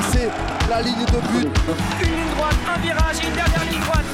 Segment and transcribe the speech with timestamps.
[0.00, 0.28] dépasser
[0.68, 1.48] la ligne de but.
[2.00, 4.04] Une ligne droite, un virage, une dernière ligne droite.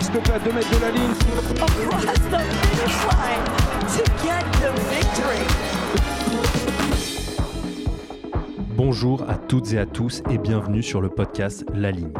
[0.00, 1.12] S'il te plaît, à 2 mètres de la ligne.
[1.60, 3.44] across the finish line
[3.96, 5.44] to get the victory.
[8.76, 12.12] Bonjour à toutes et à tous et bienvenue sur le podcast La Ligne,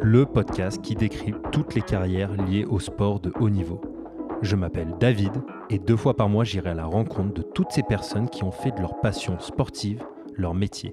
[0.00, 3.80] le podcast qui décrit toutes les carrières liées au sport de haut niveau.
[4.42, 5.32] Je m'appelle David
[5.70, 8.52] et deux fois par mois j'irai à la rencontre de toutes ces personnes qui ont
[8.52, 10.04] fait de leur passion sportive
[10.36, 10.92] leur métier.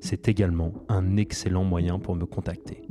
[0.00, 2.82] C'est également un excellent moyen pour me contacter.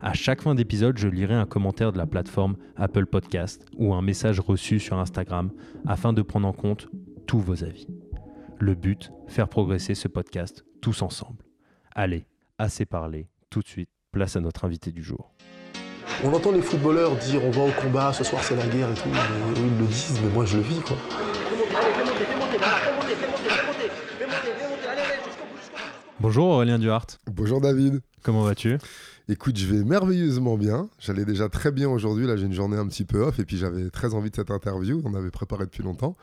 [0.00, 4.02] À chaque fin d'épisode, je lirai un commentaire de la plateforme Apple Podcast ou un
[4.02, 5.52] message reçu sur Instagram
[5.86, 6.88] afin de prendre en compte
[7.28, 7.86] tous vos avis.
[8.58, 11.44] Le but, faire progresser ce podcast tous ensemble.
[11.94, 12.26] Allez,
[12.58, 15.32] assez parlé, tout de suite, place à notre invité du jour.
[16.24, 18.94] On entend les footballeurs dire on va au combat, ce soir c'est la guerre et
[18.94, 19.08] tout.
[19.56, 20.96] Ils le disent, mais moi je le vis quoi.
[26.22, 28.00] Bonjour Aurélien Duhart, Bonjour David.
[28.22, 28.78] comment vas-tu?
[29.28, 30.88] Écoute, je vais merveilleusement bien.
[31.00, 32.28] J'allais déjà très bien aujourd'hui.
[32.28, 34.52] Là, j'ai une journée un petit peu off et puis j'avais très envie de cette
[34.52, 35.02] interview.
[35.04, 36.16] On avait préparé depuis longtemps.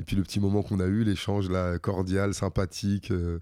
[0.00, 3.38] Et puis le petit moment qu'on a eu, l'échange là, cordial, sympathique, euh,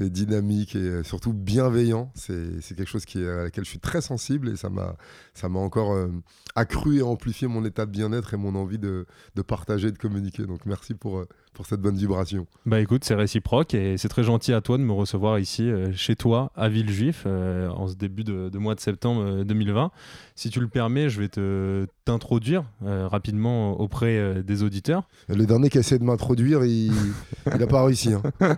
[0.00, 3.70] et dynamique et euh, surtout bienveillant, c'est c'est quelque chose qui est, à laquelle je
[3.70, 4.96] suis très sensible et ça m'a
[5.34, 6.08] ça m'a encore euh,
[6.54, 9.98] accru et amplifié mon état de bien-être et mon envie de, de partager et de
[9.98, 10.46] communiquer.
[10.46, 11.24] Donc merci pour,
[11.58, 12.46] pour cette bonne vibration.
[12.66, 15.92] Bah écoute, c'est réciproque et c'est très gentil à toi de me recevoir ici euh,
[15.92, 19.90] chez toi à Villejuif euh, en ce début de, de mois de septembre euh, 2020.
[20.36, 25.02] Si tu le permets, je vais te t'introduire euh, rapidement auprès euh, des auditeurs.
[25.28, 26.92] Le dernier qui a essayé de m'introduire, il
[27.58, 28.12] n'a pas réussi.
[28.14, 28.22] hein.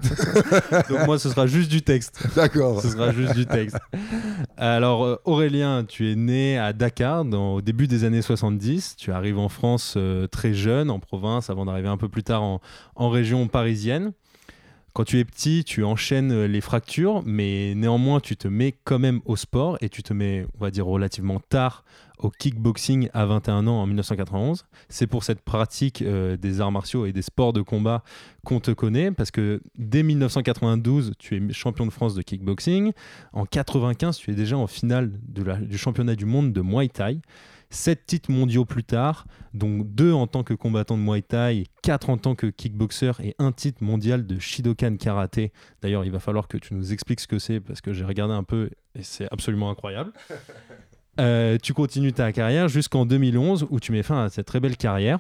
[0.91, 2.23] Donc moi, ce sera juste du texte.
[2.37, 2.83] D'accord.
[2.83, 3.79] Ce sera juste du texte.
[4.59, 8.97] Alors, euh, Aurélien, tu es né à Dakar dans, au début des années 70.
[8.99, 12.43] Tu arrives en France euh, très jeune, en province, avant d'arriver un peu plus tard
[12.43, 12.61] en,
[12.95, 14.13] en région parisienne.
[14.93, 18.99] Quand tu es petit, tu enchaînes euh, les fractures, mais néanmoins, tu te mets quand
[18.99, 21.85] même au sport et tu te mets, on va dire, relativement tard
[22.19, 24.65] au kickboxing à 21 ans en 1991.
[24.89, 28.03] C'est pour cette pratique euh, des arts martiaux et des sports de combat
[28.45, 32.91] qu'on te connaît, parce que dès 1992, tu es champion de France de kickboxing.
[33.33, 37.21] En 95, tu es déjà en finale du championnat du monde de Muay Thai.
[37.71, 42.11] Sept titres mondiaux plus tard, dont deux en tant que combattant de Muay Thai, quatre
[42.11, 45.53] en tant que kickboxer et un titre mondial de Shidokan Karaté.
[45.81, 48.35] D'ailleurs, il va falloir que tu nous expliques ce que c'est parce que j'ai regardé
[48.35, 50.13] un peu et c'est absolument incroyable.
[51.19, 54.77] Euh, tu continues ta carrière jusqu'en 2011 où tu mets fin à cette très belle
[54.77, 55.19] carrière.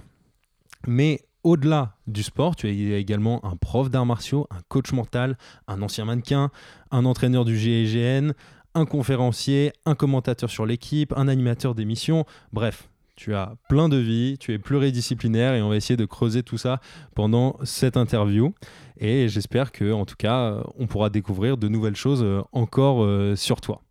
[0.86, 5.36] Mais au-delà du sport, tu es également un prof d'arts martiaux, un coach mental,
[5.68, 6.50] un ancien mannequin,
[6.90, 8.32] un entraîneur du GIGN,
[8.74, 12.24] un conférencier, un commentateur sur l'équipe, un animateur d'émissions.
[12.52, 16.42] Bref, tu as plein de vies, tu es pluridisciplinaire et on va essayer de creuser
[16.42, 16.80] tout ça
[17.14, 18.54] pendant cette interview.
[18.98, 23.36] Et j'espère que, en tout cas, on pourra découvrir de nouvelles choses euh, encore euh,
[23.36, 23.82] sur toi.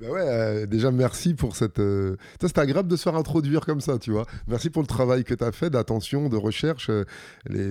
[0.00, 1.80] Ben ouais, euh, déjà merci pour cette.
[1.80, 4.26] euh, C'est agréable de se faire introduire comme ça, tu vois.
[4.46, 6.88] Merci pour le travail que tu as fait d'attention, de recherche.
[6.90, 7.04] euh,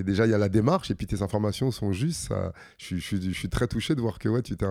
[0.04, 2.34] Déjà, il y a la démarche et puis tes informations sont justes.
[2.78, 4.66] Je suis, très touché de voir que ouais, tu t'es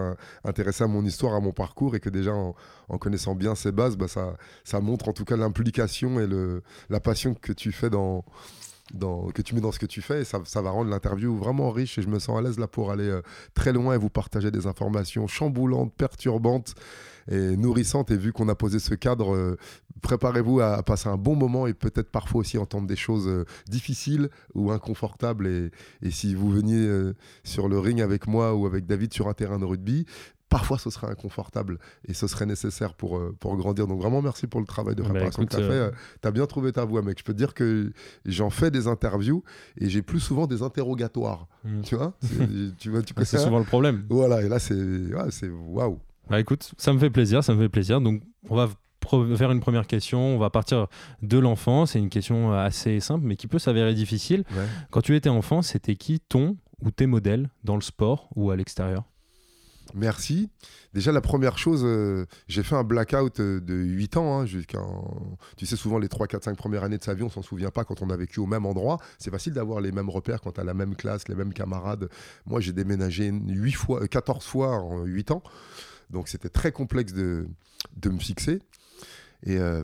[0.44, 2.54] intéressé à mon histoire, à mon parcours et que déjà en,
[2.98, 6.28] connaissant bien ces bases, bah, ça, montre en tout cas l'implication et
[6.90, 8.24] la passion que tu fais dans.
[9.34, 11.72] Que tu mets dans ce que tu fais et ça, ça va rendre l'interview vraiment
[11.72, 13.20] riche et je me sens à l'aise là pour aller euh,
[13.52, 16.76] très loin et vous partager des informations chamboulantes, perturbantes
[17.28, 18.10] et nourrissante.
[18.10, 19.56] Et vu qu'on a posé ce cadre, euh,
[20.02, 23.44] préparez-vous à, à passer un bon moment et peut-être parfois aussi entendre des choses euh,
[23.68, 25.46] difficiles ou inconfortables.
[25.46, 25.70] Et,
[26.02, 27.14] et si vous veniez euh,
[27.44, 30.06] sur le ring avec moi ou avec David sur un terrain de rugby,
[30.48, 33.88] parfois ce serait inconfortable et ce serait nécessaire pour, pour grandir.
[33.88, 35.94] Donc vraiment merci pour le travail de Bah, préparation écoute, que tu as fait.
[36.22, 37.18] Tu as bien trouvé ta voix, mec.
[37.18, 37.90] Je peux te dire que
[38.24, 39.42] j'en fais des interviews
[39.78, 41.48] et j'ai plus souvent des interrogatoires.
[41.64, 41.80] Mm.
[41.82, 42.14] Tu vois?
[42.20, 44.04] C'est- tu vois, tu C'est connais souvent le problème.
[44.08, 45.98] Voilà, et là c'est ouais, c'est waouh.
[46.28, 48.00] Bah écoute, ça me fait plaisir, ça me fait plaisir.
[48.00, 48.68] Donc on va
[49.36, 50.18] faire une première question.
[50.18, 50.88] On va partir
[51.22, 51.92] de l'enfance.
[51.92, 54.44] C'est une question assez simple, mais qui peut s'avérer difficile.
[54.90, 58.56] Quand tu étais enfant, c'était qui ton ou tes modèles dans le sport ou à
[58.56, 59.04] l'extérieur?
[59.94, 60.50] Merci.
[60.94, 64.80] Déjà, la première chose, euh, j'ai fait un blackout euh, de 8 ans, hein, jusqu'à.
[65.56, 67.70] Tu sais, souvent, les 3, 4, 5 premières années de sa vie, on s'en souvient
[67.70, 68.98] pas quand on a vécu au même endroit.
[69.18, 72.08] C'est facile d'avoir les mêmes repères quand tu as la même classe, les mêmes camarades.
[72.46, 75.42] Moi, j'ai déménagé 8 fois, euh, 14 fois en 8 ans.
[76.10, 77.46] Donc, c'était très complexe de,
[77.96, 78.60] de me fixer.
[79.44, 79.58] Et.
[79.58, 79.82] euh,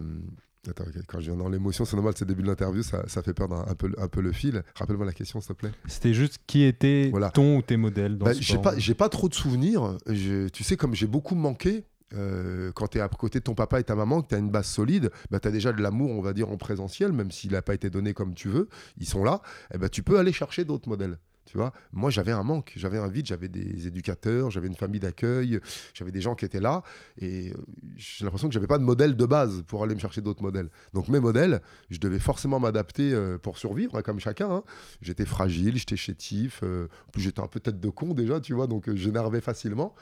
[0.71, 3.21] Attends, quand je viens dans l'émotion, c'est normal, c'est le début de l'interview, ça, ça
[3.21, 4.63] fait perdre un, un peu, un peu le fil.
[4.77, 5.73] Rappelle-moi la question, s'il te plaît.
[5.89, 7.31] C'était juste qui était Voilà.
[7.31, 9.99] ton ou tes modèles dans Bah, ce j'ai pas, j'ai pas trop de souvenirs.
[10.07, 11.83] Je- tu sais, comme j'ai beaucoup manqué,
[12.15, 14.39] euh, quand tu es à côté de ton papa et ta maman, que tu as
[14.39, 17.33] une base solide, bah, tu as déjà de l'amour, on va dire, en présentiel, même
[17.33, 18.69] s'il n'a pas été donné comme tu veux,
[18.99, 19.43] ils sont là,
[19.75, 21.19] et ben tu peux aller chercher d'autres modèles.
[21.45, 25.01] Tu vois, moi j'avais un manque, j'avais un vide, j'avais des éducateurs, j'avais une famille
[25.01, 25.61] d'accueil,
[25.93, 26.83] j'avais des gens qui étaient là,
[27.21, 27.57] et euh,
[27.97, 30.71] j'ai l'impression que j'avais pas de modèle de base pour aller me chercher d'autres modèles.
[30.95, 31.61] Donc mes modèles,
[31.91, 34.51] je devais forcément m'adapter euh, pour survivre, hein, comme chacun.
[34.51, 34.63] hein.
[35.03, 38.67] J'étais fragile, j'étais chétif, euh, plus j'étais un peu tête de con déjà, tu vois,
[38.67, 39.95] donc j'énervais facilement.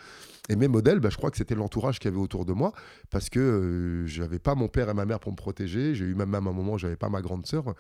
[0.51, 2.73] Et mes modèles, bah, je crois que c'était l'entourage qu'il y avait autour de moi,
[3.09, 5.95] parce que euh, j'avais pas mon père et ma mère pour me protéger.
[5.95, 7.73] J'ai eu même, un moment, j'avais pas ma grande sœur,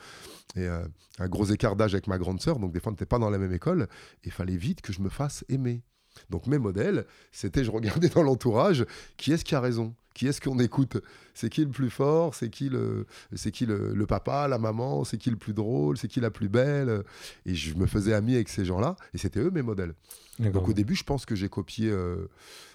[0.54, 0.86] et euh,
[1.18, 3.28] un gros écart d'âge avec ma grande sœur, donc des fois on n'était pas dans
[3.28, 3.88] la même école,
[4.22, 5.82] il fallait vite que je me fasse aimer.
[6.28, 8.84] Donc mes modèles, c'était je regardais dans l'entourage,
[9.16, 9.94] qui est-ce qui a raison?
[10.12, 10.98] Qui est-ce qu'on écoute?
[11.34, 12.34] C'est qui le plus fort?
[12.34, 15.04] C'est qui le, c'est qui le, le papa, la maman?
[15.04, 15.96] C'est qui le plus drôle?
[15.96, 17.04] C'est qui la plus belle?
[17.46, 19.94] Et je me faisais ami avec ces gens-là, et c'était eux mes modèles.
[20.40, 22.28] Donc au début, je pense que j'ai copié euh,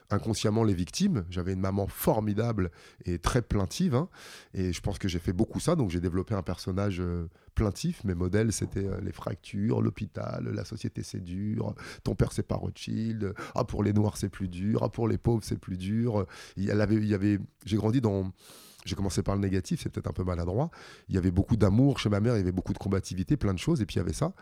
[0.10, 1.26] inconsciemment les victimes.
[1.30, 2.72] J'avais une maman formidable
[3.06, 3.96] et très plaintive.
[3.96, 4.10] hein.
[4.54, 5.76] et je pense que j'ai fait beaucoup ça.
[5.76, 8.04] Donc j'ai développé un personnage euh, plaintif.
[8.04, 11.74] Mes modèles, c'était euh, les fractures, l'hôpital, la société c'est dur,
[12.04, 15.18] ton père c'est pas Rothschild, ah pour les noirs c'est plus dur, ah pour les
[15.18, 16.26] pauvres c'est plus dur.
[16.58, 18.32] Il y avait, j'ai grandi dans...
[18.86, 20.70] J'ai commencé par le négatif, c'est peut-être un peu maladroit.
[21.10, 23.56] Il y avait beaucoup d'amour chez ma mère, il y avait beaucoup de combativité, plein
[23.56, 24.34] de choses, et puis il y avait ça.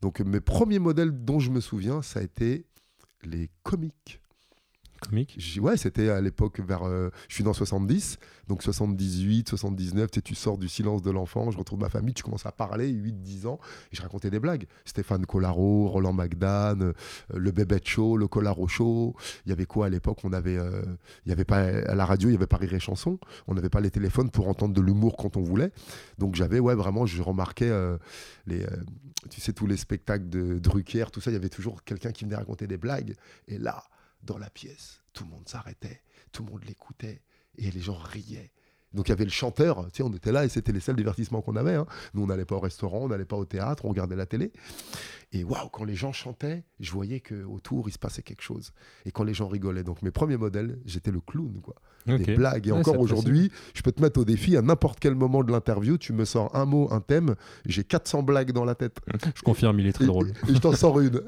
[0.00, 2.66] Donc mes premiers modèles dont je me souviens, ça a été
[3.22, 4.20] les comiques.
[5.08, 5.38] Comique.
[5.60, 6.82] Ouais, c'était à l'époque vers.
[6.84, 8.18] euh, je suis dans 70,
[8.48, 10.10] donc 78, 79.
[10.10, 12.52] Tu, sais, tu sors du silence de l'enfant, je retrouve ma famille, tu commences à
[12.52, 13.58] parler, 8-10 ans,
[13.92, 14.66] et je racontais des blagues.
[14.84, 16.92] Stéphane Collaro, Roland Magdan, euh,
[17.34, 19.14] le Bébête Show, le Collaro Show.
[19.46, 20.18] Il y avait quoi à l'époque?
[20.24, 20.56] On avait.
[20.56, 20.82] euh,
[21.30, 23.18] avait pas à la radio, il y avait pas Rire et Chanson.
[23.46, 25.72] On n'avait pas les téléphones pour entendre de l'humour quand on voulait.
[26.18, 27.96] Donc j'avais, ouais, vraiment, je remarquais euh,
[28.46, 28.66] les.
[29.30, 32.24] tu sais, tous les spectacles de Drucker, tout ça, il y avait toujours quelqu'un qui
[32.24, 33.14] venait raconter des blagues.
[33.48, 33.82] Et là,
[34.22, 37.22] dans la pièce, tout le monde s'arrêtait, tout le monde l'écoutait
[37.56, 38.52] et les gens riaient.
[38.94, 40.96] Donc il y avait le chanteur, tu sais, on était là et c'était les seuls
[40.96, 41.74] divertissements qu'on avait.
[41.74, 41.86] hein.
[42.14, 44.52] Nous, on n'allait pas au restaurant, on n'allait pas au théâtre, on regardait la télé.
[45.34, 48.72] Et waouh, quand les gens chantaient, je voyais qu'autour, il se passait quelque chose.
[49.06, 49.82] Et quand les gens rigolaient.
[49.82, 51.74] Donc mes premiers modèles, j'étais le clown, quoi.
[52.06, 52.66] Des blagues.
[52.66, 55.52] Et Ouais, encore aujourd'hui, je peux te mettre au défi, à n'importe quel moment de
[55.52, 57.34] l'interview, tu me sors un mot, un thème,
[57.64, 58.98] j'ai 400 blagues dans la tête.
[59.36, 60.32] Je confirme, il est très Et- drôle.
[60.48, 61.22] Et, je t'en sors une.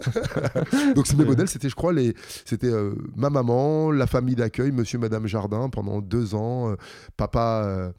[0.97, 2.15] Donc mes modèles, c'était je crois les,
[2.45, 6.77] c'était euh, ma maman, la famille d'accueil, Monsieur, Madame Jardin pendant deux ans, euh,
[7.17, 7.54] papa.
[7.63, 7.91] Euh,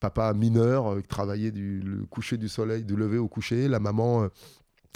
[0.00, 3.78] Papa mineur euh, qui travaillait du le coucher du soleil, du lever au coucher, la
[3.78, 4.28] maman euh,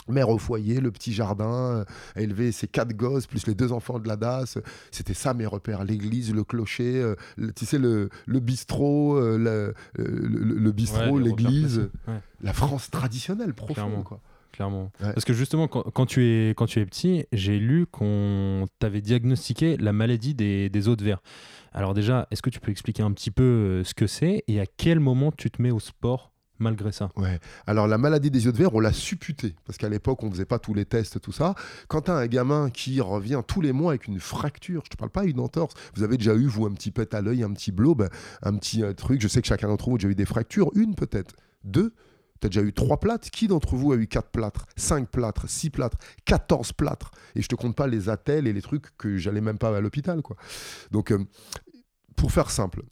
[0.09, 1.85] mère au foyer, le petit jardin,
[2.17, 4.57] euh, élever ses quatre gosses, plus les deux enfants de la DAS.
[4.93, 9.37] C'était ça mes repères, l'église, le clocher, euh, le- tu sais, le, le bistrot, euh,
[9.37, 11.89] le, le- bistrot, Ouais, l'église.
[12.07, 12.21] Ouais.
[12.43, 13.75] la France traditionnelle, profonde.
[13.75, 14.03] Clairement.
[14.03, 14.21] Quoi.
[14.53, 14.93] clairement.
[15.03, 15.12] Ouais.
[15.12, 19.01] Parce que justement, quand, quand tu es, quand tu es petit, j'ai lu qu'on t'avait
[19.01, 21.21] diagnostiqué la maladie des, des os de verre.
[21.76, 24.61] Alors déjà, est-ce que tu peux expliquer un petit peu euh, ce que c'est et
[24.61, 27.11] à quel moment tu te mets au sport malgré ça?
[27.17, 27.38] Ouais.
[27.67, 30.46] Alors la maladie des yeux de verre, on l'a supputée parce qu'à l'époque on faisait
[30.46, 31.55] pas tous les tests, tout ça.
[31.87, 34.97] Quand tu as un gamin qui revient tous les mois avec une fracture, je te
[34.97, 35.75] parle pas une entorse.
[35.95, 38.09] Vous avez déjà eu vous un petit pet à l'œil, un petit blob,
[38.42, 39.21] un petit euh, truc.
[39.21, 41.92] Je sais que chacun d'entre vous a déjà eu des fractures, une peut-être, deux.
[42.40, 45.71] T'as déjà eu trois plâtres Qui d'entre vous a eu quatre plâtres, cinq plâtres, six
[45.71, 47.11] plâtres, 14 plâtres?
[47.35, 49.80] Et je te compte pas les attelles et les trucs que j'allais même pas à
[49.80, 50.37] l'hôpital, quoi.
[50.90, 51.18] Donc, euh,
[52.16, 52.82] pour faire simple,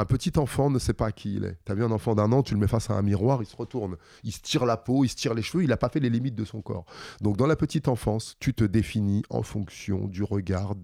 [0.00, 1.58] un petit enfant ne sait pas qui il est.
[1.64, 3.56] T'as vu un enfant d'un an, tu le mets face à un miroir, il se
[3.56, 6.00] retourne, il se tire la peau, il se tire les cheveux, il n'a pas fait
[6.00, 6.86] les limites de son corps.
[7.20, 10.74] Donc dans la petite enfance, tu te définis en fonction du regard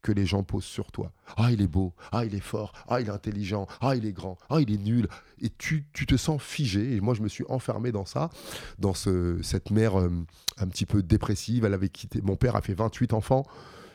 [0.00, 1.12] que les gens posent sur toi.
[1.36, 4.12] Ah, il est beau, ah, il est fort, ah, il est intelligent, ah, il est
[4.12, 5.06] grand, ah, il est nul.
[5.40, 6.96] Et tu, tu te sens figé.
[6.96, 8.30] Et moi, je me suis enfermé dans ça,
[8.78, 10.08] dans ce, cette mère euh,
[10.56, 11.64] un petit peu dépressive.
[11.64, 13.44] Elle avait quitté, mon père a fait 28 enfants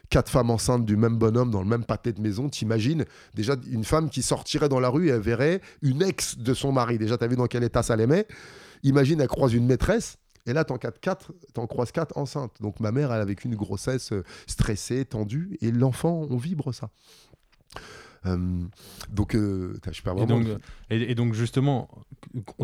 [0.09, 3.83] quatre femmes enceintes du même bonhomme dans le même pâté de maison, t'imagines déjà une
[3.83, 6.97] femme qui sortirait dans la rue et elle verrait une ex de son mari.
[6.97, 8.27] Déjà, t'as vu dans quel état ça met?
[8.83, 10.17] Imagine, elle croise une maîtresse.
[10.45, 12.53] Et là, t'en croises quatre enceintes.
[12.61, 15.57] Donc ma mère, elle a vécu une grossesse euh, stressée, tendue.
[15.61, 16.89] Et l'enfant, on vibre ça.
[18.27, 18.37] Euh,
[19.09, 20.39] donc, euh, je perds Et vraiment.
[20.41, 21.89] donc, et, et donc justement,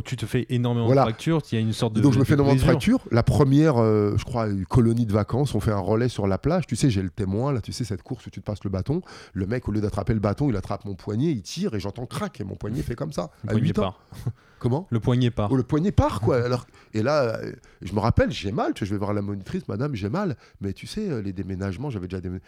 [0.03, 1.01] tu te fais énormément Voilà.
[1.03, 2.01] de fractures, il y a une sorte de.
[2.01, 2.99] donc je me fais énormément de fractures.
[3.11, 6.37] La première, euh, je crois, une colonie de vacances, on fait un relais sur la
[6.37, 6.67] plage.
[6.67, 8.69] Tu sais, j'ai le témoin, là, tu sais, cette course où tu te passes le
[8.69, 9.01] bâton.
[9.33, 12.05] Le mec, au lieu d'attraper le bâton, il attrape mon poignet, il tire et j'entends
[12.05, 13.31] crac et mon poignet fait comme ça.
[13.43, 13.81] Le à poignet 8 ans.
[13.81, 13.99] part.
[14.59, 14.87] Comment?
[14.91, 15.51] Le poignet part.
[15.51, 16.37] Oh, le poignet part, quoi.
[16.45, 17.51] Alors, et là, euh,
[17.81, 18.73] je me rappelle, j'ai mal.
[18.73, 20.37] Tu vois, je vais voir la monitrice, madame, j'ai mal.
[20.61, 22.43] Mais tu sais, les déménagements, j'avais déjà déménagé.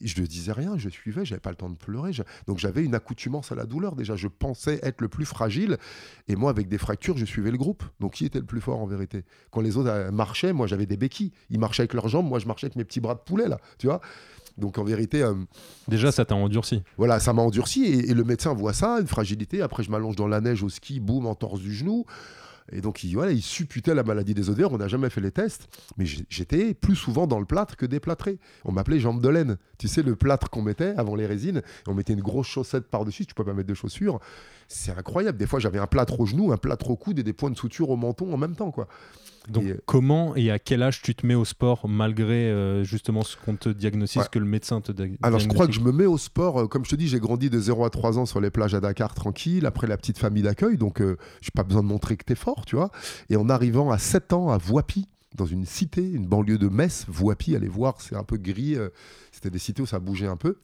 [0.00, 2.12] Je ne disais rien, je suivais, j'avais pas le temps de pleurer.
[2.12, 4.16] Je- Donc, j'avais une accoutumance à la douleur déjà.
[4.16, 5.78] Je pensais être le plus fragile.
[6.28, 7.82] Et moi, avec des fractures, je suivais le groupe.
[8.00, 9.24] Donc, qui était le plus fort en vérité?
[9.50, 11.32] Quand les autres euh, marchaient, moi, j'avais des béquilles.
[11.50, 13.58] Ils marchaient avec leurs jambes, moi, je marchais avec mes petits bras de poulet, là.
[13.78, 14.00] Tu vois?
[14.56, 15.34] Donc en vérité, euh,
[15.88, 16.80] Déjà, ça t'a endurci.
[16.96, 19.62] voilà, ça m'a endurci et, et le médecin voit ça, une fragilité.
[19.62, 22.04] Après, je m'allonge dans la neige au ski, boum, entorse du genou.
[22.72, 24.72] Et donc, il, voilà, il supputait la maladie des odeurs.
[24.72, 28.38] On n'a jamais fait les tests, mais j'étais plus souvent dans le plâtre que déplâtré.
[28.64, 29.58] On m'appelait jambe de laine.
[29.78, 33.26] Tu sais, le plâtre qu'on mettait avant les résines, on mettait une grosse chaussette par-dessus.
[33.26, 34.18] Tu peux pas mettre de chaussures.
[34.68, 35.36] C'est incroyable.
[35.36, 37.56] Des fois, j'avais un plâtre au genou, un plâtre au coude et des points de
[37.56, 38.88] suture au menton en même temps, quoi.
[39.48, 42.82] Donc, Et, euh, comment et à quel âge tu te mets au sport malgré euh,
[42.84, 44.28] justement ce qu'on te diagnostique, Ouais.
[44.30, 46.62] que le médecin te diagnostique Alors, je crois que je me mets au sport.
[46.62, 48.74] euh, Comme je te dis, j'ai grandi de 0 à 3 ans sur les plages
[48.74, 50.78] à Dakar, tranquille, après la petite famille d'accueil.
[50.78, 52.90] Donc, euh, j'ai pas besoin de montrer que t'es fort, tu vois.
[53.28, 57.04] Et en arrivant à 7 ans à Voipy, dans une cité, une banlieue de Metz,
[57.08, 58.76] Voipy, allez voir, c'est un peu gris.
[58.76, 58.88] euh,
[59.32, 60.58] C'était des cités où ça bougeait un peu.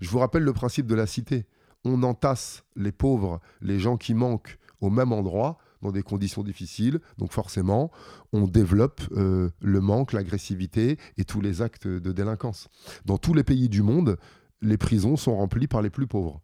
[0.00, 1.46] Je vous rappelle le principe de la cité.
[1.84, 7.00] On entasse les pauvres, les gens qui manquent au même endroit, dans des conditions difficiles.
[7.18, 7.90] Donc forcément,
[8.32, 12.68] on développe euh, le manque, l'agressivité et tous les actes de délinquance.
[13.04, 14.16] Dans tous les pays du monde,
[14.62, 16.40] les prisons sont remplies par les plus pauvres.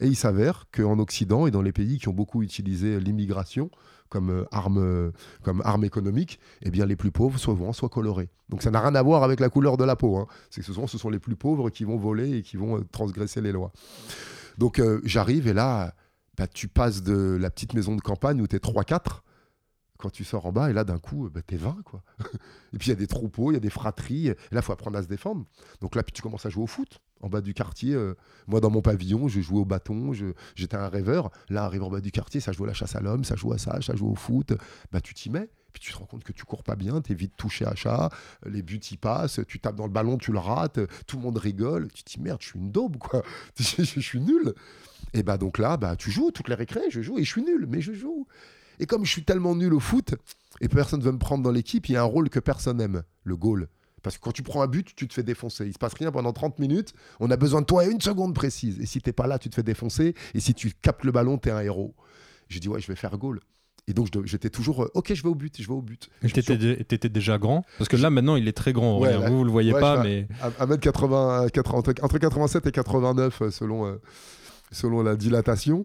[0.00, 3.70] Et il s'avère qu'en Occident et dans les pays qui ont beaucoup utilisé l'immigration
[4.08, 5.12] comme, euh, arme, euh,
[5.42, 8.28] comme arme économique, eh bien les plus pauvres souvent soient colorés.
[8.48, 10.16] Donc ça n'a rien à voir avec la couleur de la peau.
[10.16, 10.26] hein.
[10.50, 13.52] C'est souvent ce sont les plus pauvres qui vont voler et qui vont transgresser les
[13.52, 13.72] lois.
[14.58, 15.94] Donc j'arrive et là,
[16.36, 19.20] bah, tu passes de la petite maison de campagne où tu es 3-4
[19.96, 22.02] quand tu sors en bas, et là, d'un coup, bah, t'es 20, quoi.
[22.72, 24.72] et puis, il y a des troupeaux, il y a des fratries, et là, faut
[24.72, 25.46] apprendre à se défendre.
[25.80, 27.94] Donc là, puis tu commences à jouer au foot, en bas du quartier.
[27.94, 28.14] euh,
[28.46, 30.12] moi, dans mon pavillon, je jouais au bâton,
[30.56, 31.30] j'étais un rêveur.
[31.48, 33.52] Là, arrive en bas du quartier, ça joue à la chasse à l'homme, ça joue
[33.52, 34.52] à ça, ça joue au foot.
[34.92, 37.14] Bah, tu t'y mets, puis tu te rends compte que tu cours pas bien, t'es
[37.14, 38.08] vite touché à chat,
[38.46, 41.36] les buts y passent, tu tapes dans le ballon, tu le rates, tout le monde
[41.36, 41.88] rigole.
[41.92, 43.22] Tu te dis, merde, je suis une daube, quoi.
[43.58, 44.54] je, suis nul.
[45.12, 47.42] Et bah, donc là, bah, tu joues, toutes les récrés, je joue, et je suis
[47.42, 48.26] nul, mais je joue.
[48.78, 50.14] Et comme je suis tellement nul au foot,
[50.60, 52.80] et personne ne veut me prendre dans l'équipe, il y a un rôle que personne
[52.80, 53.68] aime, le goal.
[54.02, 55.66] Parce que quand tu prends un but, tu te fais défoncer.
[55.66, 56.92] Il se passe rien pendant 30 minutes.
[57.18, 58.78] On a besoin de toi à une seconde précise.
[58.78, 60.14] Et si t'es pas là, tu te fais défoncer.
[60.34, 61.94] Et si tu captes le ballon, t'es un héros.
[62.48, 63.40] J'ai dit, ouais, je vais faire goal.
[63.86, 66.08] Et donc, j'étais toujours, euh, ok, je vais au but, je vais au but.
[66.22, 67.64] Et t'étais, dé- t'étais déjà grand?
[67.76, 68.98] Parce que là, maintenant, il est très grand.
[68.98, 72.66] Ouais, là- vous, vous le voyez ouais, pas, mais À 1m80, 80, entre, entre 87
[72.66, 74.00] et 89 euh, selon, euh,
[74.72, 75.84] selon la dilatation.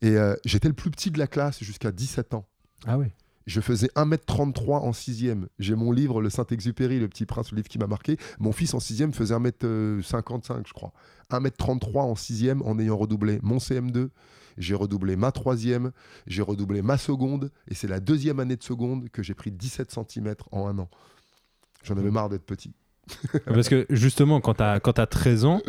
[0.00, 2.46] Et euh, j'étais le plus petit de la classe jusqu'à 17 ans.
[2.86, 3.12] ah ouais.
[3.46, 7.68] Je faisais 1m33 en 6 J'ai mon livre, Le Saint-Exupéry, Le Petit Prince, le livre
[7.68, 8.16] qui m'a marqué.
[8.38, 10.92] Mon fils en 6 faisait 1m55, je crois.
[11.32, 14.10] 1m33 en 6 en ayant redoublé mon CM2.
[14.60, 15.90] J'ai redoublé ma troisième,
[16.26, 19.90] j'ai redoublé ma seconde, et c'est la deuxième année de seconde que j'ai pris 17
[19.90, 20.88] cm en un an.
[21.82, 22.72] J'en avais marre d'être petit.
[23.46, 25.62] Parce que justement, quand tu as 13 ans,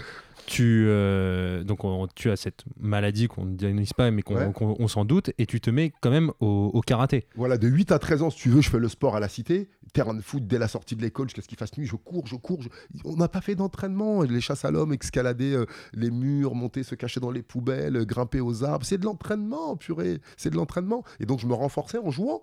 [0.46, 4.88] tu, euh, donc on- tu as cette maladie qu'on ne diagnostique pas, mais qu'on Ouais.
[4.88, 7.28] s'en doute, et tu te mets quand même au, au karaté.
[7.36, 9.28] Voilà, de 8 à 13 ans, si tu veux, je fais le sport à la
[9.30, 9.70] cité.
[9.94, 12.26] Terrain de foot dès la sortie de l'école, jusqu'à ce qu'il fasse nuit, je cours,
[12.28, 12.62] je cours.
[12.62, 12.70] je-
[13.04, 14.22] On n'a pas fait d'entraînement.
[14.24, 18.06] Les chasses à l'homme, escalader euh, les murs, monter, se cacher dans les poubelles, euh,
[18.06, 18.86] grimper aux arbres.
[18.86, 20.20] C'est de l'entraînement, purée.
[20.38, 21.04] C'est de l'entraînement.
[21.20, 22.42] Et donc, je me renforçais en jouant.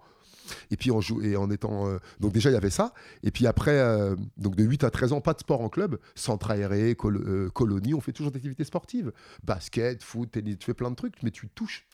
[0.70, 1.88] Et puis, en, et en étant.
[1.88, 2.92] euh, Donc, déjà, il y avait ça.
[3.22, 5.98] Et puis après, euh, donc de 8 à 13 ans, pas de sport en club.
[6.14, 9.12] Centre aéré, euh, colonie, on fait toujours des activités sportives.
[9.44, 11.86] Basket, foot, tennis, tu fais plein de trucs, mais tu touches.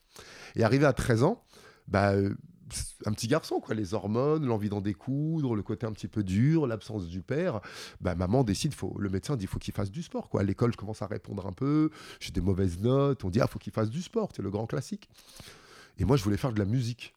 [0.55, 1.43] Et arrivé à 13 ans,
[1.87, 2.13] bah,
[3.05, 3.75] un petit garçon, quoi.
[3.75, 7.61] Les hormones, l'envie d'en découdre, le côté un petit peu dur, l'absence du père.
[8.01, 10.41] Bah, maman décide, faut, le médecin dit, faut qu'il fasse du sport, quoi.
[10.41, 11.89] À l'école, je commence à répondre un peu.
[12.19, 13.23] J'ai des mauvaises notes.
[13.23, 14.29] On dit, ah, faut qu'il fasse du sport.
[14.35, 15.09] C'est le grand classique.
[15.97, 17.13] Et moi, je voulais faire de la musique.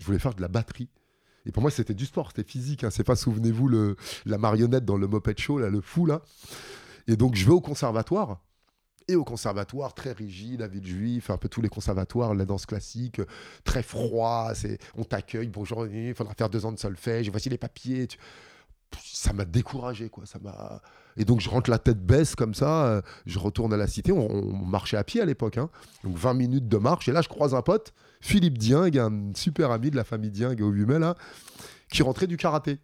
[0.00, 0.88] Je voulais faire de la batterie.
[1.46, 2.84] Et pour moi, c'était du sport, c'était physique.
[2.84, 2.90] Hein.
[2.90, 3.68] C'est pas, souvenez-vous,
[4.26, 6.22] la marionnette dans le Moped Show, là, le fou, là.
[7.06, 8.40] Et donc, je vais au conservatoire.
[9.08, 13.20] Et au conservatoire, très rigide, à Villejuif, un peu tous les conservatoires, la danse classique,
[13.64, 14.52] très froid,
[14.96, 18.06] on t'accueille, bonjour, il faudra faire deux ans de solfège, voici les papiers.
[19.02, 20.26] Ça m'a découragé, quoi.
[20.26, 20.80] Ça m'a...
[21.16, 24.12] Et donc, je rentre la tête baisse comme ça, euh, je retourne à la cité,
[24.12, 25.68] on, marchait à pied à l'époque, hein.
[26.04, 29.70] donc 20 minutes de marche, et là, je croise un pote, Philippe Dieng, un super
[29.70, 31.16] ami de la famille Dieng au Vumet, là,
[31.92, 32.78] qui rentrait du karaté.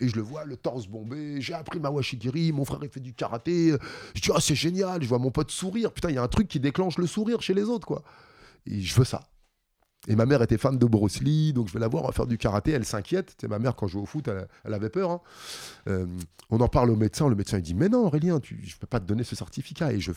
[0.00, 3.00] Et je le vois, le torse bombé, j'ai appris ma washikiri, mon frère il fait
[3.00, 3.74] du karaté.
[4.14, 5.92] Je dis, ah, c'est génial, je vois mon pote sourire.
[5.92, 8.02] Putain, il y a un truc qui déclenche le sourire chez les autres, quoi.
[8.64, 9.29] Et je veux ça.
[10.08, 12.70] Et ma mère était fan de Bruce donc je vais la voir faire du karaté.
[12.70, 13.36] Elle s'inquiète.
[13.38, 14.28] C'est ma mère, quand je jouais au foot,
[14.64, 15.10] elle, avait peur.
[15.10, 15.20] hein.
[15.88, 16.06] Euh,
[16.48, 17.28] on en parle au médecin.
[17.28, 19.36] Le médecin il dit Mais non, Aurélien, tu, je ne peux pas te donner ce
[19.36, 19.92] certificat.
[19.92, 20.12] Et, je,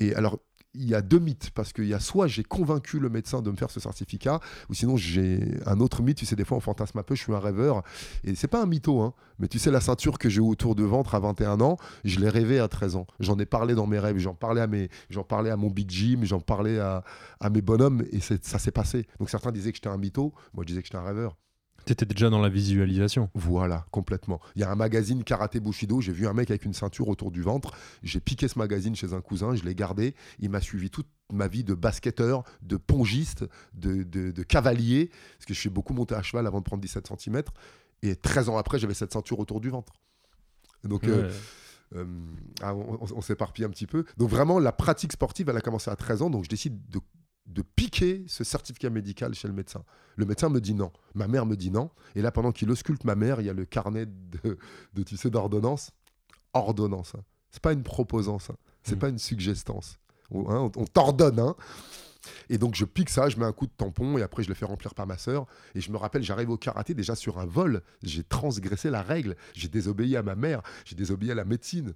[0.00, 0.40] et alors,
[0.74, 1.50] il y a deux mythes.
[1.54, 4.74] Parce qu'il y a soit j'ai convaincu le médecin de me faire ce certificat, ou
[4.74, 6.18] sinon j'ai un autre mythe.
[6.18, 7.14] Tu sais, des fois, on fantasme un peu.
[7.14, 7.82] Je suis un rêveur.
[8.24, 9.14] Et c'est pas un mytho, hein.
[9.38, 12.28] Mais tu sais, la ceinture que j'ai autour du ventre à 21 ans, je l'ai
[12.28, 13.06] rêvé à 13 ans.
[13.18, 14.18] J'en ai parlé dans mes rêves.
[14.18, 16.20] J'en parlais à, mes, j'en parlais à mon Big Jim.
[16.22, 17.02] J'en parlais à,
[17.40, 18.04] à mes bonhommes.
[18.12, 19.06] Et ça s'est passé.
[19.18, 20.32] Donc certains disaient que j'étais un mytho.
[20.54, 21.36] Moi, je disais que j'étais un rêveur.
[21.84, 23.28] T'étais déjà dans la visualisation.
[23.34, 24.40] Voilà, complètement.
[24.54, 27.30] Il y a un magazine Karaté Bushido, j'ai vu un mec avec une ceinture autour
[27.30, 27.72] du ventre,
[28.02, 31.48] j'ai piqué ce magazine chez un cousin, je l'ai gardé, il m'a suivi toute ma
[31.48, 36.14] vie de basketteur, de pongiste, de, de- de cavalier, parce que je suis beaucoup monté
[36.14, 37.42] à cheval avant de prendre 17 cm,
[38.02, 39.92] et 13 ans après, j'avais cette ceinture autour du ventre.
[40.84, 41.30] Donc, euh, Ouais.
[41.96, 42.04] euh,
[42.62, 44.04] ah, on, on- on s'éparpille un petit peu.
[44.18, 47.00] Donc vraiment, la pratique sportive, elle a commencé à 13 ans, donc je décide de,
[47.46, 49.84] de piquer ce certificat médical chez le médecin.
[50.16, 53.04] Le médecin me dit non, ma mère me dit non, et là, pendant qu'il ausculte
[53.04, 54.58] ma mère, il y a le carnet de,
[54.94, 55.90] de tu sais, d'ordonnance.
[56.54, 57.22] Ordonnance, hein.
[57.50, 58.56] c'est pas une proposance, hein.
[58.82, 58.98] c'est Mhm.
[59.00, 59.98] pas une suggestance.
[60.30, 61.56] On, hein, on- on t'ordonne, hein.
[62.48, 64.54] Et donc je pique ça, je mets un coup de tampon et après je le
[64.54, 65.46] fais remplir par ma sœur.
[65.74, 67.82] Et je me rappelle, j'arrive au karaté déjà sur un vol.
[68.04, 69.34] J'ai transgressé la règle.
[69.54, 70.62] J'ai désobéi à ma mère.
[70.84, 71.94] J'ai désobéi à la médecine.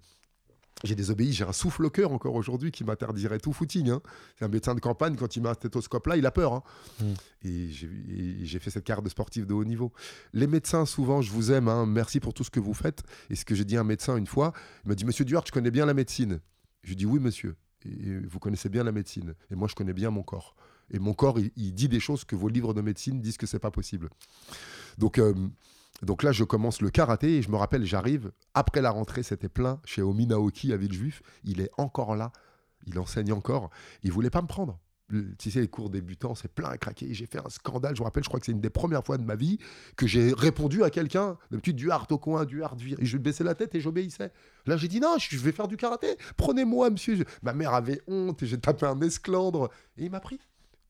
[0.85, 3.89] J'ai désobéi, j'ai un souffle au cœur encore aujourd'hui qui m'interdirait tout footing.
[3.91, 4.03] hein.
[4.39, 6.53] C'est un médecin de campagne, quand il met un stéthoscope là, il a peur.
[6.53, 6.63] hein.
[7.01, 7.05] Mm.
[7.45, 9.93] Et j'ai- et j'ai fait cette carte de sportif de haut niveau.
[10.35, 13.03] Les médecins, souvent, je vous aime, hein, merci pour tout ce que vous faites.
[13.31, 14.53] Et ce que j'ai dit à un médecin une fois,
[14.85, 16.41] il m'a dit Monsieur Duarte, je connais bien la médecine.
[16.83, 17.57] Je lui dis Oui, monsieur.
[17.87, 19.35] Et vous connaissez bien la médecine.
[19.51, 20.57] Et moi, je connais bien mon corps.
[20.91, 23.47] Et mon corps, il, il dit des choses que vos livres de médecine disent que
[23.47, 24.11] c'est pas possible.
[24.99, 25.35] Donc, euh,
[26.03, 29.49] donc là, je commence le karaté et je me rappelle, j'arrive, après la rentrée, c'était
[29.49, 31.23] plein chez Omi Naoki à Villejuif.
[31.45, 32.33] Il est encore là,
[32.87, 33.71] il enseigne encore.
[34.03, 34.79] Il voulait pas me prendre.
[35.39, 37.15] Tu sais, les cours débutants, c'est plein à craquer.
[37.15, 37.95] J'ai fait un scandale.
[37.95, 39.59] Je me rappelle, je crois que c'est une des premières fois de ma vie
[39.97, 41.39] que j'ai répondu à quelqu'un.
[41.53, 42.77] D'habitude, du hard au coin, du hard.
[42.77, 44.33] du- Et je baissais la tête et j'obéissais.
[44.67, 46.17] Là, j'ai dit non, je vais faire du karaté.
[46.37, 47.25] Prenez-moi, monsieur.
[47.45, 49.71] Ma mère avait honte et j'ai tapé un esclandre.
[49.97, 50.41] Et il m'a pris.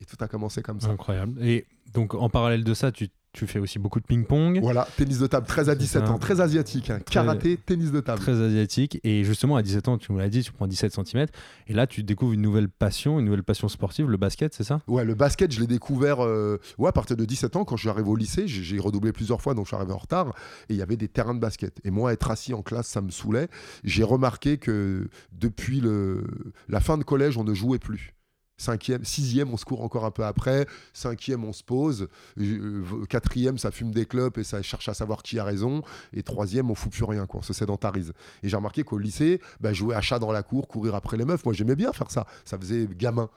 [0.01, 0.89] Et tout a commencé comme ça.
[0.89, 1.39] Incroyable.
[1.45, 4.59] Et donc, en parallèle de ça, tu, tu fais aussi beaucoup de ping-pong.
[4.61, 6.11] Voilà, tennis de table, 13 à 17 ça.
[6.11, 6.89] ans, très asiatique.
[6.89, 6.99] hein.
[7.09, 8.19] Karaté, tennis de table.
[8.19, 8.99] Très asiatique.
[9.03, 11.27] Et justement, à 17 ans, tu me l'as dit, tu prends 17 cm.
[11.67, 14.81] Et là, tu découvres une nouvelle passion, une nouvelle passion sportive, le basket, c'est ça?
[14.87, 17.81] Ouais, le basket, je l'ai découvert euh, ouais, à partir de 17 ans, quand je
[17.81, 18.47] suis arrivé au lycée.
[18.47, 20.33] J'ai j'ai redoublé plusieurs fois, donc je suis arrivé en retard.
[20.69, 21.79] Et il y avait des terrains de basket.
[21.83, 23.47] Et moi, être assis en classe, ça me saoulait.
[23.83, 26.23] J'ai remarqué que depuis le,
[26.69, 28.13] la fin de collège, on ne jouait plus.
[28.59, 30.65] Cinquième, sixième, on se court encore un peu après.
[30.91, 32.07] Cinquième, on se pose.
[32.39, 35.83] Euh, Quatrième, ça fume des clopes et ça cherche à savoir qui a raison.
[36.11, 37.41] Et troisième, on fout plus rien, quoi.
[37.41, 38.13] On se sédentarise.
[38.41, 41.25] Et j'ai remarqué qu'au lycée, bah, jouer à chat dans la cour, courir après les
[41.25, 42.25] meufs, moi j'aimais bien faire ça.
[42.45, 43.29] Ça faisait gamin.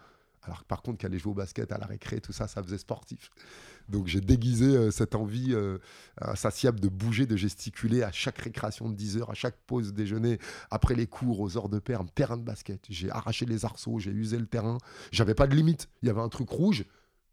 [0.43, 3.31] Alors par contre, qu'aller jouer au basket à la récré, tout ça, ça faisait sportif.
[3.91, 5.79] Donc j'ai déguisé euh, cette envie euh,
[6.21, 10.39] insatiable de bouger, de gesticuler à chaque récréation de 10 heures, à chaque pause déjeuner,
[10.71, 12.87] après les cours, aux heures de perme, terrain de basket.
[12.89, 14.79] J'ai arraché les arceaux, j'ai usé le terrain.
[15.11, 15.89] J'avais pas de limite.
[16.03, 16.85] Il y avait un truc rouge.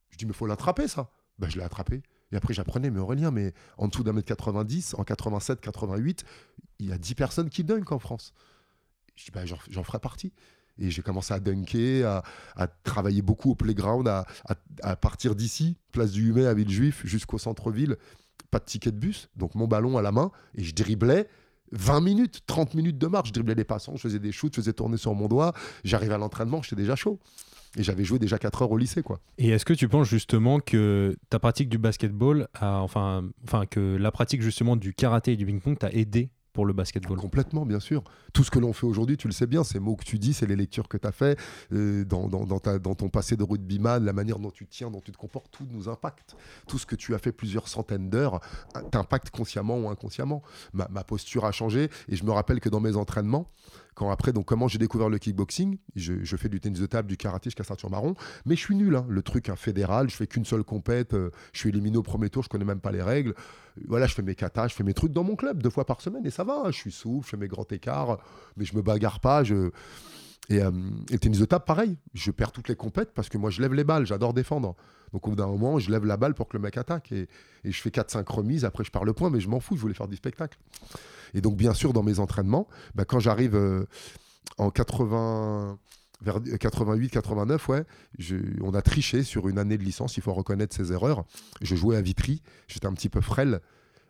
[0.09, 1.11] Je dis, mais faut l'attraper, ça.
[1.37, 2.01] Ben, je l'ai attrapé.
[2.31, 6.25] Et après, j'apprenais, mais Aurélien, mais en dessous d'un mètre 90, en 87, 88,
[6.79, 8.33] il y a 10 personnes qui dunkent en France.
[9.15, 10.33] Je dis, j'en j'en ferai partie.
[10.79, 12.21] Et j'ai commencé à dunker,
[12.55, 17.97] à, travailler beaucoup au playground, à, partir d'ici, place du Humet à Villejuif, jusqu'au centre-ville.
[18.51, 21.27] Pas de ticket de bus, donc mon ballon à la main, et je driblais
[21.71, 23.29] 20 minutes, 30 minutes de marche.
[23.29, 25.53] Je driblais les passants, je faisais des shoots, je faisais tourner sur mon doigt.
[25.83, 27.19] J'arrivais à l'entraînement, j'étais déjà chaud.
[27.75, 29.19] Et j'avais joué déjà 4 heures au lycée, quoi.
[29.37, 33.23] Et est-ce que tu penses justement que ta pratique du basketball, a, enfin,
[33.69, 37.67] que la pratique justement du karaté et du ping-pong t'a aidé pour le basketball Complètement,
[37.67, 38.03] bien sûr.
[38.33, 40.33] Tout ce que l'on fait aujourd'hui, tu le sais bien, ces mots que tu dis,
[40.33, 41.37] c'est les lectures que tu as fait
[41.71, 44.99] euh, dans, dans, ta- dans ton passé de rugbyman, la manière dont tu tiens, dont
[44.99, 46.35] tu te comportes, tout nous impacte.
[46.67, 48.39] Tout ce que tu as fait plusieurs centaines d'heures
[48.75, 50.41] euh, t'impacte consciemment ou inconsciemment.
[50.73, 53.51] Ma, ma posture a changé et je me rappelle que dans mes entraînements,
[53.97, 57.17] quand après, donc comment j'ai découvert le kickboxing, je, fais du tennis de table, du
[57.17, 58.13] karaté jusqu'à ceinture marron,
[58.45, 58.95] mais je suis nul.
[58.95, 59.07] hein.
[59.09, 62.29] Le truc un fédéral, je fais qu'une seule compète, euh, je suis éliminé au premier
[62.29, 63.33] tour, je connais même pas les règles.
[63.87, 66.01] Voilà, je fais mes katas, je fais mes trucs dans mon club deux fois par
[66.01, 66.61] semaine et ça va.
[66.65, 66.71] hein.
[66.71, 68.19] Je suis souple, je fais mes grands écarts,
[68.55, 69.41] mais je me bagarre pas.
[69.43, 69.71] Euh,
[70.51, 71.97] et tennis de table, pareil.
[72.13, 74.75] Je perds toutes les compètes parce que moi, je lève les balles, j'adore défendre.
[75.13, 77.11] Donc au bout d'un moment, je lève la balle pour que le mec attaque.
[77.11, 77.27] Et,
[77.63, 79.93] je fais 4-5 remises, après je pars le point, mais je m'en fous, je voulais
[79.93, 80.57] faire du spectacle.
[81.33, 83.85] Et donc, bien sûr, dans mes entraînements, bah, quand j'arrive euh,
[84.57, 85.77] en 80,
[86.21, 87.83] vers 88-89, ouais,
[88.17, 91.25] je- on a triché sur une année de licence, il faut reconnaître ses erreurs.
[91.61, 93.59] Je jouais à Vitry, j'étais un petit peu frêle.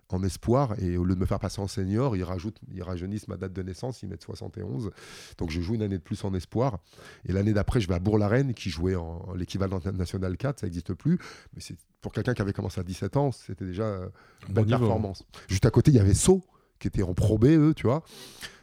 [0.10, 3.28] En espoir et au lieu de me faire passer en senior, ils rajoutent, ils rajeunissent
[3.28, 4.92] ma date de naissance, ils mettent 71.
[5.38, 6.80] Donc je joue une année de plus en espoir.
[7.26, 10.94] Et l'année d'après, je vais à Bourg-la-Reine qui jouait en, l'équivalent national 4, ça n'existe
[10.94, 11.20] plus.
[11.54, 14.66] Mais c'est pour quelqu'un qui avait commencé à 17 ans, c'était déjà une Bon belle
[14.66, 14.80] niveau.
[14.80, 15.24] performance.
[15.48, 16.44] Juste à côté, il y avait Sceaux
[16.80, 18.04] qui était en Pro B, eux, tu vois.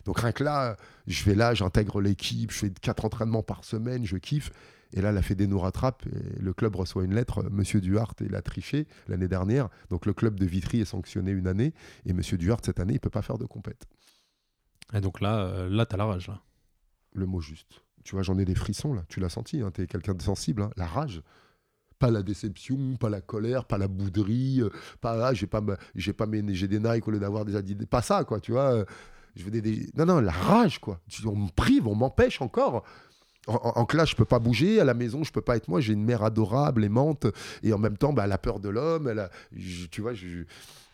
[0.04, 0.76] Donc rien que là,
[1.07, 4.50] je vais là, j'intègre l'équipe, je fais quatre entraînements par semaine, je kiffe.
[4.96, 7.42] Et là, la Fédé nous rattrape et le club reçoit une lettre.
[7.50, 9.68] Monsieur Duhart, il a triché l'année dernière.
[9.90, 11.74] Donc le club de Vitry est sanctionné une année.
[12.07, 13.87] Et Monsieur Duhart, cette année, il peut pas faire de compète.
[14.92, 16.28] Et donc là, euh, là t'as la rage.
[16.28, 16.40] Là.
[17.12, 17.83] Le mot juste.
[18.04, 19.02] Tu vois, j'en ai des frissons là.
[19.09, 20.62] Tu l'as senti, hein, tu es quelqu'un de sensible.
[20.62, 20.70] hein.
[20.76, 21.22] La rage.
[21.98, 24.68] Pas la déception, pas la colère, pas la bouderie, euh,
[25.00, 25.62] pas ah, j'ai pas,
[25.94, 27.87] j'ai pas mes, j'ai des Nike au lieu d'avoir des Adidas.
[27.87, 28.85] Pas ça, quoi, tu vois.
[29.37, 31.00] Je veux des, des- Non, non, la rage, quoi.
[31.09, 32.85] Tu- On me prive, on m'empêche encore.
[33.46, 34.80] En, classe, je peux pas bouger.
[34.80, 35.80] À la maison, je peux pas être moi.
[35.80, 37.26] J'ai une mère adorable, aimante.
[37.62, 39.09] Et en même temps, bah, elle a peur de l'homme.
[39.09, 40.44] Elle a- je- Tu vois, je,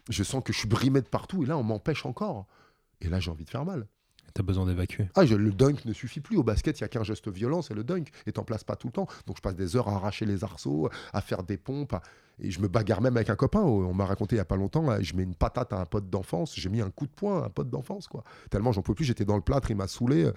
[0.08, 1.44] je sens que je suis brimé de partout.
[1.44, 2.46] Et là, on m'empêche encore.
[3.00, 3.86] Et là, j'ai envie de faire mal.
[4.34, 5.08] T'as besoin d'évacuer.
[5.14, 6.36] Ah, je- le dunk ne suffit plus.
[6.36, 8.10] Au basket, il n'y a qu'un geste violent, c'est le dunk.
[8.26, 9.06] Et t'en places pas tout le temps.
[9.26, 11.92] Donc je passe des heures à arracher les arceaux, à faire des pompes.
[11.94, 12.02] à-
[12.42, 13.60] Et je me bagarre même avec un copain.
[13.62, 15.84] Oh, On m'a raconté il n'y a pas longtemps, je mets une patate à un
[15.84, 16.54] pote d'enfance.
[16.56, 18.08] J'ai mis un coup de poing à un pote d'enfance.
[18.08, 18.24] quoi.
[18.50, 20.30] Tellement j'en pouvais plus, j'étais dans le plâtre, il m'a saoulé.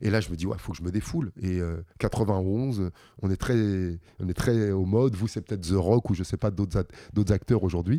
[0.00, 1.32] Et là, je me dis, ouais, faut que je me défoule.
[1.40, 2.90] Et euh, 91,
[3.22, 5.14] on est, très, on est très au mode.
[5.14, 7.98] Vous, c'est peut-être The Rock ou je sais pas d'autres act- d'autres acteurs aujourd'hui.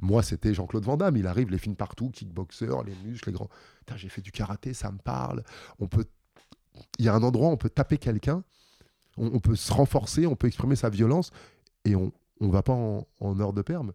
[0.00, 1.16] Moi, c'était Jean-Claude Van Damme.
[1.16, 3.48] Il arrive, les films partout, kickboxer, les muscles, les grands.
[3.96, 5.42] J'ai fait du karaté, ça me parle.
[5.78, 6.04] On peut,
[6.98, 8.42] il y a un endroit où on peut taper quelqu'un,
[9.16, 11.30] on, peut se renforcer, on peut exprimer sa violence,
[11.84, 13.92] et on on va pas en, en heure de perme,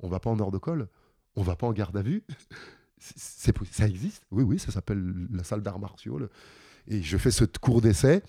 [0.00, 0.88] on va pas en heure de colle,
[1.36, 2.24] on va pas en garde à vue.
[2.98, 6.18] C'est- ça existe Oui, oui, ça s'appelle la salle d'arts martiaux.
[6.88, 8.22] Et je fais ce cours d'essai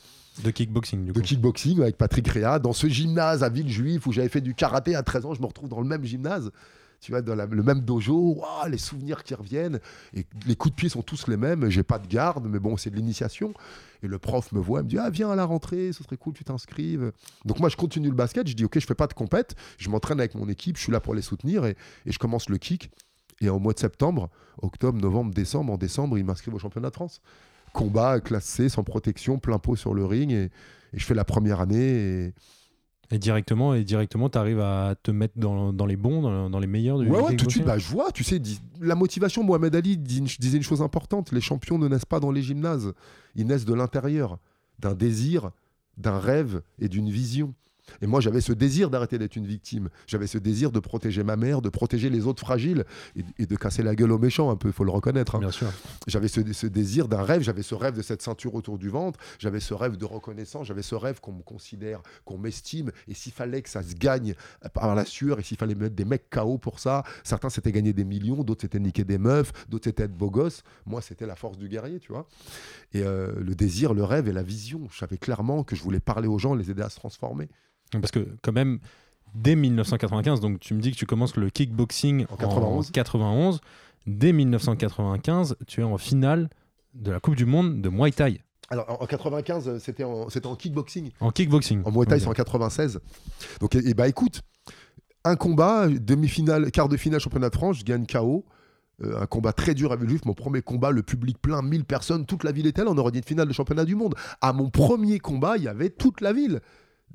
[0.43, 1.21] De kickboxing, du de coup.
[1.25, 5.03] kickboxing avec Patrick Réa dans ce gymnase à Villejuif où j'avais fait du karaté à
[5.03, 5.33] 13 ans.
[5.33, 6.51] Je me retrouve dans le même gymnase,
[7.01, 8.41] tu vois, dans la- le même dojo.
[8.69, 9.79] Les souvenirs qui reviennent.
[10.13, 11.69] Et les coups de pied sont tous les mêmes.
[11.69, 13.53] J'ai pas de garde, mais bon, c'est de l'initiation.
[14.03, 16.17] Et le prof me voit, il me dit Ah, viens à la rentrée, ce serait
[16.17, 17.11] cool, tu t'inscrives.
[17.45, 18.47] Donc moi, je continue le basket.
[18.47, 19.55] Je dis Ok, je fais pas de compète.
[19.77, 20.77] Je m'entraîne avec mon équipe.
[20.77, 21.65] Je suis là pour les soutenir.
[21.65, 22.91] Et, et je commence le kick.
[23.41, 24.29] Et au mois de septembre,
[24.61, 27.19] octobre, novembre, décembre, en décembre, ils m'inscrivent au championnat de France.
[27.73, 30.31] Combat classé, sans protection, plein pot sur le ring.
[30.31, 30.49] Et, et
[30.93, 32.27] je fais la première année.
[32.27, 32.33] Et...
[33.11, 36.65] Et directement, et directement, t'arrives à te mettre dans, dans les bons, dans, dans les
[36.65, 39.43] meilleurs du Ouais, ouais, tout de suite, bah, je vois, tu sais, dis- la motivation,
[39.43, 42.93] Mohamed Ali disait une chose importante, les champions ne naissent pas dans les gymnases,
[43.35, 44.39] ils naissent de l'intérieur,
[44.79, 45.51] d'un désir,
[45.97, 47.53] d'un rêve et d'une vision.
[48.01, 49.89] Et moi, j'avais ce désir d'arrêter d'être une victime.
[50.07, 53.55] J'avais ce désir de protéger ma mère, de protéger les autres fragiles et, et de
[53.55, 55.35] casser la gueule aux méchants, un peu, il faut le reconnaître.
[55.35, 55.39] hein.
[55.39, 55.67] Bien sûr.
[56.07, 59.19] J'avais ce, ce désir d'un rêve, j'avais ce rêve de cette ceinture autour du ventre,
[59.39, 63.33] j'avais ce rêve de reconnaissance, j'avais ce rêve qu'on me considère, qu'on m'estime, et s'il
[63.33, 64.33] fallait que ça se gagne
[64.73, 67.93] par la sueur, et s'il fallait mettre des mecs KO pour ça, certains c'était gagner
[67.93, 71.35] des millions, d'autres c'était niquer des meufs, d'autres c'était être beau gosse, moi c'était la
[71.35, 72.27] force du guerrier, tu vois.
[72.93, 75.99] Et euh, le désir, le rêve et la vision, je savais clairement que je voulais
[75.99, 77.49] parler aux gens, les aider à se transformer.
[78.01, 78.79] Parce que, quand même,
[79.35, 82.91] dès 1995, donc tu me dis que tu commences le kickboxing En 91.
[82.91, 83.61] 91.
[84.05, 86.49] Dès 1995, tu es en finale
[86.93, 88.41] de la Coupe du Monde de Muay Thai.
[88.69, 91.11] Alors en en 95, euh, c'était en, kickboxing.
[91.19, 91.83] En kickboxing.
[91.85, 92.99] En Muay Thai, c'est en 96.
[93.59, 94.41] Donc, et, et bah écoute,
[95.23, 98.45] un combat, demi-finale, quart de finale championnat de France, je gagne KO.
[99.01, 102.25] Euh, un combat très dur à Villejuif, mon premier combat, le public plein, 1000 personnes,
[102.25, 104.15] toute la ville était là, on aurait dit une finale de championnat du monde.
[104.41, 106.61] À mon premier combat, il y avait toute la ville.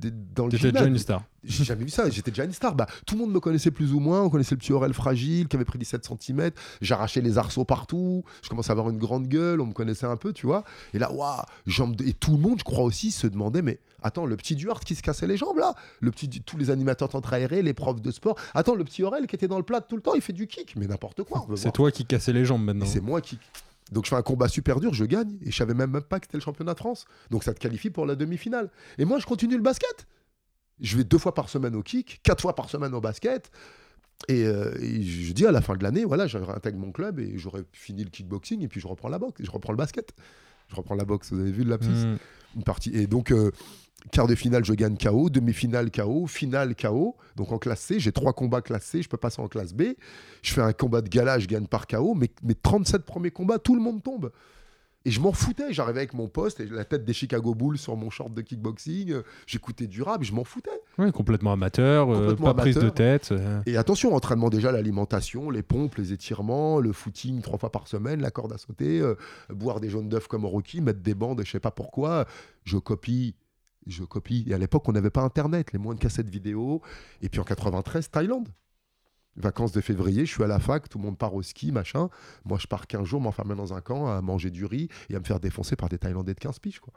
[0.00, 0.72] Dans le gymnase.
[0.74, 1.24] déjà une star.
[1.42, 2.74] J'ai jamais vu ça, j'étais déjà une star.
[2.74, 5.48] Bah, tout le monde me connaissait plus ou moins, on connaissait le petit Aurel fragile
[5.48, 9.26] qui avait pris 17 cm, j'arrachais les arceaux partout, je commençais à avoir une grande
[9.26, 10.62] gueule, on me connaissait un peu, tu vois.
[10.94, 13.78] Et là, waouh, jambes de- et tout le monde, je crois aussi, se demandait, mais
[14.02, 17.08] attends, le petit Duarte qui se cassait les jambes là, le petit, tous les animateurs
[17.08, 19.80] tentre aérés, les profs de sport, attends, le petit Aurel qui était dans le plat
[19.80, 21.46] tout le temps, il fait du kick, mais n'importe quoi.
[21.56, 22.86] C'est toi qui cassais les jambes maintenant.
[22.86, 23.38] c'est moi qui.
[23.92, 26.26] Donc je fais un combat super dur, je gagne, et je savais même pas que
[26.26, 27.06] c'était le championnat de France.
[27.30, 28.70] Donc ça te qualifie pour la demi-finale.
[28.98, 30.06] Et moi, je continue le basket.
[30.80, 33.50] Je vais deux fois par semaine au kick, quatre fois par semaine au basket.
[34.28, 37.38] Et, euh, et je dis à la fin de l'année, voilà, j'intègre mon club et
[37.38, 40.12] j'aurais fini le kickboxing et puis je reprends la boxe, je reprends le basket.
[40.68, 42.16] Je reprends la boxe, vous avez vu le lapsus Hmm.
[42.56, 42.90] une partie.
[42.94, 43.52] Et donc, euh,
[44.12, 47.16] quart de finale, je gagne KO, demi-finale KO, finale KO.
[47.36, 49.82] Donc en classe C, j'ai trois combats classe C, je peux passer en classe B.
[50.42, 52.14] Je fais un combat de gala, je gagne par KO.
[52.14, 54.30] Mais mes 37 premiers combats, tout le monde tombe.
[55.04, 55.72] Et je m'en foutais.
[55.72, 59.14] J'arrivais avec mon poste et la tête des Chicago Bulls sur mon short de kickboxing.
[59.46, 60.82] J'écoutais du rap, je m'en foutais.
[60.98, 63.30] Ouais, complètement amateur, euh, pas prise de tête.
[63.30, 63.62] euh.
[63.64, 68.20] Et attention, entraînement déjà, l'alimentation, les pompes, les étirements, le footing trois fois par semaine,
[68.20, 69.14] la corde à sauter, euh,
[69.50, 72.26] boire des jaunes d'œufs comme Rocky, mettre des bandes, je sais pas pourquoi.
[72.64, 73.34] Je copie,
[73.88, 74.44] je copie.
[74.46, 76.82] Et à l'époque, on n'avait pas Internet, les moins de cassettes vidéo.
[77.22, 78.48] Et puis en 93, Thaïlande.
[79.36, 82.08] vacances de février, je suis à la fac, tout le monde part au ski, machin.
[82.44, 85.20] Moi, je pars 15 jours m'enfermer dans un camp à manger du riz et à
[85.20, 86.92] me faire défoncer par des Thaïlandais de 15 piges, quoi.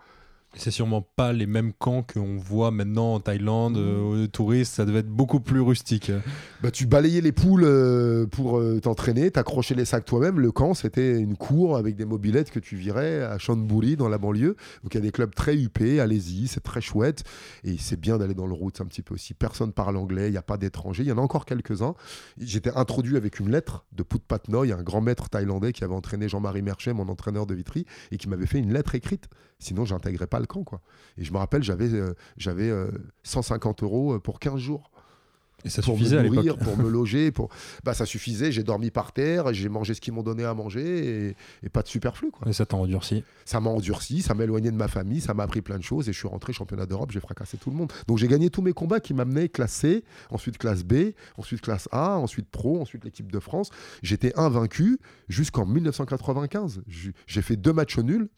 [0.57, 4.83] C'est sûrement pas les mêmes camps qu'on voit maintenant en Thaïlande, euh, aux touristes, ça
[4.83, 6.11] devait être beaucoup plus rustique.
[6.61, 10.41] Bah, tu balayais les poules euh, pour euh, t'entraîner, t'accrochais les sacs toi-même.
[10.41, 14.17] Le camp, c'était une cour avec des mobilettes que tu virais à Chonburi, dans la
[14.17, 14.57] banlieue.
[14.83, 17.23] Donc il y a des clubs très huppés, allez-y, c'est très chouette.
[17.63, 19.33] Et c'est bien d'aller dans le route un petit peu aussi.
[19.33, 21.03] Personne parle anglais, il n'y a pas d'étrangers.
[21.03, 21.95] Il y en a encore quelques-uns.
[22.37, 26.27] J'étais introduit avec une lettre de Put Patnoy, un grand maître thaïlandais qui avait entraîné
[26.27, 29.29] Jean-Marie Merchet, mon entraîneur de Vitry, et qui m'avait fait une lettre écrite.
[29.61, 30.63] Sinon, j'intégrais pas le camp.
[30.63, 30.81] Quoi.
[31.17, 32.89] Et je me rappelle, j'avais euh, j'avais euh,
[33.23, 34.89] 150 euros euh, pour 15 jours.
[35.63, 37.31] Et ça pour suffisait me à nourrir, pour me loger.
[37.31, 37.49] Pour...
[37.83, 41.27] Bah, ça suffisait, j'ai dormi par terre, j'ai mangé ce qu'ils m'ont donné à manger
[41.27, 42.31] et, et pas de superflu.
[42.31, 42.49] Quoi.
[42.49, 43.23] Et ça t'a endurci?
[43.45, 46.09] Ça m'a endurci, ça m'a éloigné de ma famille, ça m'a appris plein de choses
[46.09, 47.93] et je suis rentré championnat d'Europe, j'ai fracassé tout le monde.
[48.07, 51.87] Donc j'ai gagné tous mes combats qui m'amenaient classe C, ensuite classe B, ensuite classe
[51.91, 53.69] A, ensuite pro, ensuite l'équipe de France.
[54.01, 54.97] J'étais invaincu
[55.29, 56.81] jusqu'en 1995.
[56.87, 58.29] J'ai j'ai fait deux matchs nuls.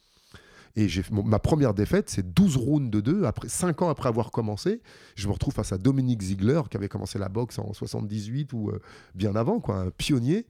[0.76, 3.26] Et j'ai ma première défaite, c'est 12 rounds de 2.
[3.26, 4.82] Après, 5 ans après avoir commencé,
[5.16, 8.70] je me retrouve face à Dominique Ziegler, qui avait commencé la boxe en 78 ou
[8.70, 8.80] euh,
[9.14, 10.48] bien avant, quoi, un pionnier.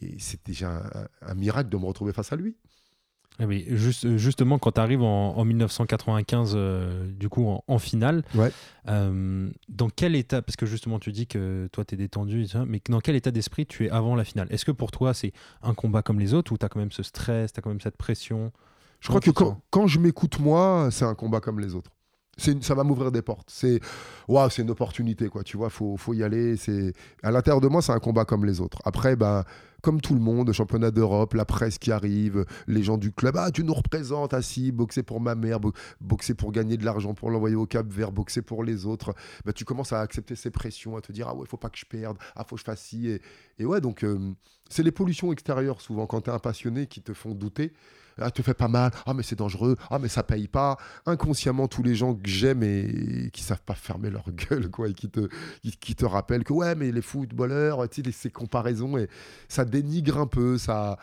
[0.00, 2.56] Et c'était déjà un, un miracle de me retrouver face à lui.
[3.38, 7.78] Ah oui, juste, justement, quand tu arrives en, en 1995, euh, du coup, en, en
[7.78, 8.50] finale, Ouais.
[8.88, 12.80] euh, dans quel état, parce que justement, tu dis que toi, tu es détendu, mais
[12.90, 14.48] dans quel état d'esprit tu es avant la finale?
[14.50, 16.92] Est-ce que pour toi, c'est un combat comme les autres ou tu as quand même
[16.92, 18.52] ce stress, tu as quand même cette pression?
[19.02, 19.30] Je crois que
[19.70, 21.90] quand, je m'écoute moi, c'est un combat comme les autres.
[22.46, 23.48] Une- ça va m'ouvrir des portes.
[23.50, 23.78] C'est
[24.26, 25.42] waouh, c'est une opportunité quoi.
[25.44, 26.56] Tu vois, faut faut y aller.
[26.56, 28.78] C'est à l'intérieur de moi, c'est un combat comme les autres.
[28.86, 29.44] Après, ben
[29.82, 33.36] comme tout le monde, le championnat d'Europe, la presse qui arrive, les gens du club,
[33.36, 36.84] ah tu nous représentes, ah si, boxer pour ma mère, bo- boxer pour gagner de
[36.84, 39.12] l'argent, pour l'envoyer au Cap Vert, boxer pour les autres.
[39.44, 41.78] Ben, tu commences à accepter ces pressions, à te dire ah ouais, faut pas que
[41.78, 43.20] je perde, ah faut que je fasse ci et,
[43.58, 44.32] et ouais donc euh,
[44.70, 47.72] c'est les pollutions extérieures souvent quand tu es un passionné qui te font douter.
[48.18, 48.90] Ah, te fait pas mal.
[49.06, 49.76] Ah, mais c'est dangereux.
[49.90, 50.76] Ah, mais ça paye pas.
[51.06, 54.94] Inconsciemment, tous les gens que j'aime et qui savent pas fermer leur gueule, quoi, et
[54.94, 55.28] qui te,
[55.80, 59.08] qui, te rappellent que ouais, mais les footballeurs, tu sais, ces comparaisons, et
[59.48, 60.98] ça dénigre un peu, ça.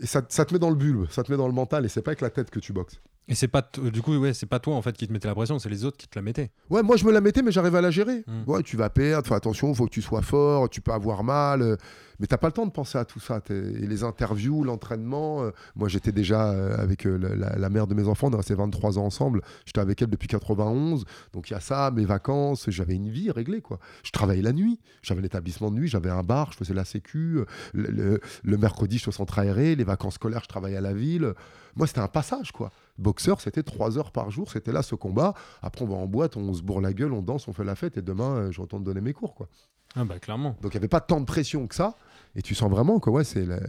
[0.00, 1.88] Et ça, ça te met dans le bulbe, ça te met dans le mental, et
[1.88, 3.00] c'est pas avec la tête que tu boxes.
[3.30, 5.34] Et c'est pas, du coup, ouais, c'est pas toi en fait qui te mettais la
[5.34, 6.50] pression, c'est les autres qui te la mettaient.
[6.70, 8.24] Ouais, moi je me la mettais, mais j'arrivais à la gérer.
[8.26, 8.44] Mm.
[8.50, 11.60] Ouais, tu vas perdre, attention, faut que tu sois fort, tu peux avoir mal.
[11.60, 11.76] euh,
[12.20, 13.40] mais t'as pas le temps de penser à tout ça.
[13.50, 15.42] Et les interviews, l'entraînement.
[15.44, 17.16] euh, moi j'étais déjà euh, avec euh,
[17.56, 19.42] la, mère de mes enfants, on est resté 23 ans ensemble.
[19.66, 21.04] J'étais avec elle depuis 91.
[21.34, 23.60] Donc il y a ça, mes vacances, j'avais une vie réglée.
[23.60, 23.78] quoi.
[24.04, 27.40] Je travaillais la nuit, j'avais l'établissement de nuit, j'avais un bar, je faisais la sécu.
[27.74, 30.80] Le, le- le mercredi, je suis au centre aéré, les vacances scolaires, je travaillais à
[30.80, 31.34] la ville.
[31.76, 32.72] Moi c'était un passage quoi.
[32.98, 35.34] Boxeur, c'était trois heures par jour, c'était là ce combat.
[35.62, 37.76] Après, on va en boîte, on se bourre la gueule, on danse, on fait la
[37.76, 39.34] fête, et demain, euh, je retourne donner mes cours.
[39.34, 39.48] Quoi.
[39.96, 40.56] Ah bah clairement.
[40.62, 41.96] Donc, il n'y avait pas tant de pression que ça.
[42.36, 43.60] Et tu sens vraiment que ouais, c'est la-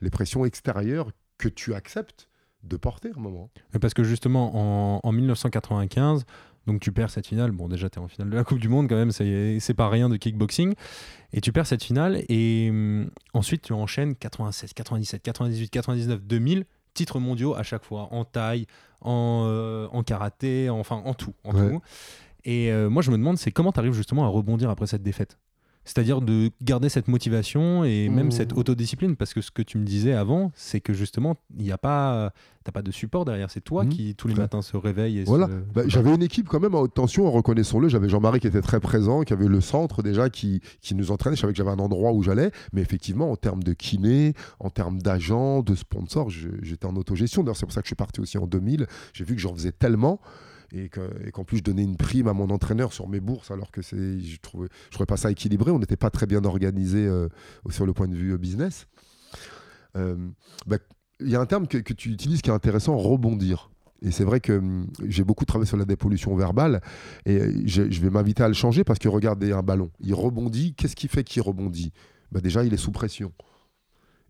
[0.00, 2.28] les pressions extérieures que tu acceptes
[2.64, 3.50] de porter à un moment.
[3.74, 6.24] Mais Parce que justement, en, en 1995,
[6.66, 7.50] donc tu perds cette finale.
[7.52, 9.74] Bon, déjà, tu es en finale de la Coupe du Monde quand même, c'est c'est
[9.74, 10.74] pas rien de kickboxing.
[11.32, 12.22] Et tu perds cette finale.
[12.28, 16.64] Et hum, ensuite, tu enchaînes 96, 97, 98, 99, 2000,
[16.98, 18.66] titres mondiaux à chaque fois, en taille,
[19.00, 21.34] en, euh, en karaté, enfin en tout.
[21.44, 21.70] En Ouais.
[21.70, 21.80] tout.
[22.44, 25.02] Et euh, moi, je me demande, c'est comment tu arrives justement à rebondir après cette
[25.02, 25.38] défaite?
[25.88, 28.32] C'est-à-dire de garder cette motivation et même Mmh.
[28.32, 31.72] cette autodiscipline, parce que ce que tu me disais avant, c'est que justement, il n'y
[31.72, 32.30] a pas,
[32.62, 33.50] t'as pas de support derrière.
[33.50, 33.88] C'est toi Mmh.
[33.88, 34.40] qui tous les Ouais.
[34.40, 35.20] matins se réveille.
[35.20, 35.46] Et Voilà.
[35.46, 37.88] se- Bah, j'avais une équipe quand même à haute tension, reconnaissons-le.
[37.88, 41.36] J'avais Jean-Marie qui était très présent, qui avait le centre déjà, qui, qui nous entraînait.
[41.36, 42.50] Je savais que j'avais un endroit où j'allais.
[42.74, 47.42] Mais effectivement, en termes de kiné, en termes d'agents, de sponsors, j'étais en autogestion.
[47.42, 48.86] D'ailleurs, c'est pour ça que je suis parti aussi en 2000.
[49.14, 50.20] J'ai vu que j'en faisais tellement.
[50.72, 53.50] Et que- et qu'en plus je donnais une prime à mon entraîneur sur mes bourses
[53.50, 56.44] alors que c'est je trouvais je trouvais pas ça équilibré on n'était pas très bien
[56.44, 57.28] organisé euh,
[57.70, 58.86] sur le point de vue euh, business
[59.96, 60.16] Euh,
[60.66, 60.76] bah,
[61.20, 63.70] il y a un terme que, tu utilises qui est intéressant rebondir
[64.02, 66.80] et c'est vrai que hum, j'ai beaucoup travaillé sur la dépollution verbale
[67.26, 70.74] et je, je vais m'inviter à le changer parce que regardez un ballon, il rebondit.
[70.74, 71.92] Qu'est-ce qui fait qu'il rebondit?
[72.30, 73.32] Bah Déjà, il est sous pression.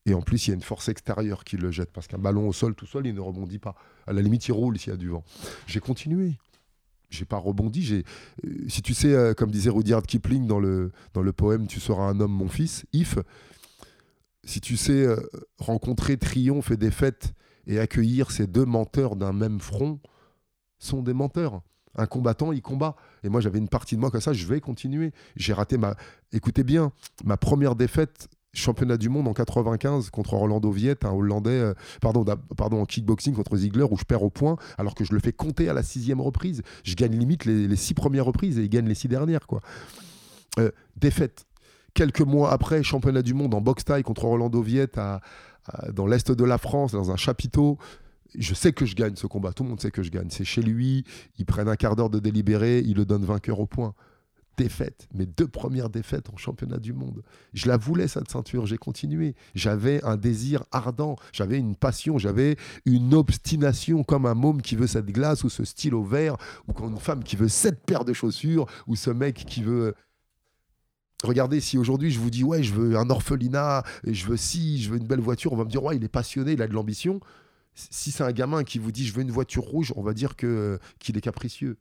[0.08, 2.48] Et en plus, il y a une force extérieure qui le jette parce qu'un ballon
[2.48, 3.74] au sol tout seul, il ne rebondit pas.
[4.06, 5.22] À la limite, il roule s'il y a du vent.
[5.66, 6.38] J'ai continué.
[7.10, 7.82] J'ai pas rebondi.
[7.82, 8.04] J'ai,
[8.46, 11.78] euh, si tu sais, euh, comme disait Rudyard Kipling dans le, dans le poème Tu
[11.78, 13.18] seras un homme, mon fils, if,
[14.44, 15.16] si tu sais euh,
[15.58, 17.34] rencontrer triomphe et défaite
[17.66, 20.00] et accueillir ces deux menteurs d'un même front,
[20.78, 21.60] sont des menteurs.
[21.96, 22.96] Un combattant, il combat.
[23.24, 25.12] Et moi, j'avais une partie de moi comme ça, je vais continuer.
[25.36, 25.96] J'ai raté ma.
[26.32, 26.92] Écoutez bien,
[27.24, 32.24] ma première défaite, championnat du monde en 95 contre Orlando Viet, un Hollandais, euh, pardon,
[32.56, 35.32] pardon, en kickboxing contre Ziegler, où je perds au point, alors que je le fais
[35.32, 36.62] compter à la sixième reprise.
[36.84, 39.46] Je gagne limite les, six premières reprises et il gagne les six dernières.
[39.46, 39.60] Quoi.
[40.58, 41.46] Euh, défaite.
[41.94, 44.98] quelques mois après, championnat du monde en boxe taille contre Rolando Viette
[45.92, 47.78] dans l'est de la France, dans un chapiteau.
[48.34, 49.52] Je sais que je gagne ce combat.
[49.52, 50.28] Tout le monde sait que je gagne.
[50.30, 51.04] C'est chez lui.
[51.38, 52.80] Ils prennent un quart d'heure de délibéré.
[52.80, 53.94] Ils le donnent vainqueur au point.
[54.58, 55.06] Défaite.
[55.14, 57.22] Mes deux premières défaites en championnat du monde.
[57.54, 58.66] Je la voulais, cette ceinture.
[58.66, 59.36] J'ai continué.
[59.54, 61.14] J'avais un désir ardent.
[61.32, 62.18] J'avais une passion.
[62.18, 66.72] J'avais une obstination comme un môme qui veut cette glace ou ce stylo vert ou
[66.72, 69.94] comme une femme qui veut cette paire de chaussures ou ce mec qui veut
[71.22, 74.90] Regardez, si aujourd'hui je vous dis, ouais, je veux un orphelinat, je veux ci, je
[74.90, 76.72] veux une belle voiture, on va me dire, ouais, il est passionné, il a de
[76.72, 77.20] l'ambition.
[77.74, 80.36] Si c'est un gamin qui vous dit, je veux une voiture rouge, on va dire
[80.36, 81.76] qu'il est capricieux.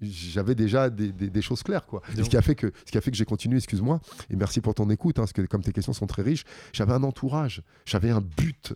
[0.00, 2.00] J'avais déjà des, des- des choses claires, quoi.
[2.12, 4.36] Et ce qui a fait que, ce qui a fait que j'ai continué, excuse-moi, et
[4.36, 7.02] merci pour ton écoute, hein, parce que comme tes questions sont très riches, j'avais un
[7.02, 8.74] entourage, j'avais un but,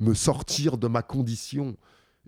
[0.00, 1.76] me sortir de ma condition,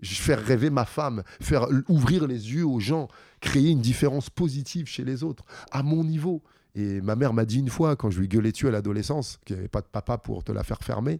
[0.01, 3.07] faire rêver ma femme, faire ouvrir les yeux aux gens,
[3.41, 6.41] créer une différence positive chez les autres, à mon niveau.
[6.75, 9.55] Et ma mère m'a dit une fois, quand je lui gueulais dessus à l'adolescence, qu'il
[9.55, 11.19] n'y avait pas de papa pour te la faire fermer,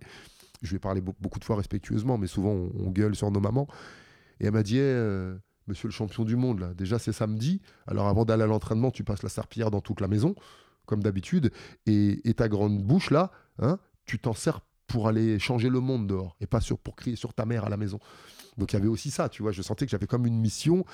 [0.61, 3.29] je lui ai parlé be- beaucoup de fois respectueusement, mais souvent on, on gueule sur
[3.31, 3.67] nos mamans.
[4.39, 5.35] Et elle m'a dit, Eh, euh,
[5.67, 9.03] monsieur le champion du monde, là, déjà c'est samedi, alors avant d'aller à l'entraînement, tu
[9.03, 10.35] passes la serpillière dans toute la maison,
[10.85, 11.51] comme d'habitude,
[11.85, 16.07] et, et ta grande bouche, là, hein, tu t'en sers pour aller changer le monde
[16.07, 17.99] dehors, et pas sur, pour crier sur ta mère à la maison.
[18.57, 20.85] Donc il y avait aussi ça, tu vois, je sentais que j'avais comme une mission,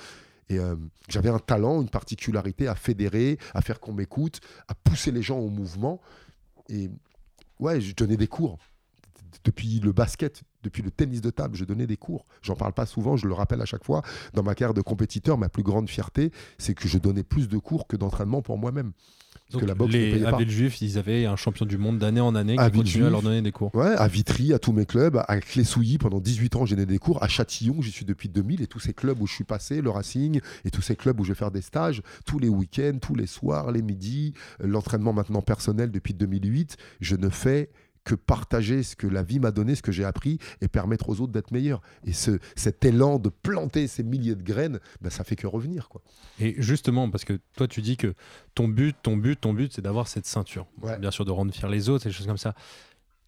[0.48, 0.76] et euh,
[1.08, 5.38] j'avais un talent, une particularité à fédérer, à faire qu'on m'écoute, à pousser les gens
[5.38, 6.00] au mouvement.
[6.68, 6.90] Et
[7.60, 8.58] ouais, je donnais des cours.
[9.44, 12.24] Depuis le basket, depuis le tennis de table, je donnais des cours.
[12.42, 14.02] J'en parle pas souvent, je le rappelle à chaque fois.
[14.32, 17.58] Dans ma carrière de compétiteur, ma plus grande fierté, c'est que je donnais plus de
[17.58, 18.92] cours que d'entraînement pour moi-même.
[19.50, 20.38] Parce que la boxe ne les, à pas.
[20.38, 23.22] Villejuif, ils avaient un champion du monde d'année en année À qui continuait à leur
[23.22, 23.74] donner des cours.
[23.74, 26.98] Ouais, à Vitry, à tous mes clubs, à Clé-Souilly, pendant 18 ans, j'ai donné des
[26.98, 27.22] cours.
[27.22, 28.62] À Châtillon, j'y suis depuis 2000.
[28.62, 31.24] Et tous ces clubs où je suis passé, le Racing, et tous ces clubs où
[31.24, 35.12] je vais faire des stages, tous les week-ends, tous les soirs, les midis, euh, l'entraînement
[35.12, 37.70] maintenant personnel depuis 2008, je ne fais
[38.04, 41.20] que partager ce que la vie m'a donné, ce que j'ai appris, et permettre aux
[41.20, 41.80] autres d'être meilleurs.
[42.04, 45.88] Et ce, cet élan de planter ces milliers de graines, ben, ça fait que revenir.
[45.88, 46.02] Quoi.
[46.38, 48.14] Et justement, parce que toi, tu dis que
[48.54, 50.66] ton but, ton but, ton but, c'est d'avoir cette ceinture.
[50.82, 50.98] Ouais.
[50.98, 52.54] Bien sûr, de rendre fier les autres et des choses comme ça.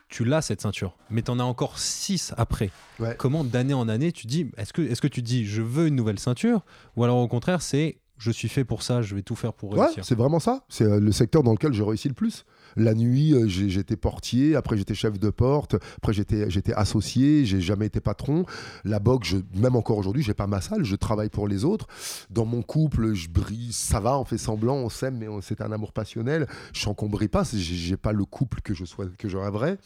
[0.09, 2.71] Tu l'as cette ceinture, mais tu en as encore six après.
[3.01, 3.17] Ouais.
[3.19, 5.97] Comment d'année en année tu dis Est-ce que, est que tu dis je veux une
[5.97, 9.35] nouvelle ceinture Ou alors au contraire, c'est je suis fait pour ça, je vais tout
[9.35, 10.05] faire pour Ouais, réussir?
[10.05, 10.65] c'est vraiment ça.
[10.69, 12.45] C'est euh, le secteur dans lequel je réussis le plus.
[12.77, 17.87] La nuit, euh, j'étais portier, après j'étais chef de porte, après j'étais associé, j'ai jamais
[17.87, 18.45] été patron.
[18.85, 21.87] La boxe, même encore aujourd'hui, j'ai pas ma salle, je travaille pour les autres.
[22.31, 25.73] Dans mon couple, je brille, ça va, on fait semblant, on s'aime, mais c'est un
[25.73, 26.47] amour passionnel.
[26.73, 29.79] Je sens qu'on brille pas, j'ai pas le couple que je souhaite, que je rêverais.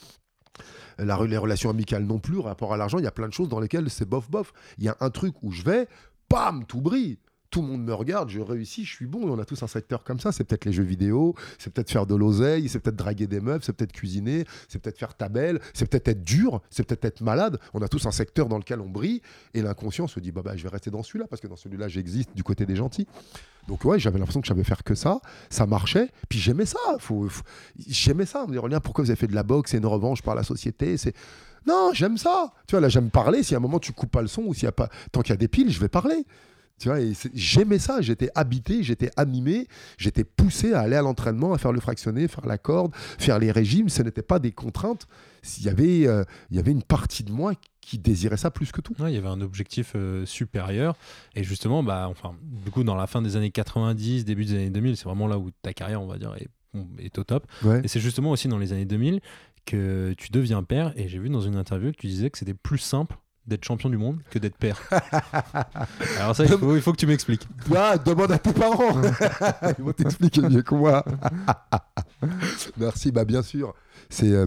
[0.99, 3.49] La, les relations amicales non plus, rapport à l'argent, il y a plein de choses
[3.49, 4.53] dans lesquelles c'est bof bof.
[4.79, 5.89] Il y a un truc où je vais,
[6.29, 7.19] bam, tout brille.
[7.51, 9.29] Tout le monde me regarde, je réussis, je suis bon.
[9.29, 10.31] On a tous un secteur comme ça.
[10.31, 13.65] C'est peut-être les jeux vidéo, c'est peut-être faire de l'oseille, c'est peut-être draguer des meufs,
[13.65, 17.21] c'est peut-être cuisiner, c'est peut-être faire ta belle, c'est peut-être être dur, c'est peut-être être
[17.23, 17.59] malade.
[17.75, 19.21] On a tous un secteur dans lequel on brille.
[19.55, 21.89] Et l'inconscient se dit, bah, bah, je vais rester dans celui-là parce que dans celui-là,
[21.89, 23.09] j'existe du côté des gentils.
[23.69, 25.21] Donc ouais, j'avais l'impression que je savais faire que ça.
[25.49, 26.09] Ça marchait.
[26.29, 26.79] Puis j'aimais ça.
[27.89, 28.45] J'aimais ça.
[28.45, 30.45] On me dit, pourquoi vous avez fait de la boxe C'est une revanche par la
[30.45, 30.97] société.
[30.97, 31.15] C'est
[31.67, 32.53] non, j'aime ça.
[32.67, 33.43] Tu vois, là, j'aime parler.
[33.43, 35.21] Si à un moment tu coupes pas le son ou s'il y a pas, tant
[35.21, 36.25] qu'il y a des piles, je vais parler.
[36.81, 36.99] Tu vois,
[37.35, 38.01] j'aimais ça.
[38.01, 42.47] J'étais habité, j'étais animé, j'étais poussé à aller à l'entraînement, à faire le fractionné, faire
[42.47, 43.91] la corde, faire les régimes.
[43.91, 45.07] Ce n'était pas des contraintes.
[45.43, 48.73] S'il y avait, euh, il y avait une partie de moi qui désirait ça plus
[48.73, 48.95] que tout.
[48.99, 50.97] Ouais, il y avait un objectif euh, supérieur.
[51.35, 54.71] Et justement, bah, enfin, du coup, dans la fin des années 90, début des années
[54.71, 56.49] 2000, c'est vraiment là où ta carrière, on va dire, est,
[56.99, 57.47] est au top.
[57.63, 57.83] Ouais.
[57.85, 59.21] Et c'est justement aussi dans les années 2000
[59.67, 60.95] que tu deviens père.
[60.97, 63.19] Et j'ai vu dans une interview que tu disais que c'était plus simple
[63.51, 64.81] d'être champion du monde que d'être père.
[66.19, 67.47] Alors ça, il faut, il faut que tu m'expliques.
[67.75, 69.01] Ah, demande à tes parents.
[69.79, 71.05] Ils vont t'expliquer mieux que moi.
[72.79, 73.75] Merci, bah bien sûr.
[74.09, 74.47] C'est euh,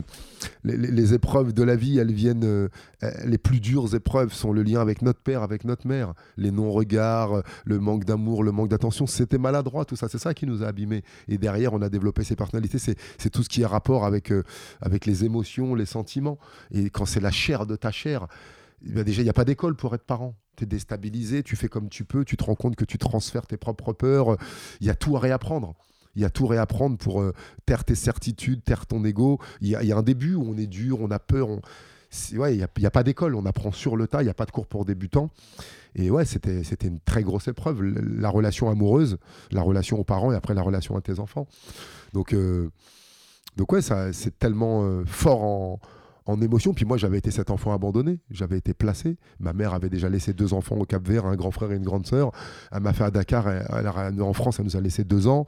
[0.64, 2.44] les, épreuves de la vie, elles viennent.
[2.44, 2.70] euh,
[3.04, 6.52] euh, les plus dures épreuves sont le lien avec notre père, avec notre mère, les
[6.52, 9.08] non-regards, le manque d'amour, le manque d'attention.
[9.08, 10.08] C'était maladroit, tout ça.
[10.10, 11.04] C'est ça qui nous a abîmés.
[11.28, 12.80] Et derrière, on a développé ces personnalités.
[12.80, 14.44] C'est c'est tout ce qui est rapport avec euh,
[14.82, 16.38] avec les émotions, les sentiments.
[16.72, 18.28] Et quand c'est la chair de ta chair,
[18.86, 20.36] eh ben déjà, il n'y a pas d'école pour être parent.
[20.56, 23.48] Tu es déstabilisé, tu fais comme tu peux, tu te rends compte que tu transfères
[23.48, 24.38] tes propres peurs.
[24.82, 25.74] Il y a tout à réapprendre.
[26.16, 27.34] Il y a tout à réapprendre pour euh,
[27.66, 29.40] taire tes certitudes, taire ton ego.
[29.62, 31.50] Il y, a, il un début où on est dur, on a peur.
[31.50, 31.62] on-
[32.12, 34.30] c'est- ouais, il n'y a, il pas d'école, on apprend sur le tas, il n'y
[34.30, 35.32] a pas de cours pour débutants.
[35.96, 37.82] Et ouais, c'était c'était une très grosse épreuve.
[37.82, 39.18] La relation amoureuse,
[39.52, 41.48] la relation aux parents et après la relation à tes enfants.
[42.14, 42.70] Donc, euh,
[43.58, 45.80] donc ouais, ça, c'est tellement euh, fort en,
[46.26, 46.74] en émotion.
[46.74, 49.18] Puis moi, j'avais été cet enfant abandonné, j'avais été placé.
[49.40, 51.84] Ma mère avait déjà laissé deux enfants au Cap Vert, un grand frère et une
[51.84, 52.32] grande sœur.
[52.72, 55.46] Elle m'a fait à Dakar, elle- en France, elle nous a laissé deux ans.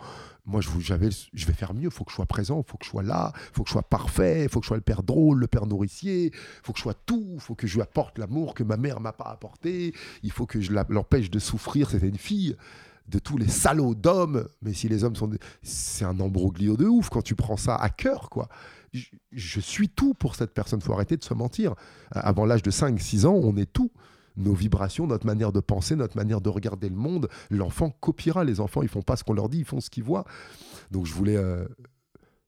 [0.47, 2.77] Moi, je, j'avais, je vais faire mieux, il faut que je sois présent, il faut
[2.77, 4.77] que je sois là, il faut que je sois parfait, il faut que je sois
[4.77, 6.31] le père drôle, le père nourricier, il
[6.63, 8.99] faut que je sois tout, il faut que je lui apporte l'amour que ma mère
[8.99, 12.55] m'a pas apporté, il faut que je l'empêche de souffrir, c'était une fille
[13.07, 15.29] de tous les salauds d'hommes, mais si les hommes sont...
[15.61, 18.47] C'est un ambroglio de ouf quand tu prends ça à cœur, quoi.
[19.31, 21.75] Je, suis tout pour cette personne, faut arrêter de se mentir.
[22.11, 23.91] Avant l'âge de 5-6 ans, on est tout.
[24.37, 28.43] Nos vibrations, notre manière de penser, notre manière de regarder le monde, l'enfant copiera.
[28.43, 30.25] Les enfants, ils font pas ce qu'on leur dit, ils font ce qu'ils voient.
[30.91, 31.37] Donc je voulais...
[31.37, 31.65] euh,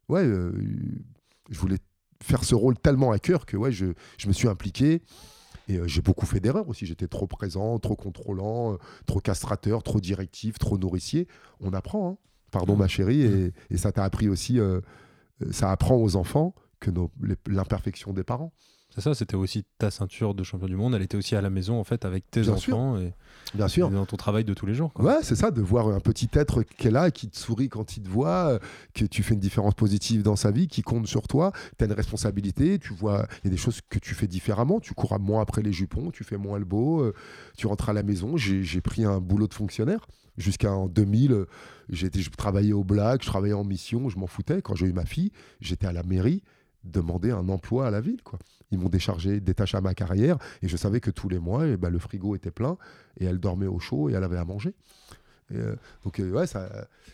[0.10, 0.54] Ouais, euh,
[1.50, 1.80] je voulais
[2.24, 3.88] faire ce rôle tellement à cœur que ouais, je,
[4.18, 5.02] je me suis impliqué.
[5.68, 6.86] Et euh, j'ai beaucoup fait d'erreurs aussi.
[6.86, 11.28] J'étais trop présent, trop contrôlant, euh, trop castrateur, trop directif, trop nourricier.
[11.60, 12.18] On apprend, hein.
[12.52, 14.82] pardon ma chérie, et, et ça t'a appris aussi, euh,
[15.52, 16.92] ça apprend aux enfants que
[17.48, 18.54] l'imperfection des parents.
[18.96, 20.96] C'est ça, c'était aussi ta ceinture de champion du monde.
[20.96, 23.14] Elle était aussi à la maison en fait avec tes Bien enfants et,
[23.54, 23.90] Bien sûr.
[23.90, 24.92] et dans ton travail de tous les jours.
[24.94, 25.06] quoi.
[25.06, 27.96] Ouais, c'est ça, de voir un petit être qui est là, qui te sourit quand
[27.98, 28.60] il te voit, euh,
[28.96, 31.88] que tu fais une différence positive dans sa vie, qui compte sur toi, tu as
[31.88, 35.20] une responsabilité, tu vois, il y a des choses que tu fais différemment, tu cours
[35.20, 37.14] moins après les jupons, tu fais moins le beau, euh,
[37.58, 40.08] tu rentres à la maison, j'ai j'ai pris un boulot de fonctionnaire.
[40.38, 41.46] Jusqu'en 2000, euh,
[41.90, 44.62] j'étais- je travaillais au black, je travaillais en mission, je m'en foutais.
[44.62, 45.32] Quand j'ai eu ma fille,
[45.62, 46.42] j'étais à la mairie
[46.92, 48.22] demander un emploi à la ville.
[48.24, 48.40] Quoi.
[48.72, 51.78] Ils m'ont déchargé, détaché à ma carrière et je savais que tous les mois, eh
[51.78, 52.78] ben, le frigo était plein
[53.20, 54.74] et elle dormait au chaud et elle avait à manger.
[55.52, 56.46] Et, euh, donc euh, ouais,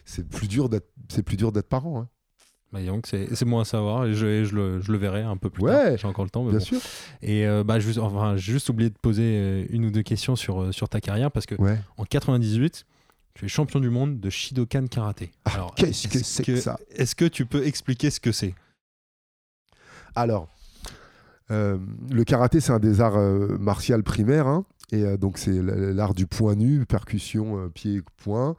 [0.05, 0.87] c'est plus dur d'être,
[1.69, 2.01] parent.
[2.01, 2.09] hein.
[2.71, 5.61] Bah, c'est bon à savoir et je, je le, je le verrai un peu plus
[5.63, 5.97] Ouais, tard.
[5.97, 6.43] J'ai encore le temps.
[6.43, 6.65] mais Bien bon.
[6.65, 6.79] sûr.
[7.21, 10.35] Et euh, bah, juste, enfin, j'ai juste oublié de poser euh, une ou deux questions
[10.35, 11.77] sur, euh, sur ta carrière parce que Ouais.
[11.97, 12.85] en 98,
[13.35, 15.31] tu es champion du monde de Shidokan karaté.
[15.45, 16.79] Alors, Ah, qu'est-ce que c'est que ça?
[16.95, 18.55] Est-ce que tu peux expliquer ce que c'est?
[20.15, 20.47] Alors,
[21.51, 21.77] euh,
[22.11, 24.47] le karaté, c'est un des arts euh, martiaux primaires.
[24.47, 24.65] hein.
[24.91, 28.55] et euh, donc, c'est l'art du point nu, percussion, pied, point.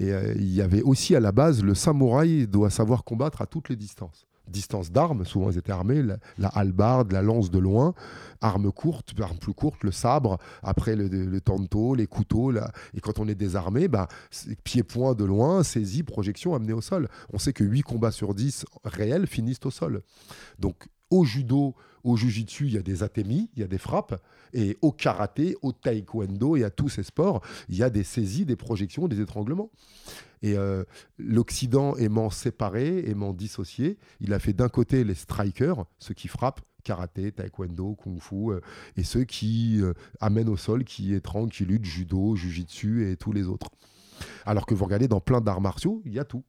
[0.00, 3.68] Et il y avait aussi à la base, le samouraï doit savoir combattre à toutes
[3.68, 4.26] les distances.
[4.46, 7.94] Distance d'armes, souvent ils étaient armés, la, la hallebarde, la lance de loin,
[8.42, 11.40] armes courtes, armes plus courtes, le sabre, après le, le
[11.96, 12.52] les couteaux.
[12.52, 14.06] Et quand on est désarmé, bah,
[14.62, 17.08] pied-point de loin, saisie, projection, amené au sol.
[17.32, 20.02] On sait que 8 combats sur 10 réels finissent au sol.
[20.58, 24.20] Donc au judo, au jujitsu, il y a des atémis, il y a des frappes.
[24.52, 28.44] Et au karaté, au taekwondo et à tous ces sports, il y a des saisies,
[28.44, 29.70] des projections, des étranglements.
[30.42, 30.82] Et euh,
[31.18, 36.60] l'Occident aimant séparer, aimant dissocier, il a fait d'un côté les strikers, ceux qui frappent,
[36.82, 38.60] karaté, taekwondo, kung fu, euh,
[38.96, 43.32] et ceux qui euh, amènent au sol, qui étranglent, qui luttent, judo, jujitsu et tous
[43.32, 43.70] les autres.
[44.44, 46.42] Alors que vous regardez dans plein d'arts martiaux, il y a tout.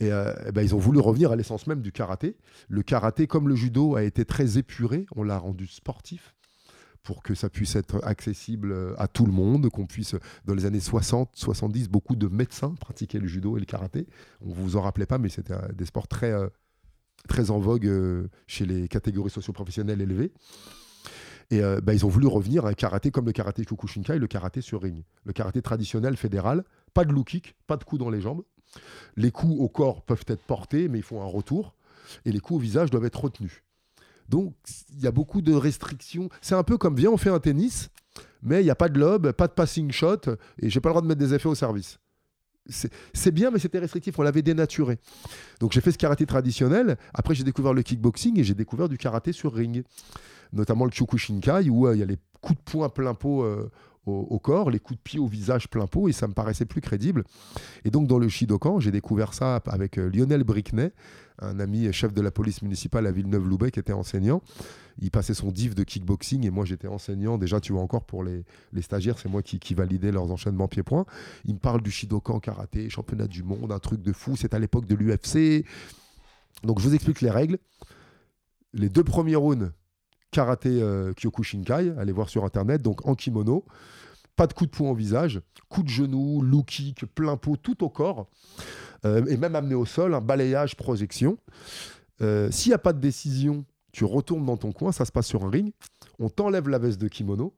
[0.00, 2.36] Et, euh, eh ben, ils ont voulu revenir à l'essence même du karaté.
[2.68, 5.06] Le karaté, comme le judo, a été très épuré.
[5.16, 6.34] On l'a rendu sportif
[7.02, 10.66] pour que ça puisse être accessible euh, à tout le monde, qu'on puisse, dans les
[10.66, 14.06] années 60, 70, beaucoup de médecins pratiquaient le judo et le karaté.
[14.40, 16.32] On vous en rappelait pas, mais c'était euh, des sports très,
[17.28, 17.90] très en vogue
[18.46, 20.32] chez les catégories socio-professionnelles élevées.
[21.50, 24.60] Et bah, ils ont voulu revenir à un karaté comme le karaté Kyokushinkai, le karaté
[24.60, 25.02] sur ring.
[25.24, 28.42] Le karaté traditionnel fédéral, pas de low kick, pas de coups dans les jambes.
[29.16, 31.74] Les coups au corps peuvent être portés, mais ils font un retour.
[32.24, 33.62] Et les coups au visage doivent être retenus.
[34.28, 34.54] Donc,
[34.94, 36.28] il y a beaucoup de restrictions.
[36.40, 37.90] C'est un peu comme, viens, on fait un tennis,
[38.42, 40.20] mais il n'y a pas de lob, pas de passing shot,
[40.60, 41.98] et j'ai pas le droit de mettre des effets au service.
[43.14, 44.98] C'est bien, mais c'était restrictif, on l'avait dénaturé.
[45.58, 46.98] Donc j'ai fait ce karaté traditionnel.
[47.14, 49.84] Après, j'ai découvert le kickboxing et j'ai découvert du karaté sur ring,
[50.52, 53.70] notamment le Kyokushinkai, où euh, il y a les coups de poing plein pot euh,
[54.08, 56.80] au, corps, les coups de pied au visage plein pot, et ça me paraissait plus
[56.80, 57.24] crédible.
[57.84, 60.92] Et donc dans le Shidokan, j'ai découvert ça avec euh, Lionel Bricnet,
[61.40, 64.42] un ami chef de la police municipale à Villeneuve-Loubet qui était enseignant.
[65.00, 67.38] Il passait son div de kickboxing et moi j'étais enseignant.
[67.38, 70.66] Déjà, tu vois encore pour les, les stagiaires, c'est moi qui, qui validais leurs enchaînements
[70.66, 71.06] pieds-points.
[71.44, 74.36] Il me parle du Shidokan karaté, championnat du monde, un truc de fou.
[74.36, 75.64] C'est à l'époque de l'UFC.
[76.64, 77.58] Donc je vous explique les règles.
[78.74, 79.70] Les deux premiers rounds,
[80.30, 83.64] karaté euh, Kyokushinkai, allez voir sur internet, donc en kimono.
[84.36, 87.82] Pas de coup de poing au visage, coup de genou, low kick, plein pot, tout
[87.82, 88.28] au corps.
[89.04, 91.38] Euh, et même amené au sol, un balayage, projection.
[92.20, 95.26] Euh, S'il n'y a pas de décision, tu retournes dans ton coin, ça se passe
[95.26, 95.72] sur un ring.
[96.18, 97.54] On t'enlève la veste de kimono.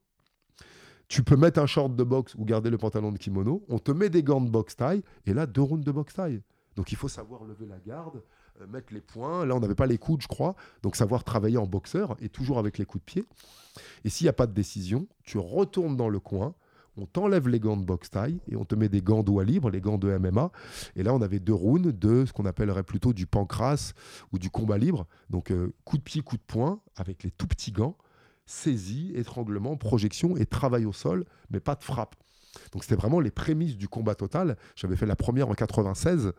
[1.08, 3.64] Tu peux mettre un short de boxe ou garder le pantalon de kimono.
[3.68, 5.02] On te met des gants de boxe taille.
[5.26, 6.40] Et là, deux rounds de boxe taille.
[6.76, 8.22] Donc il faut savoir lever la garde,
[8.66, 9.44] mettre les poings.
[9.46, 10.54] Là, on n'avait pas les coudes, je crois.
[10.82, 13.24] Donc savoir travailler en boxeur et toujours avec les coups de pied.
[14.04, 16.54] Et s'il n'y a pas de décision, tu retournes dans le coin
[16.96, 19.70] on t'enlève les gants de boxe taille et on te met des gants doigts libres,
[19.70, 20.50] les gants de MMA.
[20.96, 23.92] Et là, on avait deux rounds de ce qu'on appellerait plutôt du pancras
[24.32, 25.06] ou du combat libre.
[25.30, 27.96] Donc, euh, coup de pied, coup de poing, avec les tout petits gants,
[28.46, 32.16] saisie, étranglement, projection et travail au sol, mais pas de frappe.
[32.72, 34.56] Donc c'était vraiment les prémices du combat total.
[34.76, 36.32] J'avais fait la première en 96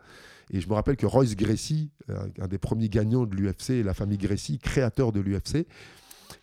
[0.50, 3.94] et je me rappelle que Royce Gracie, euh, un des premiers gagnants de l'UFC, la
[3.94, 5.66] famille Gracie, créateur de l'UFC,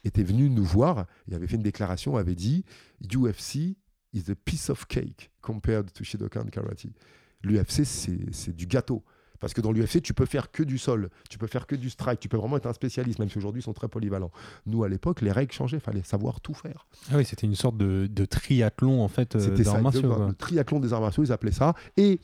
[0.03, 1.05] était venu nous voir.
[1.28, 2.65] Il avait fait une déclaration, avait dit
[3.03, 3.78] UFC
[4.13, 6.88] is a piece of cake compared to Shidokan Karate.
[7.43, 7.86] L'UFC,
[8.32, 9.03] c'est du gâteau.
[9.39, 11.89] Parce que dans l'UFC, tu peux faire que du sol, tu peux faire que du
[11.89, 14.31] strike, tu peux vraiment être un spécialiste, même si aujourd'hui ils sont très polyvalents.
[14.65, 16.87] Nous, à l'époque, les règles changeaient, il fallait savoir tout faire.
[17.11, 20.79] Ah oui, c'était une sorte de, de, triathlon en fait euh, C'était ça, le triathlon
[20.79, 21.73] des arts martiaux, ils appelaient ça.
[21.97, 22.19] Et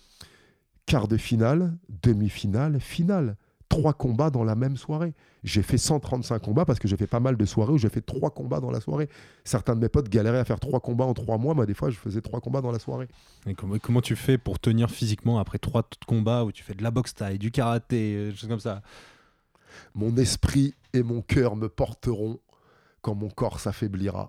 [0.85, 3.37] quart de finale, demi-finale, finale
[3.69, 5.13] trois combats dans la même soirée.
[5.43, 8.01] J'ai fait 135 combats parce que j'ai fait pas mal de soirées où j'ai fait
[8.01, 9.09] trois combats dans la soirée.
[9.43, 11.89] Certains de mes potes galéraient à faire trois combats en trois mois, mais des fois
[11.89, 13.07] je faisais trois combats dans la soirée.
[13.45, 16.83] Et comment, comment tu fais pour tenir physiquement après trois combats où tu fais de
[16.83, 18.81] la boxe taille, du karaté, euh, des choses comme ça?
[19.93, 22.39] Mon esprit et mon cœur me porteront
[23.01, 24.27] quand mon corps s'affaiblira.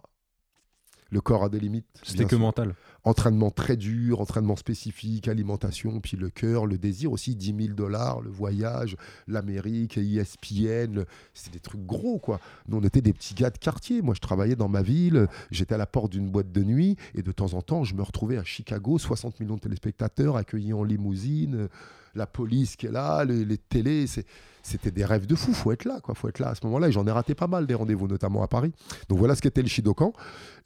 [1.11, 1.87] Le corps a des limites.
[2.03, 2.74] C'était que mental
[3.07, 8.21] entraînement très dur, entraînement spécifique, alimentation, puis le cœur, le désir aussi, 10 000 dollars,
[8.21, 8.97] le voyage,
[9.29, 12.41] l'Amérique, ESPN, c'était des trucs gros quoi.
[12.69, 15.77] Nous on était des petits gars de quartier, moi je travaillais dans ma ville, j'étais
[15.77, 18.39] à la porte d'une boîte de nuit et de temps en temps je me retrouvais
[18.39, 21.69] à Chicago, 60 millions de téléspectateurs accueillis en limousine,
[22.17, 24.27] la police qui est là, les, les télés, c'est
[24.67, 25.53] c'était des rêves de fou.
[25.55, 26.14] Faut être là, quoi.
[26.14, 26.89] Faut être là à ce moment-là.
[26.89, 28.73] Et j'en ai raté pas mal des rendez-vous, notamment à Paris.
[29.09, 30.12] Donc voilà ce qu'était le Shidokan.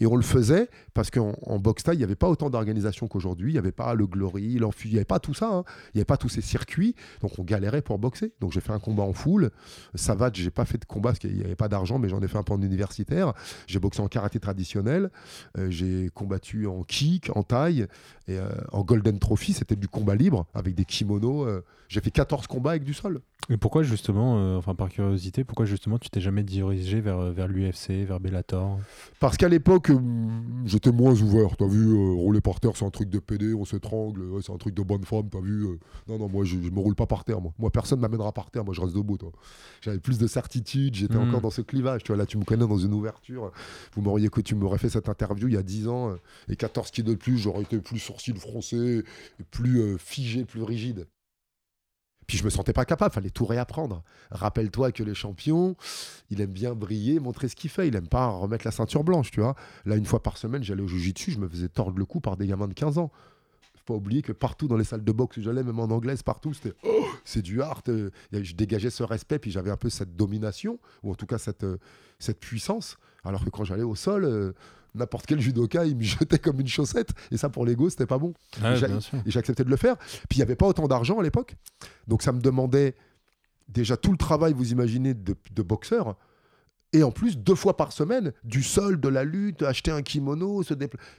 [0.00, 3.08] Et on le faisait parce qu'en en boxe taille, il n'y avait pas autant d'organisations
[3.08, 3.50] qu'aujourd'hui.
[3.50, 5.50] Il n'y avait pas le Glory, l'Enfui, il n'y avait pas tout ça.
[5.52, 5.64] Hein.
[5.88, 6.94] Il n'y avait pas tous ces circuits.
[7.20, 8.32] Donc on galérait pour boxer.
[8.40, 9.50] Donc j'ai fait un combat en foule.
[9.94, 12.28] Savate, j'ai pas fait de combat parce qu'il n'y avait pas d'argent, mais j'en ai
[12.28, 13.34] fait un peu en universitaire.
[13.66, 15.10] J'ai boxé en karaté traditionnel.
[15.58, 17.86] Euh, j'ai combattu en kick, en taille.
[18.28, 21.46] Et euh, en Golden Trophy, c'était du combat libre avec des kimonos.
[21.46, 21.64] Euh.
[21.88, 23.20] j'ai fait 14 combats avec du sol.
[23.48, 27.32] Et pourquoi justement, euh, enfin par curiosité, pourquoi justement tu t'es jamais dirigé vers, euh,
[27.32, 28.78] vers l'UFC, vers Bellator?
[29.18, 29.98] Parce qu'à l'époque, euh,
[30.66, 31.56] j'étais moins ouvert.
[31.56, 34.74] T'as vu, rouler par terre, c'est un truc de PD, on s'étrangle, c'est un truc
[34.74, 35.66] de bonne femme, t'as vu.
[36.06, 37.40] non, non, moi je, me roule pas par terre.
[37.40, 39.18] Moi, moi personne m'amènera par terre, moi je reste debout.
[39.80, 41.28] J'avais plus de certitude, j'étais hmm.
[41.28, 42.04] encore dans ce clivage.
[42.04, 43.50] Tu vois, là, tu me connais dans une ouverture.
[43.94, 46.14] Vous m'auriez que tu m'aurais fait cette interview il y a 10 ans,
[46.48, 49.02] et 14 kilos de plus, j'aurais été plus sourcil froncé,
[49.50, 51.06] plus figé, plus rigide.
[52.30, 54.04] Puis je me sentais pas capable, fallait tout réapprendre.
[54.30, 55.74] Rappelle-toi que le champion,
[56.30, 57.88] il aime bien briller, montrer ce qu'il fait.
[57.88, 59.56] Il aime pas remettre la ceinture blanche, tu vois.
[59.84, 62.36] Là, une fois par semaine, j'allais au dessus, je me faisais tordre le cou par
[62.36, 63.10] des gamins de 15 ans.
[63.74, 66.22] Faut pas oublier que partout dans les salles de boxe où j'allais, même en anglaise,
[66.22, 67.88] partout, c'était oh, c'est du hard.
[67.88, 71.38] Euh, je dégageais ce respect, puis j'avais un peu cette domination, ou en tout cas
[71.38, 71.78] cette, euh,
[72.38, 72.96] puissance.
[73.24, 74.52] Alors que quand j'allais au sol, euh,
[74.94, 77.10] n'importe quel judoka, il me jetait comme une chaussette.
[77.30, 78.34] Et ça, pour l'ego, c'était pas bon.
[79.26, 79.96] et j'acceptais de le faire.
[79.96, 81.56] Puis il n'y avait pas autant d'argent à l'époque.
[82.08, 82.94] Donc ça me demandait
[83.68, 86.16] déjà tout le travail, vous imaginez, de, de boxeur.
[86.92, 90.62] Et en plus, deux fois par semaine, du sol, de la lutte, acheter un kimono,
[90.62, 90.74] se.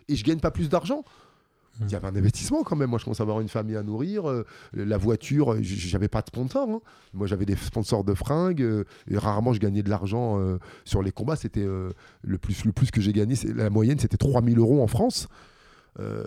[0.09, 1.05] Et je gagne pas plus d'argent.
[1.79, 2.89] Il y avait un investissement quand même.
[2.89, 4.29] Moi, je commence à avoir une famille à nourrir.
[4.29, 6.69] Euh, la voiture, j'avais pas de sponsor.
[6.69, 6.81] Hein.
[7.13, 8.61] Moi, j'avais des sponsors de fringues.
[8.61, 11.35] Euh, et rarement, je gagnais de l'argent euh, sur les combats.
[11.35, 13.35] C'était le, plus, le plus que j'ai gagné.
[13.55, 15.27] La moyenne, c'était 3000 euros en France.
[15.99, 16.23] Euh,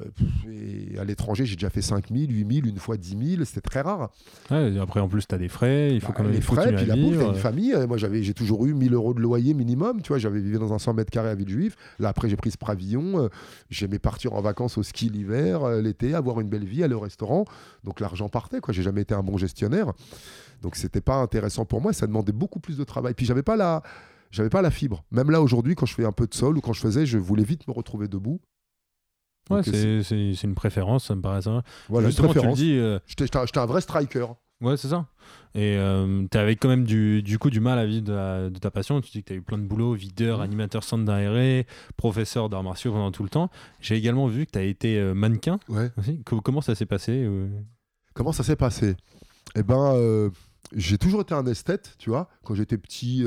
[0.51, 4.11] et à l'étranger, j'ai déjà fait 5000, 8000, une fois 10 000, c'était très rare.
[4.51, 6.85] après, en plus, tu as des frais, il faut bah, quand même Les frais, puis
[6.85, 7.73] la bouffe, une famille.
[7.73, 10.03] Euh, moi, j'avais, j'ai toujours eu 1000 euros de loyer minimum.
[10.03, 11.77] Tu vois, j'avais vécu dans un 100 mètres carrés à Villejuif.
[11.99, 13.25] Là, après, j'ai pris ce pavillon.
[13.25, 13.29] Euh,
[13.71, 17.45] j'aimais partir en vacances au ski l'hiver, l'été, avoir une belle vie, aller au restaurant.
[17.85, 18.75] Donc, l'argent partait, quoi.
[18.75, 19.93] J'ai jamais été un bon gestionnaire.
[20.63, 21.93] Donc, c'était pas intéressant pour moi.
[21.93, 23.15] Ça demandait beaucoup plus de travail.
[23.15, 23.83] Puis, j'avais pas la
[24.31, 25.05] j'avais pas la fibre.
[25.13, 27.19] Même là aujourd'hui, quand je fais un peu de sol ou quand je faisais, je
[27.19, 28.41] voulais vite me retrouver debout.
[29.51, 31.63] Ouais, c'est une préférence, ça me paraît ça.
[31.89, 32.79] Voilà, Justement, tu le dis.
[32.79, 34.27] Euh, J'étais un vrai striker.
[34.61, 35.07] Ouais, c'est ça.
[35.55, 38.71] Et euh, tu avais quand même du, du, coup du mal à vivre de, ta
[38.71, 39.01] passion.
[39.01, 40.43] Tu dis que tu as eu plein de boulot, videur, mmh.
[40.43, 41.67] animateur centre d'aéré,
[41.97, 43.51] professeur d'arts martiaux pendant tout le temps.
[43.81, 45.59] J'ai également vu que tu as été euh, mannequin.
[45.69, 45.91] Ouais.
[46.25, 47.29] Comment ça s'est passé
[48.15, 48.97] Comment ça s'est passé?
[49.57, 50.31] Eh ben,
[50.75, 52.29] j'ai toujours été un esthète, tu vois.
[52.45, 53.25] Quand j'étais petit,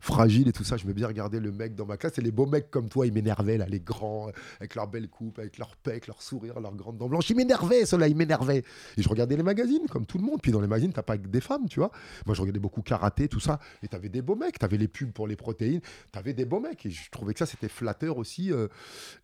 [0.00, 0.76] fragile et tout ça.
[0.76, 2.18] Je me bien regarder le mec dans ma classe.
[2.18, 5.38] Et les beaux mecs comme toi, ils m'énervaient, là, les grands, avec leur belle coupe,
[5.38, 7.30] avec leur pec, leur sourire, leurs grandes dents blanches.
[7.30, 8.64] Ils m'énervaient, ceux-là, ils m'énervaient.
[8.96, 10.40] Et je regardais les magazines, comme tout le monde.
[10.42, 11.90] Puis dans les magazines, t'as pas que des femmes, tu vois.
[12.26, 13.60] Moi, je regardais beaucoup karaté, tout ça.
[13.82, 14.58] Et t'avais des beaux mecs.
[14.58, 15.80] T'avais les pubs pour les protéines.
[16.12, 16.84] T'avais des beaux mecs.
[16.86, 18.52] Et je trouvais que ça, c'était flatteur aussi.
[18.52, 18.68] Euh.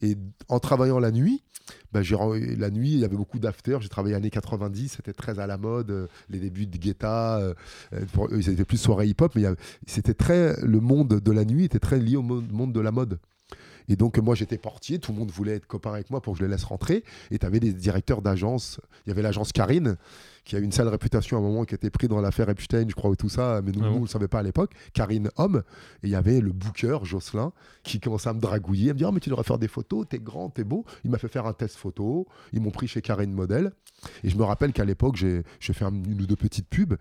[0.03, 0.17] et
[0.49, 1.43] en travaillant la nuit,
[1.93, 2.01] bah,
[2.59, 3.79] la nuit, il y avait beaucoup d'after.
[3.81, 5.91] J'ai travaillé années 90, c'était très à la mode.
[5.91, 7.55] Euh, les débuts de Guetta, euh,
[8.33, 9.45] ils étaient plus soirée hip-hop, mais
[9.87, 13.19] c'était très le monde de la nuit était très lié au monde de la mode.
[13.89, 16.41] Et donc, moi, j'étais portier, tout le monde voulait être copain avec moi pour que
[16.41, 17.05] je les laisse rentrer.
[17.31, 18.81] Et tu avais des directeurs d'agence.
[19.07, 19.97] Il y avait l'agence Karine,
[20.45, 22.97] qui a une sale réputation à un moment, qui était pris dans l'affaire Epstein, je
[22.97, 24.73] crois, ou tout ça, mais nous, Ah bon on ne le savait pas à l'époque.
[24.93, 25.63] Karine Homme.
[26.03, 27.53] Et il y avait le booker, Jocelyn,
[27.85, 30.05] qui commençait à me dragouiller, à me dire, oh, mais tu devrais faire des photos,
[30.09, 30.85] t'es grand, t'es beau.
[31.05, 32.27] Il m'a fait faire un test photo.
[32.53, 33.71] Ils m'ont pris chez Karine Model.
[34.25, 36.97] Et je me rappelle qu'à l'époque, j'ai fait un- une ou deux petites pubs.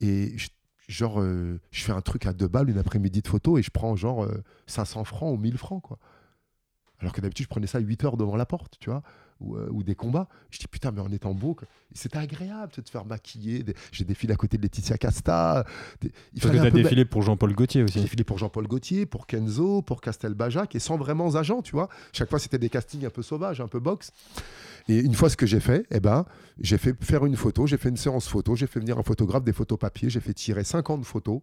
[0.00, 0.48] Et je-
[0.88, 3.70] genre, euh, je fais un truc à deux balles une après-midi de photo et je
[3.70, 5.98] prends genre euh, 500 francs ou 1000 francs, quoi.
[7.00, 9.02] Alors que d'habitude, je prenais ça 8 heures devant la porte, tu vois,
[9.44, 10.28] ou, euh, ou des combats.
[10.50, 11.56] Je dis, putain, mais en étant beau,
[11.94, 13.62] c'était agréable de se faire maquiller.
[13.62, 15.64] Des- J'ai défilé à côté de Laetitia Casta.
[16.00, 18.00] Des- Il Parce que tu as défilé pour Jean-Paul Gaultier j'ai aussi.
[18.00, 21.88] défilé pour Jean-Paul Gaultier, pour Kenzo, pour Castelbajac, et sans vraiment agent, tu vois.
[22.12, 24.10] Chaque fois, c'était des castings un peu sauvages, un peu box.
[24.88, 26.26] Et une fois, ce que j'ai fait, eh ben,
[26.60, 29.44] j'ai fait faire une photo, j'ai fait une séance photo, j'ai fait venir un photographe
[29.44, 31.40] des photos papier, j'ai fait tirer 50 photos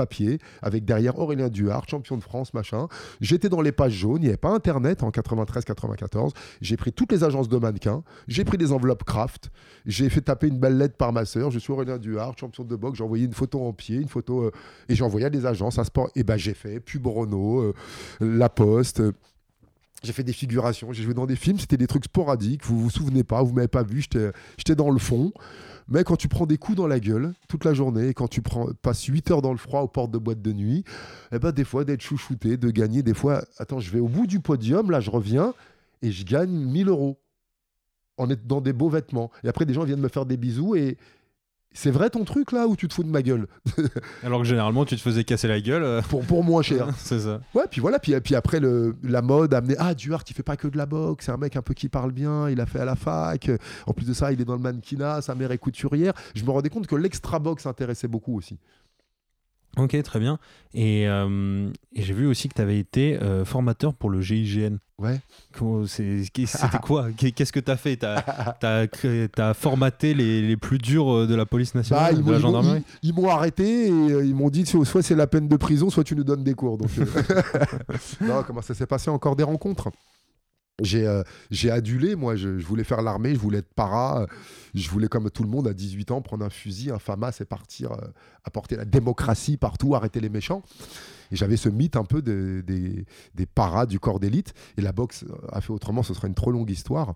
[0.00, 2.88] papier, avec derrière Aurélien Duhart, champion de France, machin.
[3.20, 6.30] J'étais dans les pages jaunes, il n'y avait pas Internet en 93-94.
[6.62, 9.50] J'ai pris toutes les agences de mannequins, j'ai pris des enveloppes craft,
[9.84, 12.76] j'ai fait taper une belle lettre par ma sœur, je suis Aurélien Duhart, champion de
[12.76, 14.44] boxe, j'ai envoyé une photo en pied, une photo...
[14.44, 14.52] euh,
[14.88, 16.08] et j'ai envoyé à des agences, à sport.
[16.16, 17.74] Et ben j'ai fait Pub Renault, euh,
[18.20, 19.02] La Poste.
[20.02, 22.90] J'ai fait des figurations, j'ai joué dans des films, c'était des trucs sporadiques, vous vous
[22.90, 25.32] souvenez pas, vous m'avez pas vu, j'étais dans le fond.
[25.88, 28.68] Mais quand tu prends des coups dans la gueule toute la journée, quand tu prends,
[28.80, 30.84] passes 8 heures dans le froid aux portes de boîte de nuit,
[31.32, 34.26] eh ben des fois d'être chouchouté, de gagner, des fois, attends, je vais au bout
[34.26, 35.52] du podium, là je reviens
[36.02, 37.18] et je gagne 1000 euros
[38.16, 39.30] en être dans des beaux vêtements.
[39.42, 40.96] Et après, des gens viennent me faire des bisous et
[41.72, 43.46] c'est vrai ton truc là ou tu te fous de ma gueule
[44.24, 45.82] Alors que généralement, tu te faisais casser la gueule.
[45.84, 47.40] euh, pour, pour moins cher c'est ça.
[47.54, 50.42] Ouais, puis voilà, puis, puis après, le, la mode a amené Ah, Duhart, il fait
[50.42, 52.66] pas que de la boxe, c'est un mec un peu qui parle bien, il a
[52.66, 53.50] fait à la fac.
[53.86, 56.12] En plus de ça, il est dans le mannequinat, sa mère est couturière.
[56.34, 58.58] Je me rendais compte que l'extra boxe intéressait beaucoup aussi.
[59.76, 60.38] Ok, très bien.
[60.74, 64.76] Et, euh, et j'ai vu aussi que tu avais été euh, formateur pour le GIGN.
[64.98, 65.20] Ouais.
[65.86, 67.08] C'était quoi?
[67.16, 68.06] Qu'est- Qu'est-ce que tu as fait Tu
[68.66, 72.38] as, formaté les, les plus durs euh, de la police Bah, nationale, ils de la
[72.38, 72.82] gendarmerie?
[73.02, 75.88] ils- ils m'ont arrêté et euh, ils m'ont dit soit c'est la peine de prison,
[75.88, 76.76] soit tu nous donnes des cours.
[76.76, 76.90] Donc,
[78.20, 79.10] non, comment ça s'est passé?
[79.10, 79.90] Encore des rencontres?
[80.80, 84.26] J'ai euh, j'ai adulé, moi, je, voulais faire l'armée, je voulais être para, euh,
[84.74, 87.44] je voulais, comme tout le monde, à 18 ans, prendre un fusil, un FAMAS et
[87.44, 87.96] partir euh,
[88.44, 90.62] apporter la démocratie partout, arrêter les méchants.
[91.32, 93.04] Et j'avais ce mythe un peu de- des,
[93.34, 94.52] des paras du corps d'élite.
[94.76, 97.14] Et la boxe a fait autrement, ce sera une trop longue histoire.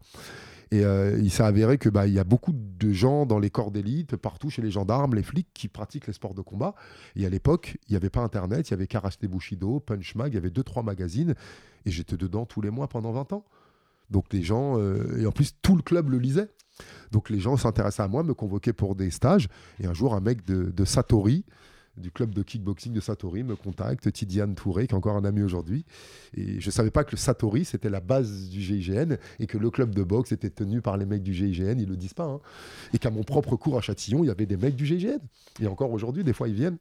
[0.70, 3.50] Et euh, il s'est avéré que bah, il y a beaucoup de gens dans les
[3.50, 6.74] corps d'élite, partout chez les gendarmes, les flics, qui pratiquent les sports de combat.
[7.16, 10.32] Et à l'époque, il n'y avait pas Internet, il y avait Karate Bushido, Punch Mag,
[10.32, 11.34] il y avait deux trois magazines,
[11.86, 13.44] et j'étais dedans tous les mois pendant 20 ans.
[14.10, 16.48] Donc les gens, euh, et en plus tout le club le lisait.
[17.12, 19.48] Donc les gens s'intéressaient à moi, me convoquaient pour des stages.
[19.80, 21.44] Et un jour, un mec de, de Satori,
[21.96, 25.42] du club de kickboxing de Satori, me contacte, Tidiane Touré, qui est encore un ami
[25.42, 25.84] aujourd'hui.
[26.36, 29.58] Et je ne savais pas que le Satori, c'était la base du GIGN, et que
[29.58, 32.24] le club de boxe était tenu par les mecs du GIGN, ils le disent pas.
[32.26, 32.40] hein.
[32.92, 35.20] Et qu'à mon propre cours à Châtillon, il y avait des mecs du GIGN.
[35.60, 36.78] Et encore aujourd'hui, des fois, ils viennent.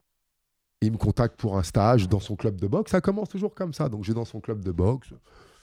[0.80, 2.90] Et il me contacte pour un stage dans son club de boxe.
[2.90, 3.88] Ça commence toujours comme ça.
[3.88, 5.14] Donc, je vais dans son club de boxe.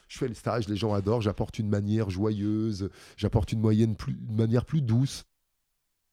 [0.07, 1.21] Je fais le stage, les gens adorent.
[1.21, 2.89] J'apporte une manière joyeuse.
[3.17, 5.25] J'apporte une, moyenne plus, une manière plus douce.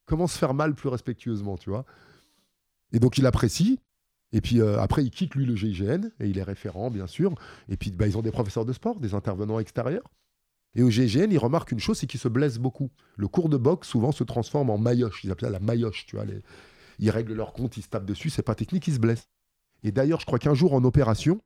[0.05, 1.85] Comment se faire mal plus respectueusement, tu vois?
[2.93, 3.79] Et donc, il apprécie.
[4.31, 7.33] Et puis euh, après, il quitte lui le GIGN et il est référent, bien sûr.
[7.67, 10.11] Et puis, bah, ils ont des professeurs de sport, des intervenants extérieurs.
[10.75, 12.91] Et au GIGN, il remarque une chose, c'est qu'ils se blessent beaucoup.
[13.17, 15.23] Le cours de boxe, souvent, se transforme en maillotche.
[15.23, 16.25] Ils appellent ça la maillotche, tu vois.
[16.99, 19.29] Ils règlent leur compte, ils se tapent dessus, c'est pas technique, ils se blessent.
[19.83, 21.41] Et d'ailleurs, je crois qu'un jour, en opération,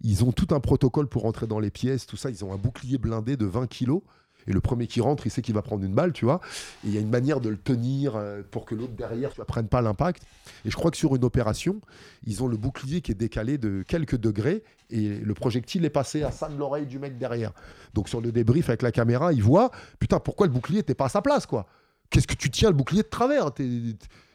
[0.00, 2.28] ils ont tout un protocole pour rentrer dans les pièces, tout ça.
[2.28, 4.02] Ils ont un bouclier blindé de 20 kilos.
[4.46, 6.40] Et le premier qui rentre, il sait qu'il va prendre une balle, tu vois.
[6.84, 9.44] Et il y a une manière de le tenir euh, pour que l'autre derrière ne
[9.44, 10.22] prenne pas l'impact.
[10.64, 11.80] Et je crois que sur une opération,
[12.26, 16.22] ils ont le bouclier qui est décalé de quelques degrés et le projectile est passé
[16.22, 17.52] à ça de l'oreille du mec derrière.
[17.94, 21.06] Donc sur le débrief avec la caméra, ils voient putain, pourquoi le bouclier n'était pas
[21.06, 21.66] à sa place, quoi?
[22.10, 23.50] Qu'est-ce que tu tiens le bouclier de travers?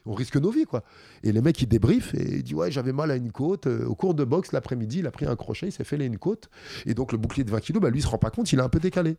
[0.04, 0.82] On risque nos vies, quoi.
[1.22, 3.66] Et les mecs, ils débriefent et ils disent Ouais, j'avais mal à une côte.
[3.66, 6.18] Euh, Au cours de boxe, l'après-midi, il a pris un crochet, il s'est fait une
[6.18, 6.48] côte.
[6.86, 8.58] Et donc, le bouclier de 20 kg, bah, lui, il se rend pas compte, il
[8.58, 9.16] est un peu décalé.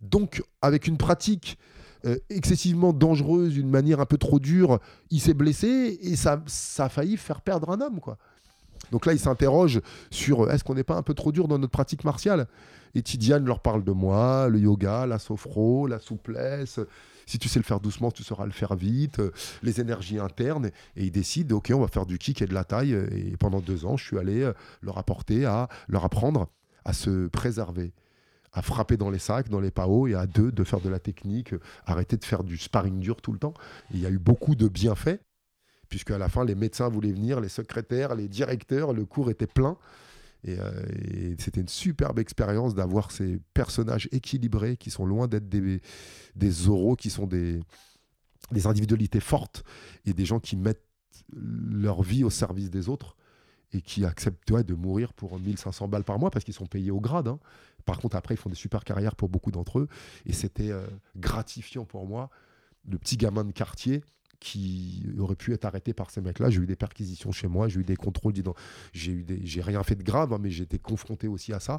[0.00, 1.58] Donc, avec une pratique
[2.04, 4.78] euh, excessivement dangereuse, d'une manière un peu trop dure,
[5.10, 8.18] il s'est blessé et ça, ça a failli faire perdre un homme, quoi.
[8.92, 9.80] Donc là, il s'interroge
[10.10, 12.46] sur euh, est-ce qu'on n'est pas un peu trop dur dans notre pratique martiale?
[12.94, 16.78] Et Tidiane leur parle de moi, le yoga, la sophro, la souplesse.
[17.26, 19.18] Si tu sais le faire doucement, tu sauras le faire vite.
[19.18, 19.32] euh,
[19.62, 20.70] Les énergies internes.
[20.94, 22.92] Et ils décident, OK, on va faire du kick et de la taille.
[22.92, 24.48] Et pendant deux ans, je suis allé
[24.82, 26.48] leur apporter, à leur apprendre
[26.84, 27.92] à se préserver
[28.56, 30.98] à frapper dans les sacs, dans les paos, et à deux, de faire de la
[30.98, 33.52] technique, euh, arrêter de faire du sparring dur tout le temps.
[33.92, 35.20] Il y a eu beaucoup de bienfaits,
[35.90, 39.46] puisque à la fin, les médecins voulaient venir, les secrétaires, les directeurs, le cours était
[39.46, 39.76] plein.
[40.42, 40.72] Et, euh,
[41.38, 45.82] c'était une superbe expérience d'avoir ces personnages équilibrés qui sont loin d'être des,
[46.34, 47.60] des Zorro, qui sont des,
[48.64, 49.64] individualités fortes
[50.06, 50.84] et des gens qui mettent
[51.30, 53.16] leur vie au service des autres
[53.72, 57.00] et qui acceptent de mourir pour 1500 balles par mois parce qu'ils sont payés au
[57.00, 57.28] grade.
[57.28, 57.38] hein.
[57.86, 59.88] Par contre, après, ils font des super carrières pour beaucoup d'entre eux.
[60.26, 62.28] Et c'était euh, gratifiant pour moi,
[62.86, 64.02] le petit gamin de quartier
[64.38, 66.50] qui aurait pu être arrêté par ces mecs-là.
[66.50, 68.34] J'ai eu des perquisitions chez moi, j'ai eu des contrôles.
[68.92, 71.78] J'ai rien fait de grave, hein, mais été confronté aussi à ça.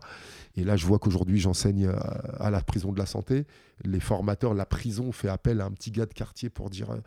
[0.55, 1.99] Et là, je vois qu'aujourd'hui, j'enseigne à,
[2.39, 3.45] à la prison de la santé.
[3.83, 7.01] Les formateurs, la prison fait appel à un petit gars de quartier pour dire euh,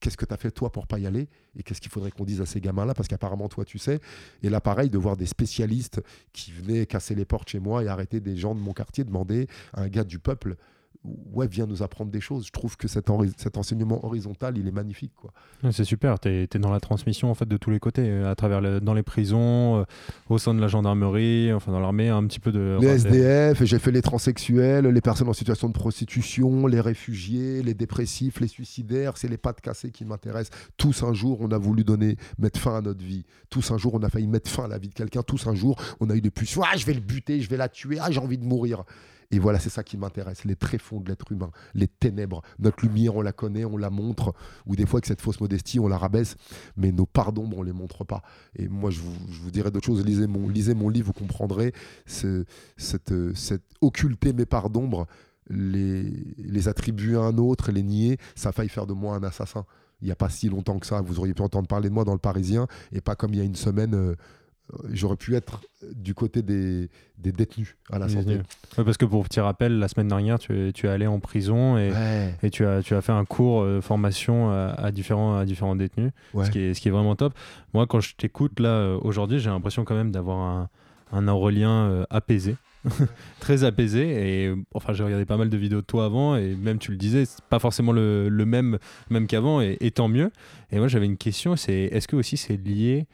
[0.00, 2.24] qu'est-ce que tu as fait toi pour pas y aller et qu'est-ce qu'il faudrait qu'on
[2.24, 2.94] dise à ces gamins-là?
[2.94, 4.00] Parce qu'apparemment toi tu sais.
[4.42, 6.00] Et là, pareil, de voir des spécialistes
[6.32, 9.46] qui venaient casser les portes chez moi et arrêter des gens de mon quartier, demander
[9.72, 10.56] à un gars du peuple.
[11.02, 12.46] Ouais, viens nous apprendre des choses.
[12.46, 15.12] Je trouve que cet, enseignement horizontal, il est magnifique.
[15.16, 15.32] Quoi.
[15.72, 18.34] C'est super, tu es, dans la transmission en fait de tous les côtés, euh, à
[18.34, 19.84] travers le- dans les prisons, euh,
[20.28, 22.76] au sein de la gendarmerie, enfin dans l'armée, un petit peu de.
[22.82, 27.62] Les SDF, et j'ai fait les transsexuels, les personnes en situation de prostitution, les réfugiés,
[27.62, 30.56] les dépressifs, les suicidaires, c'est les pattes cassées qui m'intéressent.
[30.76, 33.24] Tous un jour, on a voulu donner, mettre fin à notre vie.
[33.48, 35.22] Tous un jour, on a failli mettre fin à la vie de quelqu'un.
[35.22, 36.60] Tous un jour, on a eu des pulsions.
[36.62, 37.96] Ah, je vais le buter, je vais la tuer.
[38.00, 38.84] Ah, j'ai envie de mourir.
[39.32, 42.42] Et voilà, c'est ça qui m'intéresse, les tréfonds de l'être humain, les ténèbres.
[42.58, 44.34] Notre lumière, on la connaît, on la montre,
[44.66, 46.36] ou des fois avec cette fausse modestie, on la rabaisse,
[46.76, 48.22] mais nos parts d'ombre, on les montre pas.
[48.56, 50.04] Et moi, je vous, dirais d'autres choses.
[50.04, 51.72] Lisez mon, lisez mon livre, vous comprendrez
[52.06, 52.44] ce-
[52.76, 55.06] cette, euh, cette occulter mes parts d'ombre,
[55.48, 59.64] les, attribuer à un autre, les nier, ça a failli faire de moi un assassin.
[60.02, 61.00] Il n'y a pas si longtemps que ça.
[61.02, 63.42] Vous auriez pu entendre parler de moi dans le Parisien, et pas comme il y
[63.42, 63.94] a une semaine.
[63.94, 64.16] euh,
[64.92, 65.60] J'aurais pu être
[65.94, 68.06] du côté des, des détenus à la.
[68.06, 71.20] Ouais, parce que pour petit rappel, la semaine dernière, tu es, tu es allé en
[71.20, 74.90] prison et, Ouais, et tu, as, tu as fait un cours de formation à, à
[74.92, 76.44] différents, à différents détenus, ouais.
[76.44, 77.34] ce, qui est, ce qui est vraiment top.
[77.74, 80.68] Moi, quand je t'écoute là euh, aujourd'hui, j'ai l'impression quand même d'avoir un,
[81.12, 82.56] un Aurélien euh, apaisé.
[83.40, 86.54] très apaisé et euh, enfin j'ai regardé pas mal de vidéos de toi avant et
[86.54, 88.78] même tu le disais c'est pas forcément le, le même
[89.10, 90.30] même qu'avant et, et tant mieux
[90.72, 93.06] et moi j'avais une question c'est est-ce que aussi c'est lié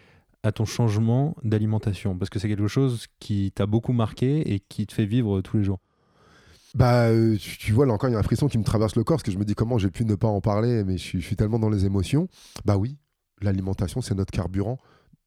[0.46, 2.16] à ton changement d'alimentation?
[2.16, 5.58] Parce que c'est quelque chose qui t'a beaucoup marqué et qui te fait vivre tous
[5.58, 5.80] les jours
[6.74, 9.04] Bah, euh, tu, vois, là encore, il y a un frisson qui me traverse le
[9.04, 11.18] corps parce que je me dis comment j'ai pu ne pas en parler, mais je
[11.18, 12.28] suis, tellement dans les émotions.
[12.64, 12.96] Bah oui,
[13.42, 14.78] l'alimentation, c'est notre carburant.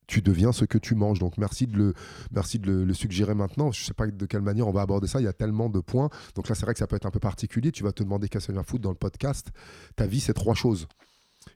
[0.07, 1.19] Tu deviens ce que tu manges.
[1.19, 1.93] Donc merci de le,
[2.31, 3.71] merci de le, suggérer maintenant.
[3.71, 5.19] Je sais pas de quelle manière on va aborder ça.
[5.19, 6.09] Il y a tellement de points.
[6.33, 7.71] Donc là, c'est vrai que ça peut être un peu particulier.
[7.71, 9.51] Tu vas te demander qu'est-ce que ça vient foutre dans le podcast.
[9.95, 10.87] Ta vie, c'est trois choses.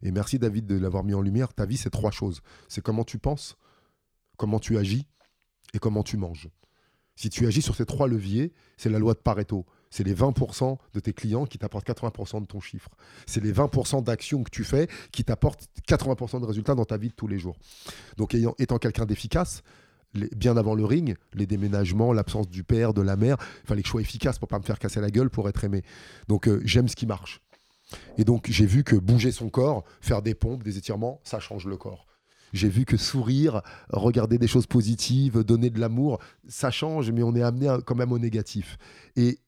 [0.04, 1.54] Et merci David de l'avoir mis en lumière.
[1.54, 2.42] Ta vie, c'est trois choses.
[2.68, 3.58] C'est comment tu penses,
[4.38, 5.08] comment tu agis
[5.74, 6.50] et comment tu manges.
[7.16, 9.66] Si tu agis sur ces trois leviers, c'est la loi de Pareto.
[9.92, 12.90] C'est les 20% de tes clients qui t'apportent 80% de ton chiffre.
[13.28, 17.10] C'est les 20% d'actions que tu fais qui t'apportent 80% de résultats dans ta vie
[17.10, 17.56] de tous les jours.
[18.18, 19.62] Donc, étant quelqu'un d'efficace,
[20.36, 23.88] bien avant le ring, les déménagements, l'absence du père, de la mère, il fallait que
[23.88, 25.84] je sois efficace pour pas me faire casser la gueule pour être aimé.
[26.28, 27.43] Donc, euh, j'aime ce qui marche.
[28.18, 31.66] Et donc, j'ai vu que bouger son corps, faire des pompes, des étirements, ça change
[31.66, 32.08] le corps.
[32.54, 37.36] J'ai vu que sourire, regarder des choses positives, donner de l'amour, ça change, mais on
[37.36, 38.78] est amené quand même au négatif.
[39.16, 39.40] Et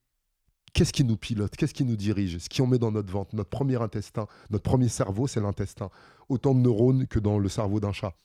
[0.74, 1.56] qu'est-ce qui nous pilote?
[1.56, 2.40] Qu'est-ce qui nous dirige?
[2.40, 5.92] Ce qu'on met dans notre ventre, notre premier intestin, notre premier cerveau, c'est l'intestin.
[6.30, 8.16] Autant de neurones que dans le cerveau d'un chat.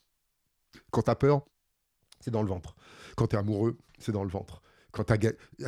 [0.90, 1.42] Quand tu as peur,
[2.20, 2.74] c'est dans le ventre.
[3.16, 4.62] Quand tu es amoureux, c'est dans le ventre.
[4.92, 5.16] Quand t'as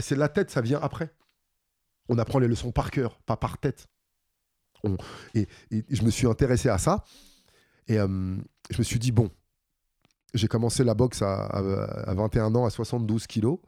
[0.01, 1.15] C'est la tête, ça vient après.
[2.09, 3.89] On apprend les leçons par cœur, pas par tête.
[5.35, 5.47] Et,
[5.89, 7.05] je me suis intéressé à ça.
[7.89, 8.37] Et euh,
[8.71, 9.31] je me suis dit, bon,
[10.35, 13.59] j'ai commencé la boxe à, à- à 21 ans, à 72 kilos.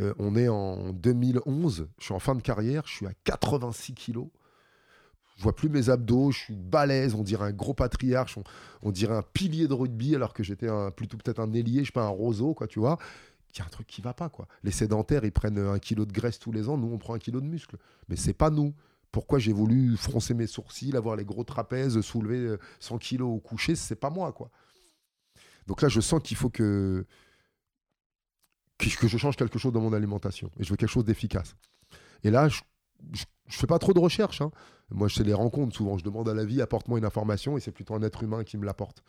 [0.00, 3.94] Euh, on est en 2011, je suis en fin de carrière, je suis à 86
[3.94, 4.26] kilos.
[5.36, 8.38] Je vois plus mes abdos, je suis balèze, on dirait un gros patriarche,
[8.82, 11.92] on, dirait un pilier de rugby alors que j'étais plutôt peut-être un ailier, je sais
[11.92, 12.98] pas, un roseau, quoi, tu vois.
[13.52, 14.46] Il y a un truc qui va pas, quoi.
[14.62, 17.18] Les sédentaires, ils prennent un kilo de graisse tous les ans, nous, on prend un
[17.18, 17.76] kilo de muscle.
[18.08, 18.74] Mais c'est pas nous.
[19.14, 23.38] Pourquoi j'ai voulu froncer mes sourcils, avoir les gros trapèzes, soulever euh, 100 kilos au
[23.38, 24.50] coucher, c'est pas moi, quoi.
[25.68, 27.06] Donc là, je sens qu'il faut que,
[28.76, 30.50] que, je change quelque chose dans mon alimentation.
[30.58, 31.54] Et je veux quelque chose d'efficace.
[32.24, 32.62] Et là, je,
[33.12, 34.40] je, fais pas trop de recherche.
[34.40, 34.50] hein.
[34.90, 35.96] Moi, c'est les rencontres souvent.
[35.96, 38.58] Je demande à la vie, apporte-moi une information, et c'est plutôt un être humain qui
[38.58, 39.04] me l'apporte.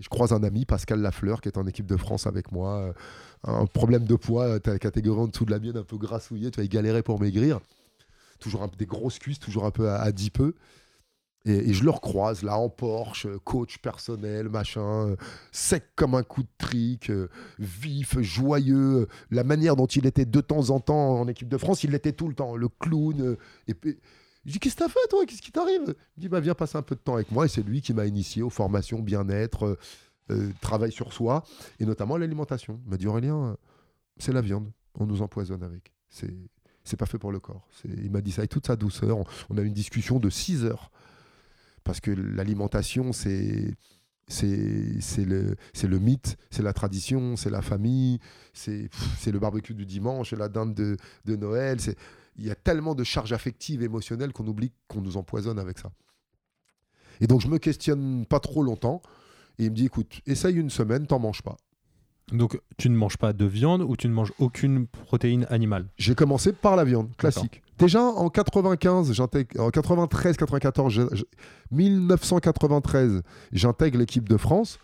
[0.00, 2.78] Je croise un ami, Pascal Lafleur, qui est en équipe de France avec moi.
[2.78, 2.92] euh,
[3.44, 6.50] un problème de poids, as la catégorie en dessous de la mienne, un peu grassouillé,
[6.50, 7.60] tu vas y galérer pour maigrir.
[8.42, 10.54] Toujours un, des grosses cuisses, toujours un peu à, 10 peu.
[11.44, 15.16] Et, et je le recroise là en Porsche, coach personnel, machin, euh,
[15.50, 17.28] sec comme un coup de trick, euh,
[17.58, 19.00] vif, joyeux.
[19.02, 21.90] euh, La manière dont il était de temps en temps en équipe de France, il
[21.90, 23.36] l'était tout le temps, le clown.
[23.66, 23.98] et puis,
[24.44, 25.24] je dis Qu'est-ce que t'as fait toi?
[25.26, 25.82] Qu'est-ce qui t'arrive?
[25.86, 27.44] Il me dit bah, Viens passer un peu de temps avec moi.
[27.44, 29.78] Et c'est lui qui m'a initié aux formations bien-être,
[30.30, 31.44] euh, travail sur soi,
[31.80, 32.80] et notamment l'alimentation.
[32.84, 33.56] Il m'a dit Aurélien,
[34.18, 35.92] c'est la viande, on nous empoisonne avec.
[36.08, 36.32] C'est
[36.84, 37.66] c'est pas fait pour le corps.
[37.84, 39.18] Il m'a dit ça avec toute sa douceur.
[39.50, 40.90] On- a eu une discussion de 6 heures.
[41.84, 43.74] Parce que l'alimentation, c'est.
[44.28, 48.18] C'est le, le mythe, c'est la tradition, c'est la famille,
[48.54, 48.88] c'est
[49.26, 51.78] le barbecue du dimanche, c'est la dinde de, de Noël.
[52.36, 55.92] Il y a tellement de charges affectives, émotionnelles qu'on oublie qu'on nous empoisonne avec ça.
[57.20, 59.02] Et donc je me questionne pas trop longtemps.
[59.58, 61.56] Et il me dit écoute, essaye une semaine, t'en manges pas.
[62.30, 66.14] Donc, tu ne manges pas de viande ou tu ne manges aucune protéine animale J'ai
[66.14, 67.62] commencé par la viande, classique.
[67.78, 71.24] Déjà en 95, j'intègre, en 93, 94, je- je-
[71.70, 74.78] 1993, j'intègre l'équipe de France.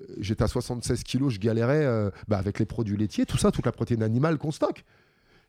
[0.00, 3.50] Euh, J'étais à 76 kilos, je galérais euh, bah, avec les produits laitiers, tout ça,
[3.50, 4.84] toute la protéine animale qu'on stocke.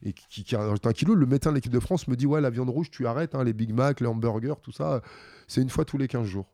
[0.03, 2.41] Et qui, qui rajoute un kilo, le médecin de l'équipe de France me dit Ouais,
[2.41, 5.01] la viande rouge, tu arrêtes, hein, les Big Mac, les hamburgers, tout ça,
[5.47, 6.47] c'est une fois tous les 15 jours.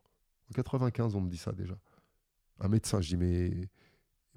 [0.50, 1.74] En 95, on me dit ça déjà.
[2.60, 3.50] Un médecin, je dis Mais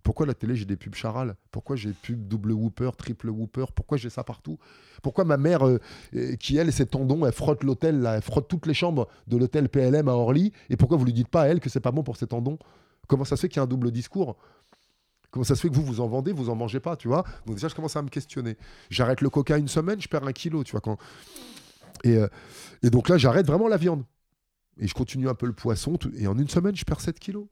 [0.04, 1.36] pourquoi la télé, j'ai des pubs Charal?
[1.52, 3.66] Pourquoi j'ai pubs double Whooper, triple Whooper?
[3.76, 4.58] Pourquoi j'ai ça partout?
[5.02, 5.80] Pourquoi ma mère, euh,
[6.16, 9.70] euh, qui elle, ses tendons, elle frotte l'hôtel, elle frotte toutes les chambres de l'hôtel
[9.70, 12.04] PLM à Orly Et pourquoi vous lui dites pas à elle que c'est pas bon
[12.04, 12.58] pour ses tendons?
[13.08, 14.38] Comment ça se fait qu'il y a un double discours?
[15.32, 17.24] Comment ça se fait que vous vous en vendez, vous en mangez pas, tu vois?
[17.46, 18.58] Donc déjà, je commence à me questionner.
[18.90, 20.98] J'arrête le coca une semaine, je perds un kilo, tu vois quand.
[22.04, 22.28] Et, euh,
[22.84, 24.04] et donc là, j'arrête vraiment la viande.
[24.78, 25.98] Et je continue un peu le poisson.
[26.18, 27.48] Et en une semaine, je perds 7 kilos.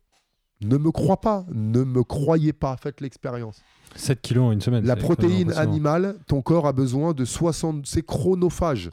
[0.62, 3.62] Ne me crois pas, ne me croyez pas, faites l'expérience.
[3.96, 4.86] 7 kilos en une semaine.
[4.86, 7.86] La protéine animale, ton corps a besoin de 60.
[7.88, 8.92] C'est chronophage.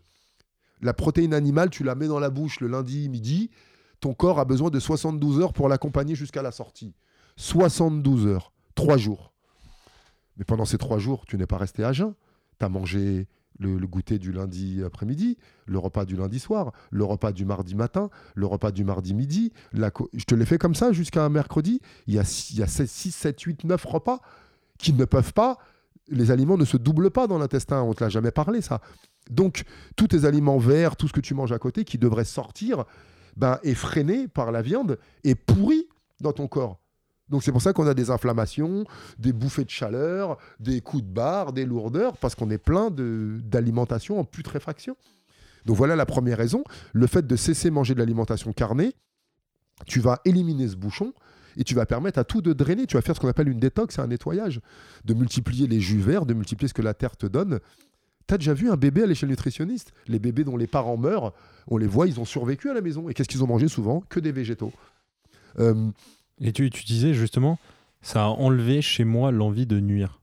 [0.81, 3.51] La protéine animale, tu la mets dans la bouche le lundi midi.
[4.01, 6.95] Ton corps a besoin de 72 heures pour l'accompagner jusqu'à la sortie.
[7.37, 9.33] 72 heures, 3 jours.
[10.37, 12.15] Mais pendant ces 3 jours, tu n'es pas resté à jeun.
[12.59, 13.27] Tu as mangé
[13.59, 18.11] le, goûter du lundi après-midi, le repas du lundi soir, le repas du mardi matin,
[18.35, 19.53] le repas du mardi midi.
[19.73, 21.81] La je te l'ai fait comme ça jusqu'à mercredi.
[22.07, 24.21] Il y a 6, 7, 8, 9 repas
[24.79, 25.59] qui ne peuvent pas
[26.09, 28.81] les aliments ne se doublent pas dans l'intestin, on ne te l'a jamais parlé ça.
[29.31, 29.65] Donc
[29.97, 32.85] tous tes aliments verts, tout ce que tu manges à côté qui devrait sortir,
[33.37, 35.89] ben, est freiné par la viande et pourri
[36.21, 36.81] dans ton corps.
[37.29, 38.85] Donc c'est pour ça qu'on a des inflammations,
[39.19, 44.21] des bouffées de chaleur, des coups de barre, des lourdeurs, parce qu'on est plein d'alimentation
[44.21, 44.97] en putréfaction.
[45.65, 46.63] Donc voilà la première raison.
[46.93, 48.95] Le fait de cesser manger de l'alimentation carnée,
[49.87, 51.13] tu vas éliminer ce bouchon
[51.57, 52.87] et tu vas permettre à tout de drainer.
[52.87, 54.61] Tu vas faire ce qu'on appelle une détox, un nettoyage,
[55.05, 57.59] de multiplier les jus verts, de multiplier ce que la terre te donne.
[58.29, 59.93] Tu as déjà vu un bébé à l'échelle nutritionniste?
[60.07, 61.33] Les bébés dont les parents meurent,
[61.67, 63.09] on les voit, ils ont survécu à la maison.
[63.09, 64.01] Et qu'est-ce qu'ils ont mangé souvent?
[64.09, 64.73] Que des végétaux.
[65.59, 65.91] Euh,
[66.41, 67.59] Et tu, tu disais justement,
[68.03, 70.21] ça a enlevé chez moi l'envie de nuire.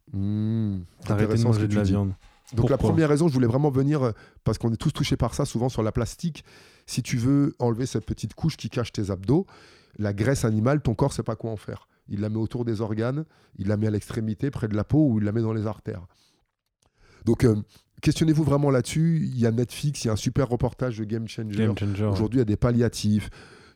[1.07, 1.91] D'arrêter de manger de la dis.
[1.91, 2.13] viande.
[2.53, 4.11] Donc la première raison, je voulais vraiment venir, euh,
[4.43, 6.43] parce qu'on est tous touchés par ça, souvent sur la plastique.
[6.85, 9.47] Si tu veux enlever cette petite couche qui cache tes abdos,
[9.97, 11.87] la graisse animale, ton corps sait pas quoi en faire.
[12.09, 13.25] Il la met autour des organes,
[13.57, 15.65] il la met à l'extrémité, près de la peau, ou il la met dans les
[15.65, 16.05] artères.
[17.25, 17.55] Donc euh,
[18.01, 19.21] questionnez-vous vraiment là-dessus.
[19.23, 21.71] Il y a Netflix, il y a un super reportage de Game Changer.
[21.77, 22.05] Changer.
[22.05, 23.29] Aujourd'hui, il y a des palliatifs.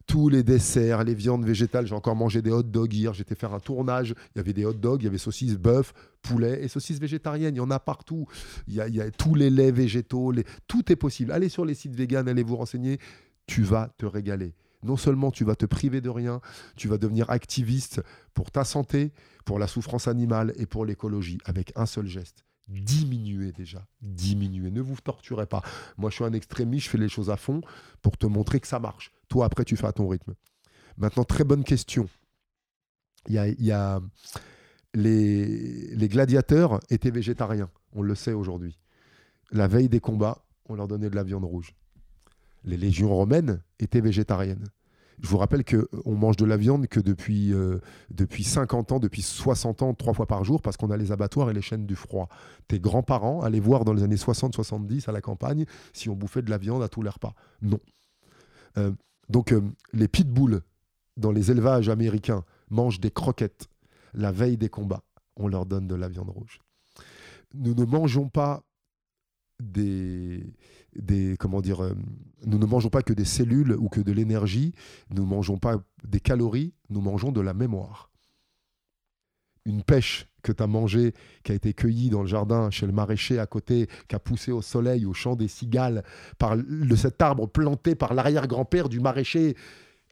[0.08, 1.86] Tous les desserts, les viandes végétales.
[1.86, 3.14] J'ai encore mangé des hot dogs hier.
[3.14, 4.16] J'étais faire un tournage.
[4.34, 7.56] Il y avait des hot dogs, il y avait saucisses bœuf, poulet et saucisses végétariennes.
[7.56, 8.26] Il y en a partout.
[8.68, 10.34] Il y a, y a tous les laits végétaux.
[10.68, 11.32] Tout est possible.
[11.32, 13.00] Allez sur les sites véganes, allez vous renseigner.
[13.48, 14.56] Tu vas te régaler.
[14.84, 16.40] Non seulement tu vas te priver de rien,
[16.76, 18.02] tu vas devenir activiste
[18.34, 19.12] pour ta santé,
[19.44, 22.47] pour la souffrance animale et pour l'écologie avec un seul geste.
[22.68, 24.72] Diminuez déjà, diminuez.
[24.72, 25.62] Ne vous torturez pas.
[25.98, 27.62] Moi, je suis un extrémiste, je fais les choses à fond
[28.02, 29.12] pour te montrer que ça marche.
[29.30, 30.34] Toi, après, tu fais à ton rythme.
[30.98, 32.10] Maintenant, très bonne question.
[33.28, 33.48] Les
[36.10, 38.78] gladiateurs étaient végétariens, on le sait aujourd'hui.
[39.52, 41.74] La veille des combats, on leur donnait de la viande rouge.
[42.66, 44.66] Les légions romaines étaient végétariennes.
[45.22, 47.80] Je vous rappelle qu'on mange de la viande que depuis, euh,
[48.12, 51.50] depuis 50 ans, depuis 60 ans, trois fois par jour, parce qu'on a les abattoirs
[51.50, 52.30] et les chaînes du froid.
[52.68, 56.52] Tes grands-parents allaient voir dans les années 60-70 à la campagne si on bouffait de
[56.52, 57.34] la viande à tous les repas.
[57.64, 57.80] Non.
[58.78, 58.92] Euh,
[59.30, 59.62] donc, euh,
[59.94, 60.62] les pitbulls
[61.18, 63.68] dans les élevages américains mangent des croquettes
[64.14, 65.04] la veille des combats.
[65.36, 66.60] On leur donne de la viande rouge.
[67.54, 68.64] Nous ne mangeons pas
[69.60, 70.54] des,
[71.38, 71.94] comment dire, euh,
[72.46, 74.74] nous ne mangeons pas que des cellules ou que de l'énergie.
[75.10, 76.74] Nous ne mangeons pas des calories.
[76.90, 78.12] Nous mangeons de la mémoire.
[79.66, 82.94] Une pêche que tu as mangée, qui a été cueillie dans le jardin chez le
[82.94, 86.04] maraîcher à côté, qui a poussé au soleil, au champ des cigales,
[86.38, 89.58] par le, cet arbre planté par l'arrière-grand-père du maraîcher,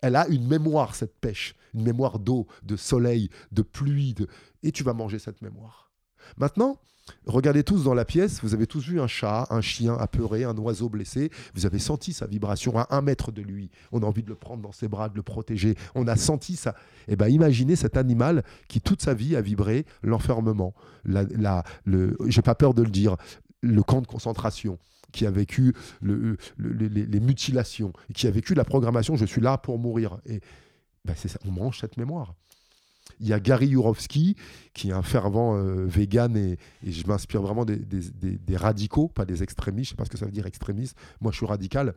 [0.01, 4.13] elle a une mémoire, cette pêche, une mémoire d'eau, de soleil, de pluie,
[4.61, 5.89] et tu vas manger cette mémoire.
[6.37, 6.79] Maintenant,
[7.27, 10.57] Regardez tous dans la pièce, vous avez tous vu un chat, un chien apeuré, un
[10.57, 11.29] oiseau blessé.
[11.53, 13.69] Vous avez senti sa vibration à un mètre de lui.
[13.91, 15.75] On a envie de le prendre dans ses bras, de le protéger.
[15.93, 16.75] On a senti ça.
[17.07, 20.73] Eh ben, imaginez cet animal qui toute sa vie a vibré l'enfermement.
[21.03, 23.17] La, le, j'ai pas peur de le dire,
[23.61, 24.79] le camp de concentration
[25.11, 29.15] qui a vécu le, le, les, les, mutilations, qui a vécu la programmation.
[29.15, 30.19] Je suis là pour mourir.
[30.25, 30.41] Et
[31.05, 31.39] ben, c'est ça.
[31.45, 32.33] On mange cette mémoire.
[33.19, 34.35] Il y a Gary Yourofsky,
[34.73, 39.85] qui est un fervent euh, vegan, et, je m'inspire vraiment des, radicaux, pas des extrémistes.
[39.85, 40.97] Je sais pas ce que ça veut dire extrémiste.
[41.21, 41.93] Moi, je suis radical.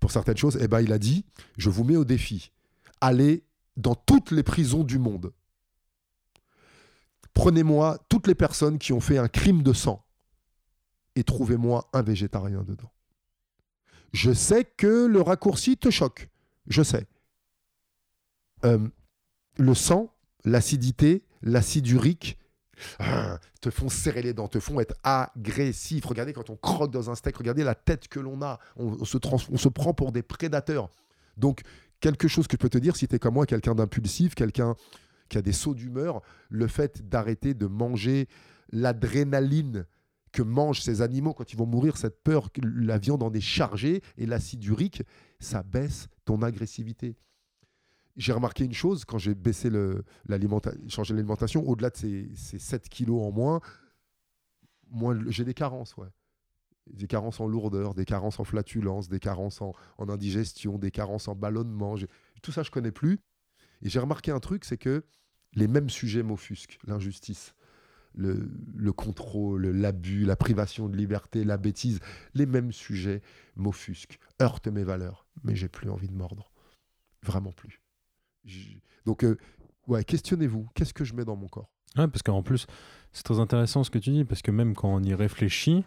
[0.00, 1.24] Pour certaines choses, eh ben, il a dit
[1.58, 2.52] Je vous mets au défi.
[3.00, 3.44] Allez
[3.76, 5.32] dans toutes les prisons du monde.
[7.34, 10.04] Prenez-moi toutes les personnes qui ont fait un crime de sang
[11.16, 12.90] et trouvez-moi un végétarien dedans.
[14.12, 16.28] Je sais que le raccourci te choque.
[16.66, 17.06] Je sais.
[18.64, 18.88] Euh,
[19.60, 20.12] le sang,
[20.44, 22.38] l'acidité, l'acide urique
[23.02, 26.06] euh, te font serrer les dents, te font être agressif.
[26.06, 28.58] Regardez quand on croque dans un steak, regardez la tête que l'on a.
[28.76, 30.88] On, se on, se prend pour des prédateurs.
[31.36, 31.60] Donc,
[32.00, 34.74] quelque chose que je peux te dire, si tu es comme moi, quelqu'un d'impulsif, quelqu'un
[35.28, 38.28] qui a des sauts d'humeur, le fait d'arrêter de manger
[38.72, 39.84] l'adrénaline
[40.32, 43.40] que mangent ces animaux quand ils vont mourir, cette peur que la viande en est
[43.40, 45.02] chargée et l'acide urique,
[45.38, 47.16] ça baisse ton agressivité
[48.16, 50.04] j'ai remarqué une chose quand j'ai baissé le,
[50.88, 53.60] changé l'alimentation, au-delà de ces, ces, 7 kilos en moins,
[54.90, 55.94] moi j'ai des carences.
[56.86, 61.28] Des carences en lourdeur, des carences en flatulence, des carences en, en indigestion, des carences
[61.28, 61.94] en ballonnement.
[62.42, 63.20] Tout ça, je connais plus.
[63.82, 65.04] Et j'ai remarqué un truc, c'est que
[65.54, 66.78] les mêmes sujets m'offusquent.
[66.86, 67.54] L'injustice,
[68.14, 72.00] le, le, contrôle, l'abus, la privation de liberté, la bêtise.
[72.34, 73.22] Les mêmes sujets
[73.56, 75.26] m'offusquent, heurtent mes valeurs.
[75.44, 76.50] Mais j'ai plus envie de mordre.
[77.22, 77.79] Vraiment plus.
[79.06, 79.36] Donc, euh,
[79.86, 80.68] ouais, questionnez-vous.
[80.74, 81.70] Qu'est-ce que je mets dans mon corps?
[81.96, 82.66] Ouais, parce qu'en plus,
[83.12, 85.84] c'est très intéressant ce que tu dis, parce que même quand on y réfléchit,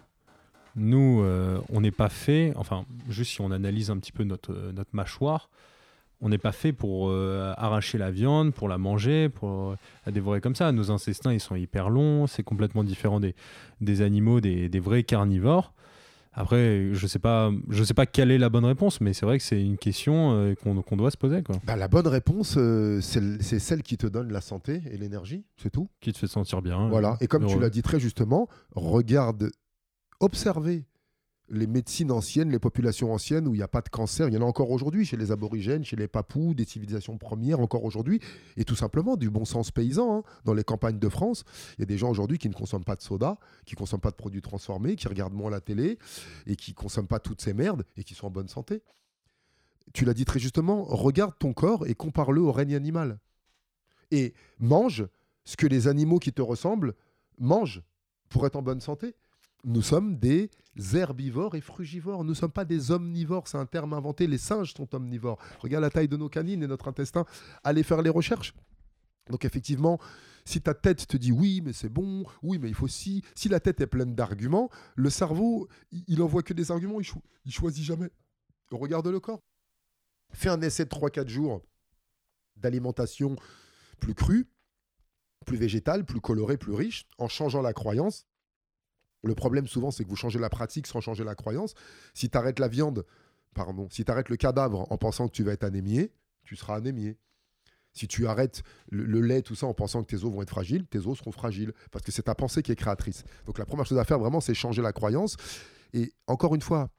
[0.75, 4.53] nous, euh, on n'est pas fait, enfin, juste si on analyse un petit peu notre,
[4.53, 5.49] euh, notre mâchoire,
[6.21, 9.75] on n'est pas fait pour arracher la viande, pour la manger, pour
[10.05, 10.71] la dévorer comme ça.
[10.71, 13.35] Nos intestins, ils sont hyper longs, c'est complètement différent des,
[13.81, 15.73] des animaux, des, des vrais carnivores.
[16.33, 19.37] Après, je sais pas, je sais pas quelle est la bonne réponse, mais c'est vrai
[19.37, 21.43] que c'est une question euh, qu'on qu doit se poser.
[21.43, 21.57] Quoi.
[21.65, 25.69] Bah, la bonne réponse, euh, c'est celle qui te donne la santé et l'énergie, c'est
[25.69, 25.89] tout.
[26.01, 26.89] Qui te fait sentir bien.
[26.89, 27.17] Voilà.
[27.21, 27.53] Et comme heureux.
[27.53, 29.51] tu l'as dit très justement, regarde,
[30.19, 30.85] observez
[31.53, 34.37] les médecines anciennes, les populations anciennes où il n'y a pas de cancer, il y
[34.37, 38.19] en a encore aujourd'hui chez les aborigènes, chez les papous, des civilisations premières encore aujourd'hui,
[38.57, 40.17] et tout simplement du bon sens paysan.
[40.17, 40.23] Hein.
[40.45, 41.43] Dans les campagnes de France,
[41.77, 44.01] il y a des gens aujourd'hui qui ne consomment pas de soda, qui ne consomment
[44.01, 45.97] pas de produits transformés, qui regardent moins la télé
[46.47, 48.81] et qui ne consomment pas toutes ces merdes et qui sont en bonne santé.
[49.93, 53.19] Tu l'as dit très justement, regarde ton corps et compare-le au règne animal.
[54.11, 55.07] Et mange
[55.45, 56.93] ce que les animaux qui te ressemblent
[57.37, 57.83] mangent
[58.29, 59.15] pour être en bonne santé
[59.63, 60.49] nous sommes des
[60.93, 62.23] herbivores et frugivores.
[62.23, 63.47] Nous ne sommes pas des omnivores.
[63.47, 64.27] C'est un terme inventé.
[64.27, 65.39] Les singes sont omnivores.
[65.59, 67.25] Regarde la taille de nos canines et notre intestin.
[67.63, 68.53] Allez faire les recherches.
[69.29, 69.99] Donc effectivement,
[70.45, 73.47] si ta tête te dit oui, mais c'est bon, oui, mais il faut si, si
[73.47, 77.53] la tête est pleine d'arguments, le cerveau, il envoie que des arguments, il, cho il
[77.53, 78.09] choisit jamais.
[78.71, 79.39] Regarde le corps.
[80.33, 81.61] Fais un essai de 3-4 jours
[82.57, 83.35] d'alimentation
[83.99, 84.49] plus crue,
[85.45, 88.25] plus végétale, plus colorée, plus riche, en changeant la croyance.
[89.23, 91.73] Le problème souvent, c'est que vous changez la pratique sans changer la croyance.
[92.13, 93.05] Si tu arrêtes la viande,
[93.53, 96.11] pardon, si tu arrêtes le cadavre en pensant que tu vas être anémié,
[96.43, 97.17] tu seras anémié.
[97.93, 100.85] Si tu arrêtes le, lait, tout ça, en pensant que tes os vont être fragiles,
[100.87, 101.73] tes os seront fragiles.
[101.91, 103.23] Parce que c'est ta pensée qui est créatrice.
[103.45, 105.37] Donc la première chose à faire, vraiment, c'est changer la croyance.
[105.93, 106.89] Et encore une fois,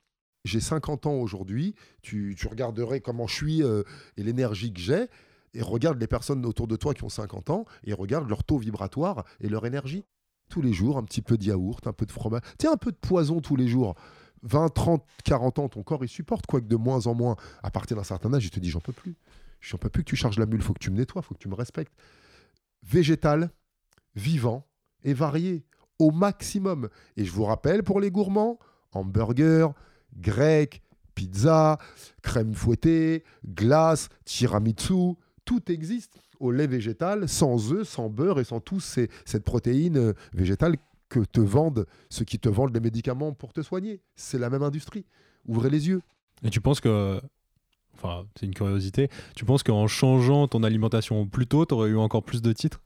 [0.45, 3.83] j'ai 50 ans aujourd'hui, tu, tu, regarderais comment je suis euh,
[4.17, 5.09] et l'énergie que j'ai,
[5.53, 8.59] et regarde les personnes autour de toi qui ont 50 ans, et regarde leur taux
[8.59, 10.05] vibratoire et leur énergie
[10.49, 12.93] tous les jours, un petit peu de yaourt, un peu de fromage, tiens, un peu
[12.93, 13.95] de poison tous les jours.
[14.43, 17.37] 20, 30, 40 ans, ton corps, il supporte, quoique de moins en moins.
[17.63, 19.17] À partir d'un certain âge, il te dit, j'en peux plus.
[19.61, 21.41] J'en peux plus que tu charges la mule, faut que tu me nettoies, faut que
[21.41, 21.95] tu me respectes.
[22.83, 23.51] Végétal,
[24.15, 24.67] vivant
[25.03, 25.65] et varié,
[25.99, 26.89] au maximum.
[27.17, 28.59] Et je vous rappelle, pour les gourmands,
[28.93, 29.73] hamburger,
[30.17, 30.83] grec,
[31.15, 31.79] pizza,
[32.23, 35.15] crème fouettée, glace, tiramisu,
[35.45, 39.97] tout existe au lait végétal, sans œufs, sans beurre et sans tout ces, cette protéine
[39.97, 40.77] euh, végétale
[41.09, 44.01] que te vendent ceux qui te vendent les médicaments pour te soigner.
[44.17, 45.05] C'est la même industrie.
[45.47, 46.03] Ouvrez les yeux.
[46.43, 47.21] Et tu penses que,
[47.95, 51.97] enfin, c'est une curiosité, tu penses qu'en changeant ton alimentation plus tôt, tu aurais eu
[51.97, 52.81] encore plus de titres?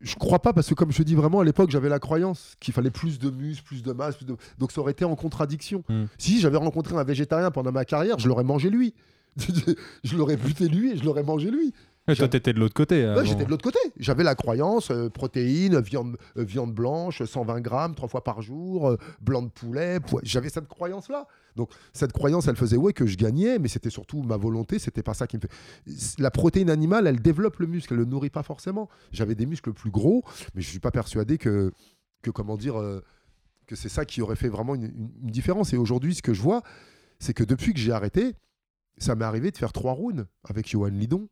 [0.00, 2.74] Je crois pas parce que comme je dis vraiment à l'époque j'avais la croyance qu'il
[2.74, 4.36] fallait plus de muscles, plus de masse, plus de...
[4.58, 5.82] donc ça aurait été en contradiction.
[5.88, 6.04] Mm.
[6.18, 8.92] Si j'avais rencontré un végétarien pendant ma carrière, je l'aurais mangé lui.
[10.04, 11.72] je l'aurais buté lui et je l'aurais mangé lui.
[12.06, 13.06] Et toi, t'étais de l'autre côté.
[13.06, 13.24] Ouais.
[13.24, 13.78] J'étais de l'autre côté.
[13.98, 18.88] J'avais la croyance, euh, protéines, viande, euh, viande blanche, 120 grammes, trois fois par jour,
[18.88, 20.00] euh, blanc de poulet.
[20.22, 21.26] J'avais cette croyance-là.
[21.56, 24.78] Donc cette croyance, elle faisait ouais que je gagnais, mais c'était surtout ma volonté.
[24.78, 25.50] C'était pas ça qui me fait.
[26.20, 28.90] La protéine animale, elle développe le muscle, elle le nourrit pas forcément.
[29.12, 30.24] J'avais des muscles plus gros,
[30.54, 31.72] mais je suis pas persuadé que,
[32.22, 33.02] que comment dire, euh,
[33.66, 35.72] que c'est ça qui aurait fait vraiment une, une- une différence.
[35.72, 36.62] Et aujourd'hui, ce que je vois,
[37.18, 38.34] c'est que depuis que j'ai arrêté,
[38.98, 41.28] ça m'est arrivé de faire trois rounds avec Johan Lidon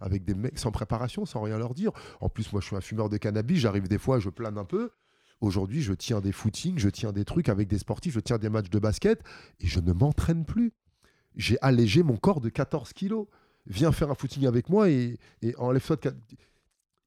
[0.00, 1.92] avec des mecs sans préparation, sans rien leur dire.
[2.20, 4.64] En plus, moi, je suis un fumeur de cannabis, j'arrive des fois, je plane un
[4.64, 4.90] peu.
[5.40, 8.48] Aujourd'hui, je tiens des footings, je tiens des trucs avec des sportifs, je tiens des
[8.48, 9.22] matchs de basket
[9.60, 10.72] et je ne m'entraîne plus.
[11.34, 13.26] J'ai allégé mon corps de 14 kilos.
[13.66, 16.14] Viens faire un footing avec moi et, et enlève-toi de...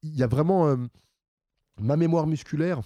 [0.03, 0.77] Il y a vraiment euh,
[1.79, 2.81] ma mémoire musculaire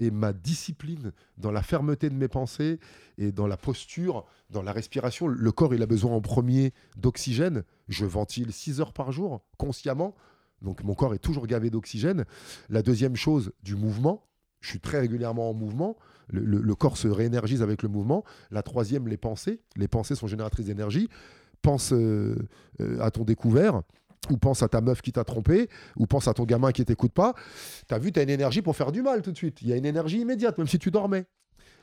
[0.00, 2.80] et ma discipline dans la fermeté de mes pensées
[3.18, 5.28] et dans la posture, dans la respiration.
[5.28, 7.62] Le corps, il a besoin en premier d'oxygène.
[7.88, 10.16] Je ventile 6 heures par jour, consciemment.
[10.62, 12.24] Donc mon corps est toujours gavé d'oxygène.
[12.68, 14.26] La deuxième chose, du mouvement.
[14.60, 15.96] Je suis très régulièrement en mouvement.
[16.32, 18.24] Le, corps se réénergise avec le mouvement.
[18.50, 19.60] La troisième, les pensées.
[19.76, 21.08] Les pensées sont génératrices d'énergie.
[21.62, 22.36] Pense euh,
[22.80, 23.82] euh, à ton découvert,
[24.28, 27.12] ou pense à ta meuf qui t'a trompé, ou pense à ton gamin qui t'écoute
[27.12, 27.34] pas.
[27.86, 29.62] T'as vu, t'as une énergie pour faire du mal tout de suite.
[29.62, 31.26] Il y a une énergie immédiate, même si tu dormais.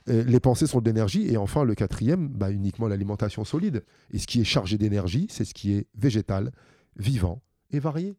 [0.09, 1.27] Euh, les pensées sont de l'énergie.
[1.27, 3.83] Et enfin, le quatrième, bah, uniquement l'alimentation solide.
[4.11, 6.51] Et ce qui est chargé d'énergie, c'est ce qui est végétal,
[6.95, 8.17] vivant et varié.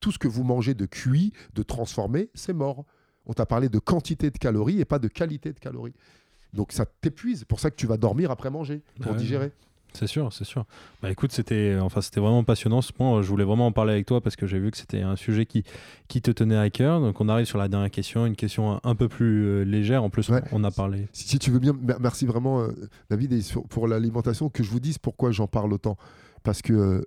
[0.00, 2.84] Tout ce que vous mangez de cuit, de transformé, c'est mort.
[3.26, 5.94] On t'a parlé de quantité de calories et pas de qualité de calories.
[6.52, 7.40] Donc ça t'épuise.
[7.40, 9.18] C'est pour ça que tu vas dormir après manger, pour ouais.
[9.18, 9.52] digérer.
[9.94, 10.64] C'est sûr, c'est sûr.
[11.02, 13.20] Bah écoute, c'était enfin c'était vraiment passionnant ce point.
[13.22, 15.44] Je voulais vraiment en parler avec toi parce que j'ai vu que c'était un sujet
[15.46, 15.64] qui,
[16.06, 17.00] qui te tenait à cœur.
[17.00, 20.04] Donc on arrive sur la dernière question, une question un, un peu plus euh, légère.
[20.04, 20.42] En plus, Ouais.
[20.52, 21.08] on a parlé.
[21.12, 22.68] Si, si tu veux bien, mer- merci vraiment, euh,
[23.10, 25.96] David, et sur- pour l'alimentation, que je vous dise pourquoi j'en parle autant.
[26.44, 27.02] Parce que euh,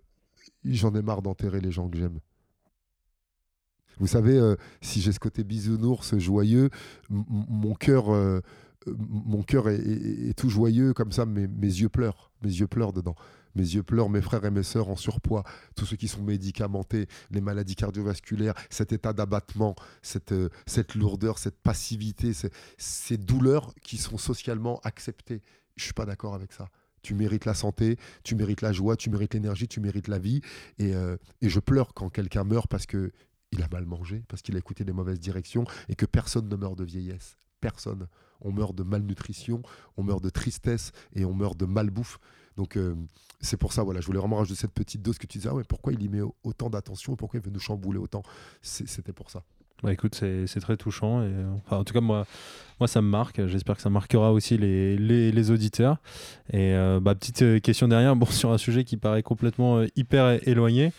[0.65, 2.19] j'en ai marre d'enterrer les gens que j'aime.
[3.99, 6.69] Vous savez, euh, si j'ai ce côté bisounours joyeux,
[7.09, 8.41] mon cœur, euh, euh,
[8.87, 11.25] mon cœur est, tout joyeux comme ça.
[11.25, 13.15] Mes, mes yeux pleurent, mes yeux pleurent dedans.
[13.55, 15.43] Mes yeux pleurent, mes frères et mes sœurs en surpoids,
[15.75, 20.49] tous ceux qui sont médicamentés, les maladies cardiovasculaires, cet état d'abattement, cette, euh,
[20.95, 22.31] lourdeur, cette passivité,
[22.77, 25.41] ces, douleurs qui sont socialement acceptées.
[25.75, 26.69] Je suis pas d'accord avec ça.
[27.01, 30.41] Tu mérites la santé, tu mérites la joie, tu mérites l'énergie, tu mérites la vie.
[30.77, 33.11] Et, euh, et je pleure quand quelqu'un meurt parce que
[33.51, 36.55] il a mal mangé, parce qu'il a écouté les mauvaises directions et que personne ne
[36.55, 37.35] meurt de vieillesse.
[37.59, 38.07] Personne.
[38.41, 39.61] On meurt de malnutrition,
[39.97, 42.19] on meurt de tristesse et on meurt de malbouffe.
[42.57, 42.95] Donc euh,
[43.39, 45.55] c'est pour ça, voilà, je voulais vraiment rajouter cette petite dose que tu disais, ah
[45.67, 48.23] pourquoi il y met au- autant d'attention, pourquoi il veut nous chambouler autant?
[48.61, 49.43] C'était pour ça.
[49.83, 51.23] Bah écoute, c'est très touchant.
[51.23, 52.27] Et, euh, enfin, en tout cas, moi,
[52.79, 53.47] moi, ça me marque.
[53.47, 55.97] J'espère que ça marquera aussi les, les, les auditeurs.
[56.53, 60.93] Et euh, bah, petite question derrière, bon, sur un sujet qui paraît complètement hyper éloigné.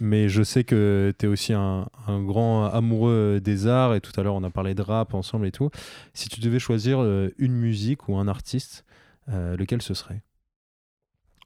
[0.00, 3.94] Mais je sais que tu es aussi un, grand amoureux des arts.
[3.94, 5.70] Et tout à l'heure, on a parlé de rap ensemble et tout.
[6.14, 8.84] Si tu devais choisir euh, une musique ou un artiste,
[9.28, 10.22] euh, lequel ce serait?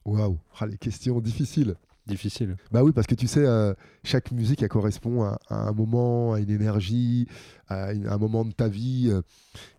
[0.05, 1.77] Waouh, Ah, les questions difficiles.
[2.11, 2.57] Difficile.
[2.71, 3.73] Bah oui, parce que tu sais, euh,
[4.05, 7.27] chaque musique, elle correspond à, à un moment, à une énergie,
[7.69, 9.09] à, une- à un moment de ta vie.
[9.11, 9.23] euh,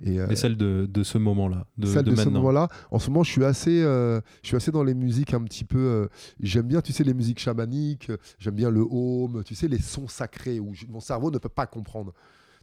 [0.04, 3.00] et, euh, Et celle de, de ce moment-là, de, celle de de, ce moment-là, en
[3.00, 6.10] ce moment, je suis assez, je suis assez dans les musiques un petit peu.
[6.40, 8.12] j'aime bien, tu sais, les musiques chamaniques.
[8.40, 9.44] J'aime bien le home.
[9.46, 12.14] Tu sais, les sons sacrés où je- mon cerveau ne peut pas comprendre.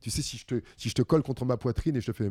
[0.01, 2.12] Tu sais, si je te, si je te colle contre ma poitrine et je te
[2.16, 2.30] fais.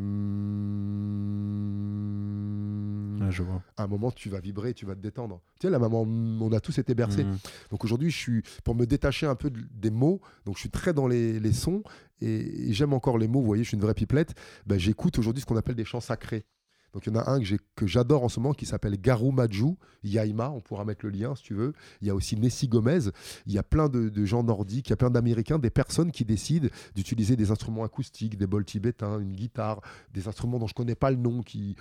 [1.88, 3.61] mm, Ah, je vois.
[3.76, 5.41] À un moment, tu vas vibrer, tu vas te détendre.
[5.59, 7.24] Tu sais, la maman, mm, on a tous été bercés.
[7.24, 7.38] Mhm.
[7.72, 10.22] Donc aujourd'hui, je suis pour me détacher un peu de- des mots.
[10.45, 11.84] Donc je suis très dans les, les sons
[12.22, 13.39] et, et j'aime encore les mots.
[13.41, 14.34] Vous voyez, je suis une vraie pipelette.
[14.65, 16.45] Ben, J'écoute aujourd'hui ce qu'on appelle des chants sacrés.
[16.94, 17.40] Donc il y en a un
[17.76, 20.50] que j'adore en ce moment qui s'appelle Garu Maju Yaima.
[20.50, 21.74] On pourra mettre le lien si tu veux.
[22.02, 23.10] Il y a aussi Nessie Gomez.
[23.46, 26.26] Il y a plein de, gens nordiques, il y a plein d'Américains, des personnes qui
[26.26, 29.82] décident d'utiliser des instruments acoustiques, des bols tibétains, une guitare,
[30.14, 31.76] des instruments dont je connais pas le nom qui,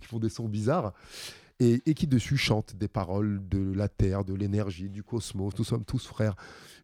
[0.00, 0.92] qui font des sons bizarres
[1.60, 5.52] et, et qui dessus chantent des paroles de la terre, de l'énergie, du cosmos.
[5.58, 6.34] Nous sommes tous frères.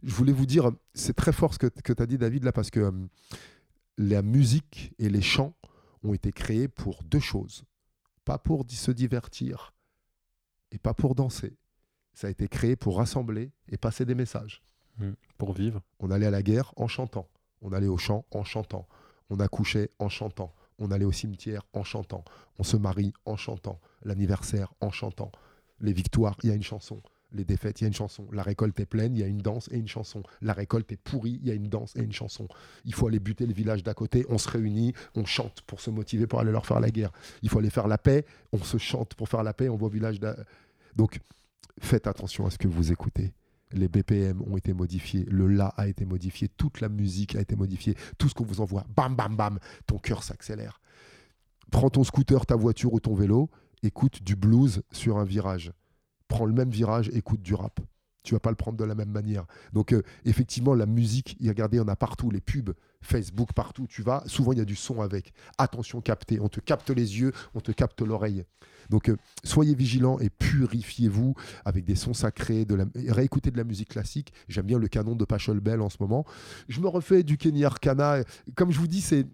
[0.02, 2.52] Je voulais vous dire, c'est très fort ce que, que tu as dit, David, là,
[2.52, 2.92] parce que euh,
[3.98, 5.54] la musique et les chants
[6.06, 7.64] ont été créés pour deux choses.
[8.24, 9.74] Pas pour se divertir
[10.70, 11.56] et pas pour danser.
[12.12, 14.62] Ça a été créé pour rassembler et passer des messages.
[15.36, 15.82] Pour vivre.
[16.00, 17.28] On allait à la guerre en chantant.
[17.60, 18.88] On allait au champ en chantant.
[19.28, 20.54] On accouchait en chantant.
[20.78, 22.24] On allait au cimetière en chantant.
[22.58, 23.80] On se marie en chantant.
[24.02, 25.30] L'anniversaire en chantant.
[25.80, 27.02] Les victoires, il y a une chanson.
[27.32, 28.26] Les défaites, il y a une chanson.
[28.32, 30.22] La récolte est pleine, il y a une danse et une chanson.
[30.40, 32.48] La récolte est pourrie, il y a une danse et une chanson.
[32.84, 35.90] Il faut aller buter le village d'à côté, on se réunit, on chante pour se
[35.90, 37.10] motiver pour aller leur faire la guerre.
[37.42, 39.86] Il faut aller faire la paix, on se chante pour faire la paix, on va
[39.86, 40.36] au village d'à...
[40.94, 41.18] Donc,
[41.80, 43.32] faites attention à ce que vous écoutez.
[43.72, 47.56] Les BPM ont été modifiés, le La a été modifié, toute la musique a été
[47.56, 50.80] modifiée, tout ce qu'on vous envoie, bam, bam, bam, ton cœur s'accélère.
[51.72, 53.50] Prends ton scooter, ta voiture ou ton vélo,
[53.82, 55.72] écoute du blues sur un virage.
[56.28, 57.80] Prends le même virage, écoute du rap.
[58.22, 59.46] Tu vas pas le prendre de la même manière.
[59.72, 64.24] Donc euh, effectivement, la musique, regardez, on a partout les pubs, Facebook, partout tu vas.
[64.26, 65.32] Souvent, il y a du son avec.
[65.58, 68.44] Attention capté, on te capte les yeux, on te capte l'oreille.
[68.90, 71.34] Donc euh, soyez vigilants et purifiez-vous
[71.64, 72.86] avec des sons sacrés, de la...
[73.08, 74.32] réécoutez de la musique classique.
[74.48, 76.24] J'aime bien le canon de Pachelbel en ce moment.
[76.68, 78.24] Je me refais du Kenny Arcana.
[78.56, 79.26] Comme je vous dis, c'est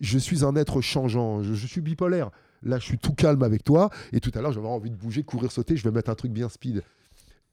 [0.00, 2.30] je suis un être changeant, je suis bipolaire.
[2.62, 5.22] Là, je suis tout calme avec toi, et tout à l'heure, j'avais envie de bouger,
[5.22, 6.82] courir, sauter, je vais mettre un truc bien speed.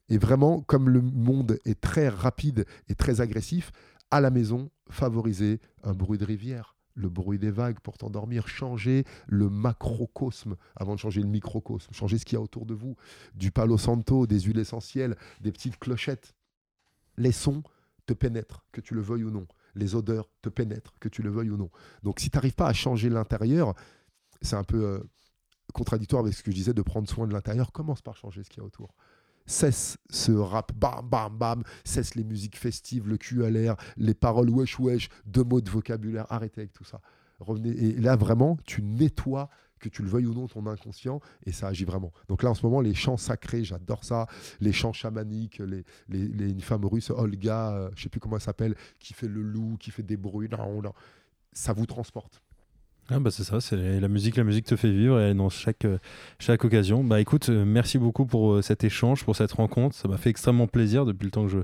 [0.10, 3.72] Et vraiment, comme le monde est très rapide et très agressif,
[4.12, 9.06] à la maison, favorisez un bruit de rivière, le bruit des vagues pour t'endormir, changez
[9.28, 12.96] le macrocosme avant de changer le microcosme, changez ce qu'il y a autour de vous,
[13.34, 16.36] du palo santo, des huiles essentielles, des petites clochettes.
[17.18, 17.64] Les sons
[18.06, 19.48] te pénètrent, que tu le veuilles ou non.
[19.76, 21.72] Les odeurs te pénètrent, que tu le veuilles ou non.
[22.04, 23.74] Donc si tu n'arrives pas à changer l'intérieur,
[24.44, 25.00] c'est un peu euh,
[25.74, 27.72] contradictoire avec ce que je disais de prendre soin de l'intérieur.
[27.72, 28.94] Commence par changer ce qu'il y a autour.
[29.46, 31.64] Cesse ce rap, bam, bam, bam.
[31.84, 35.70] Cesse les musiques festives, le cul à l'air, les paroles wesh, wesh, deux mots de
[35.70, 36.26] vocabulaire.
[36.30, 37.02] Arrêtez avec tout ça.
[37.40, 37.72] Revenez.
[37.72, 39.50] Et là, vraiment, tu nettoies,
[39.80, 42.14] que tu le veuilles ou non, ton inconscient, et ça agit vraiment.
[42.30, 44.28] Donc là, en ce moment, les chants sacrés, j'adore ça.
[44.62, 48.76] Les chants chamaniques, les, une femme russe, Olga, euh, je sais plus comment elle s'appelle,
[49.00, 50.48] qui fait le loup, qui fait des bruits.
[50.50, 50.94] Non, non.
[51.52, 52.42] Ça vous transporte.
[53.16, 55.86] Ah bah c'est ça, c'est la musique, la musique te fait vivre et dans chaque,
[55.86, 56.00] euh,
[56.40, 57.04] chaque occasion.
[57.04, 59.96] Bah écoute, euh, merci beaucoup pour euh, cet échange, pour cette rencontre.
[59.96, 61.60] Ça m'a fait extrêmement plaisir depuis le temps que je,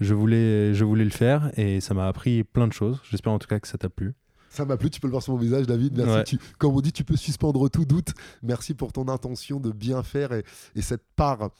[0.00, 3.00] je, voulais, je voulais le faire et ça m'a appris plein de choses.
[3.08, 4.14] J'espère en tout cas que ça t'a plu.
[4.50, 5.96] Ça m'a plu, tu peux le voir sur mon visage, David.
[5.96, 6.12] Merci.
[6.12, 6.24] Ouais.
[6.24, 8.08] Tu- comme on dit, tu peux suspendre tout doute.
[8.42, 10.42] Merci pour ton intention de bien faire et,
[10.74, 11.50] et cette part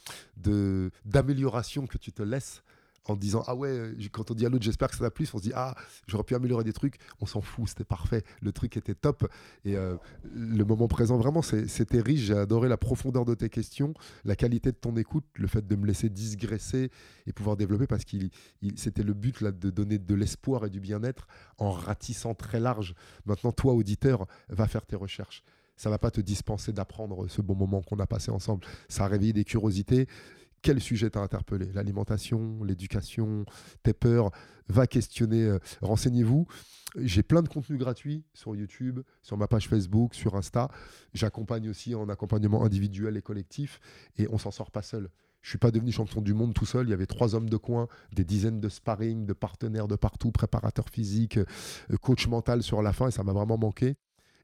[1.05, 2.63] d'amélioration que tu te laisses
[3.09, 5.27] en disant Ah ouais, euh, quand on dit à l'autre, j'espère que ça t'a plu,
[5.35, 5.75] on se dit Ah,
[6.07, 6.97] j'aurais pu améliorer des trucs.
[7.21, 8.23] On s'en fout, c'était parfait.
[8.43, 9.29] Le truc était top.
[9.65, 9.97] Et euh,
[10.35, 12.21] le moment présent, vraiment, c'était riche.
[12.21, 13.95] J'ai adoré la profondeur de tes questions,
[14.25, 16.91] la qualité de ton écoute, le fait de me laisser digresser
[17.27, 18.31] et pouvoir développer parce qu'il
[18.63, 21.27] il- c'était le but là, de donner de l'espoir et du bien-être
[21.59, 22.95] en ratissant très large.
[23.27, 25.43] Maintenant, toi, auditeur, va faire tes recherches.
[25.77, 28.67] Ça va pas te dispenser d'apprendre ce bon moment qu'on a passé ensemble.
[28.89, 30.09] Ça a réveillé des curiosités.
[30.69, 31.73] Quel sujet t'a interpellé?
[31.73, 33.47] L'alimentation, l'éducation,
[33.83, 34.31] tes peurs?
[34.69, 36.47] Va questionner, euh, renseignez-vous.
[36.99, 40.69] J'ai plein de contenus gratuits sur YouTube, sur ma page Facebook, sur Insta.
[41.15, 43.81] J'accompagne aussi en accompagnement individuel et collectif
[44.19, 45.09] et on s'en sort pas seul.
[45.41, 46.87] Je suis pas devenu champion du monde tout seul.
[46.87, 50.33] Il y avait trois hommes de coin, des dizaines de sparring, de partenaires de partout,
[50.33, 53.97] préparateurs physiques, euh, coach mental sur la fin et ça m'a vraiment manqué.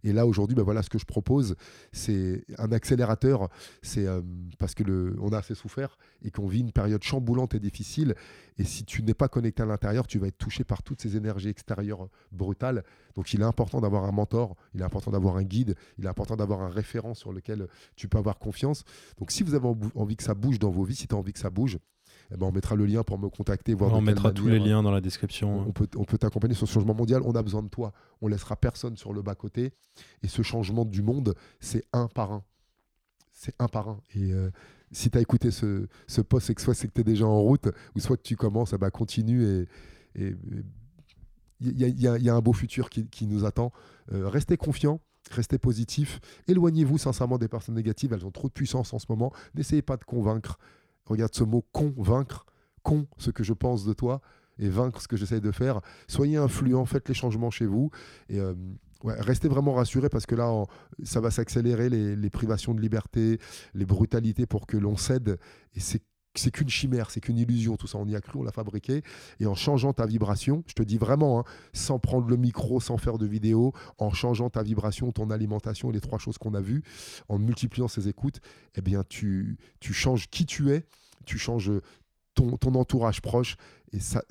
[0.05, 1.57] Et là aujourd'hui, ben voilà ce que je propose,
[1.91, 3.49] c'est un accélérateur.
[3.83, 4.21] C'est euh,
[4.59, 8.15] parce que on a assez souffert et qu'on vit une période chamboulante et difficile.
[8.59, 11.17] Et si tu n'es pas connecté à l'intérieur, tu vas être touché par toutes ces
[11.17, 12.85] énergies extérieures brutales.
[13.15, 16.09] Donc il est important d'avoir un mentor, il est important d'avoir un guide, il est
[16.09, 17.67] important d'avoir un référent sur lequel
[17.97, 18.85] tu peux avoir confiance.
[19.19, 21.33] Donc si vous avez envie que ça bouge dans vos vies, si tu as envie
[21.33, 21.79] que ça bouge,
[22.33, 24.83] eh ben, on mettra le lien pour me contacter, voir on mettra tous les liens
[24.83, 25.61] dans la description.
[25.69, 27.23] on peut, on peut t'accompagner sur ce changement mondial.
[27.25, 27.93] On a besoin de toi.
[28.23, 29.73] On laissera personne sur le bas-côté.
[30.23, 32.43] Et ce changement du monde, c'est un par un.
[33.33, 34.01] C'est un par un.
[34.15, 34.51] Et euh,
[34.93, 37.27] si tu as écouté ce, ce post, c'est que soit c'est que tu es déjà
[37.27, 39.45] en route, ou soit que tu commences, eh ben, continue.
[40.17, 40.35] Et
[41.61, 43.73] il y, a- y y un beau futur qui, qui nous attend.
[44.13, 45.01] Euh, restez confiants.
[45.31, 46.21] Restez positifs.
[46.49, 48.13] Éloignez-vous sincèrement des personnes négatives.
[48.13, 49.33] Elles ont trop de puissance en ce moment.
[49.55, 50.59] N'essayez pas de convaincre.
[51.07, 52.47] Regarde ce mot convaincre.
[52.83, 54.21] Con, ce que je pense de toi
[54.59, 55.81] et vaincre ce que j'essaye de faire.
[56.07, 57.91] Soyez influents, faites les changements chez vous
[58.29, 58.55] et euh,
[59.03, 60.53] restez vraiment rassurés parce que là,
[61.03, 63.39] ça va s'accélérer les, les privations de liberté,
[63.75, 65.39] les brutalités pour que l'on cède
[65.75, 66.03] et c'est
[66.35, 67.99] c'est qu'une chimère, c'est qu'une illusion, tout ça.
[67.99, 69.03] On y a cru, on l'a fabriqué.
[69.41, 72.99] Et en changeant ta vibration, je te dis vraiment, hein, sans prendre le micro, sans
[72.99, 76.83] faire de vidéo, en changeant ta vibration, ton alimentation, les trois choses qu'on a vues,
[77.29, 78.41] en multipliant ces écoutes,
[78.75, 80.87] eh bien, tu, changes qui tu es,
[81.25, 81.73] tu changes
[82.35, 83.57] ton, ton entourage proche.
[83.93, 84.23] Et ça,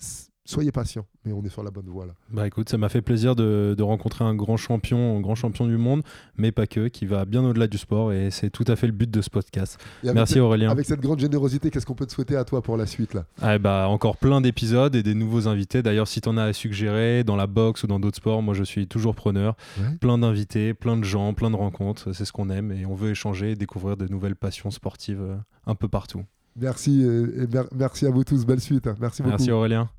[0.45, 2.13] soyez patient, mais on est sur la bonne voie là.
[2.31, 5.65] Bah écoute, ça m'a fait plaisir de, de rencontrer un grand champion, un grand champion
[5.67, 6.01] du monde,
[6.35, 8.93] mais pas que, qui va bien au-delà du sport et c'est tout à fait le
[8.93, 9.79] but de ce podcast.
[10.03, 10.69] Merci Aurélien.
[10.69, 13.25] Avec cette grande générosité, qu'est-ce qu'on peut te souhaiter à toi pour la suite là?
[13.41, 15.81] Ah, bah, encore plein d'épisodes et des nouveaux invités.
[15.81, 18.53] D'ailleurs, si tu en as à suggérer dans la boxe ou dans d'autres sports, moi
[18.53, 19.55] je suis toujours preneur.
[19.79, 19.95] Ouais.
[19.99, 23.11] Plein d'invités, plein de gens, plein de rencontres, c'est ce qu'on aime et on veut
[23.11, 26.23] échanger et découvrir de nouvelles passions sportives euh, un peu partout.
[26.55, 28.45] Merci, euh, et merci à vous tous.
[28.45, 28.85] Belle suite.
[28.87, 28.95] hein.
[28.99, 29.31] Merci beaucoup.
[29.37, 29.89] Merci Aurélien.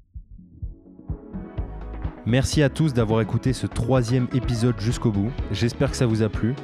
[2.26, 5.30] Merci à tous d'avoir écouté ce troisième épisode jusqu'au bout.
[5.52, 6.54] J'espère que ça vous a plu.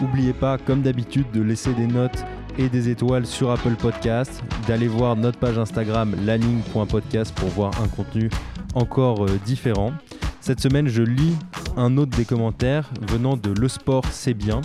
[0.00, 2.24] N'oubliez pas, comme d'habitude, de laisser des notes
[2.56, 7.88] et des étoiles sur Apple Podcast, d'aller voir notre page Instagram laligne.podcast pour voir un
[7.88, 8.30] contenu
[8.74, 9.92] encore euh, différent.
[10.48, 11.36] Cette semaine, je lis
[11.76, 14.62] un autre des commentaires venant de Le Sport C'est Bien,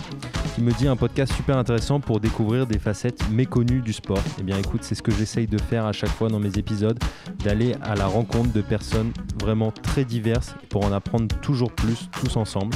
[0.54, 4.22] qui me dit un podcast super intéressant pour découvrir des facettes méconnues du sport.
[4.40, 6.98] Eh bien écoute, c'est ce que j'essaye de faire à chaque fois dans mes épisodes,
[7.44, 9.12] d'aller à la rencontre de personnes
[9.42, 12.74] vraiment très diverses pour en apprendre toujours plus tous ensemble.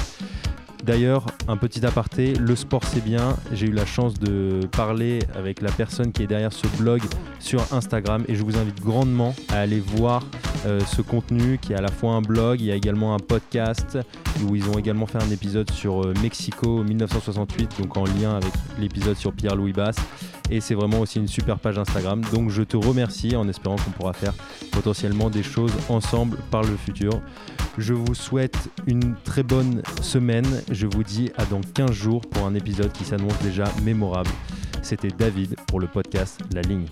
[0.89, 3.37] D'ailleurs, un petit aparté, le sport c'est bien.
[3.53, 7.03] J'ai eu la chance de parler avec la personne qui est derrière ce blog
[7.41, 10.25] sur Instagram et je vous invite grandement à aller voir
[10.65, 13.19] euh, ce contenu qui est à la fois un blog, il y a également un
[13.19, 13.99] podcast
[14.43, 18.55] où ils ont également fait un épisode sur euh, Mexico 1968, donc en lien avec
[18.81, 19.99] l'épisode sur Pierre-Louis Basse.
[20.51, 22.23] Et c'est vraiment aussi une super page Instagram.
[22.33, 24.35] Donc je te remercie en espérant qu'on pourra faire
[24.73, 27.21] potentiellement des choses ensemble par le futur.
[27.77, 28.57] Je vous souhaite
[28.87, 30.47] une très bonne semaine.
[30.71, 34.31] Je vous dis à dans 15 jours pour un épisode qui s'annonce déjà mémorable.
[34.83, 36.87] C'était David pour le podcast La Ligne.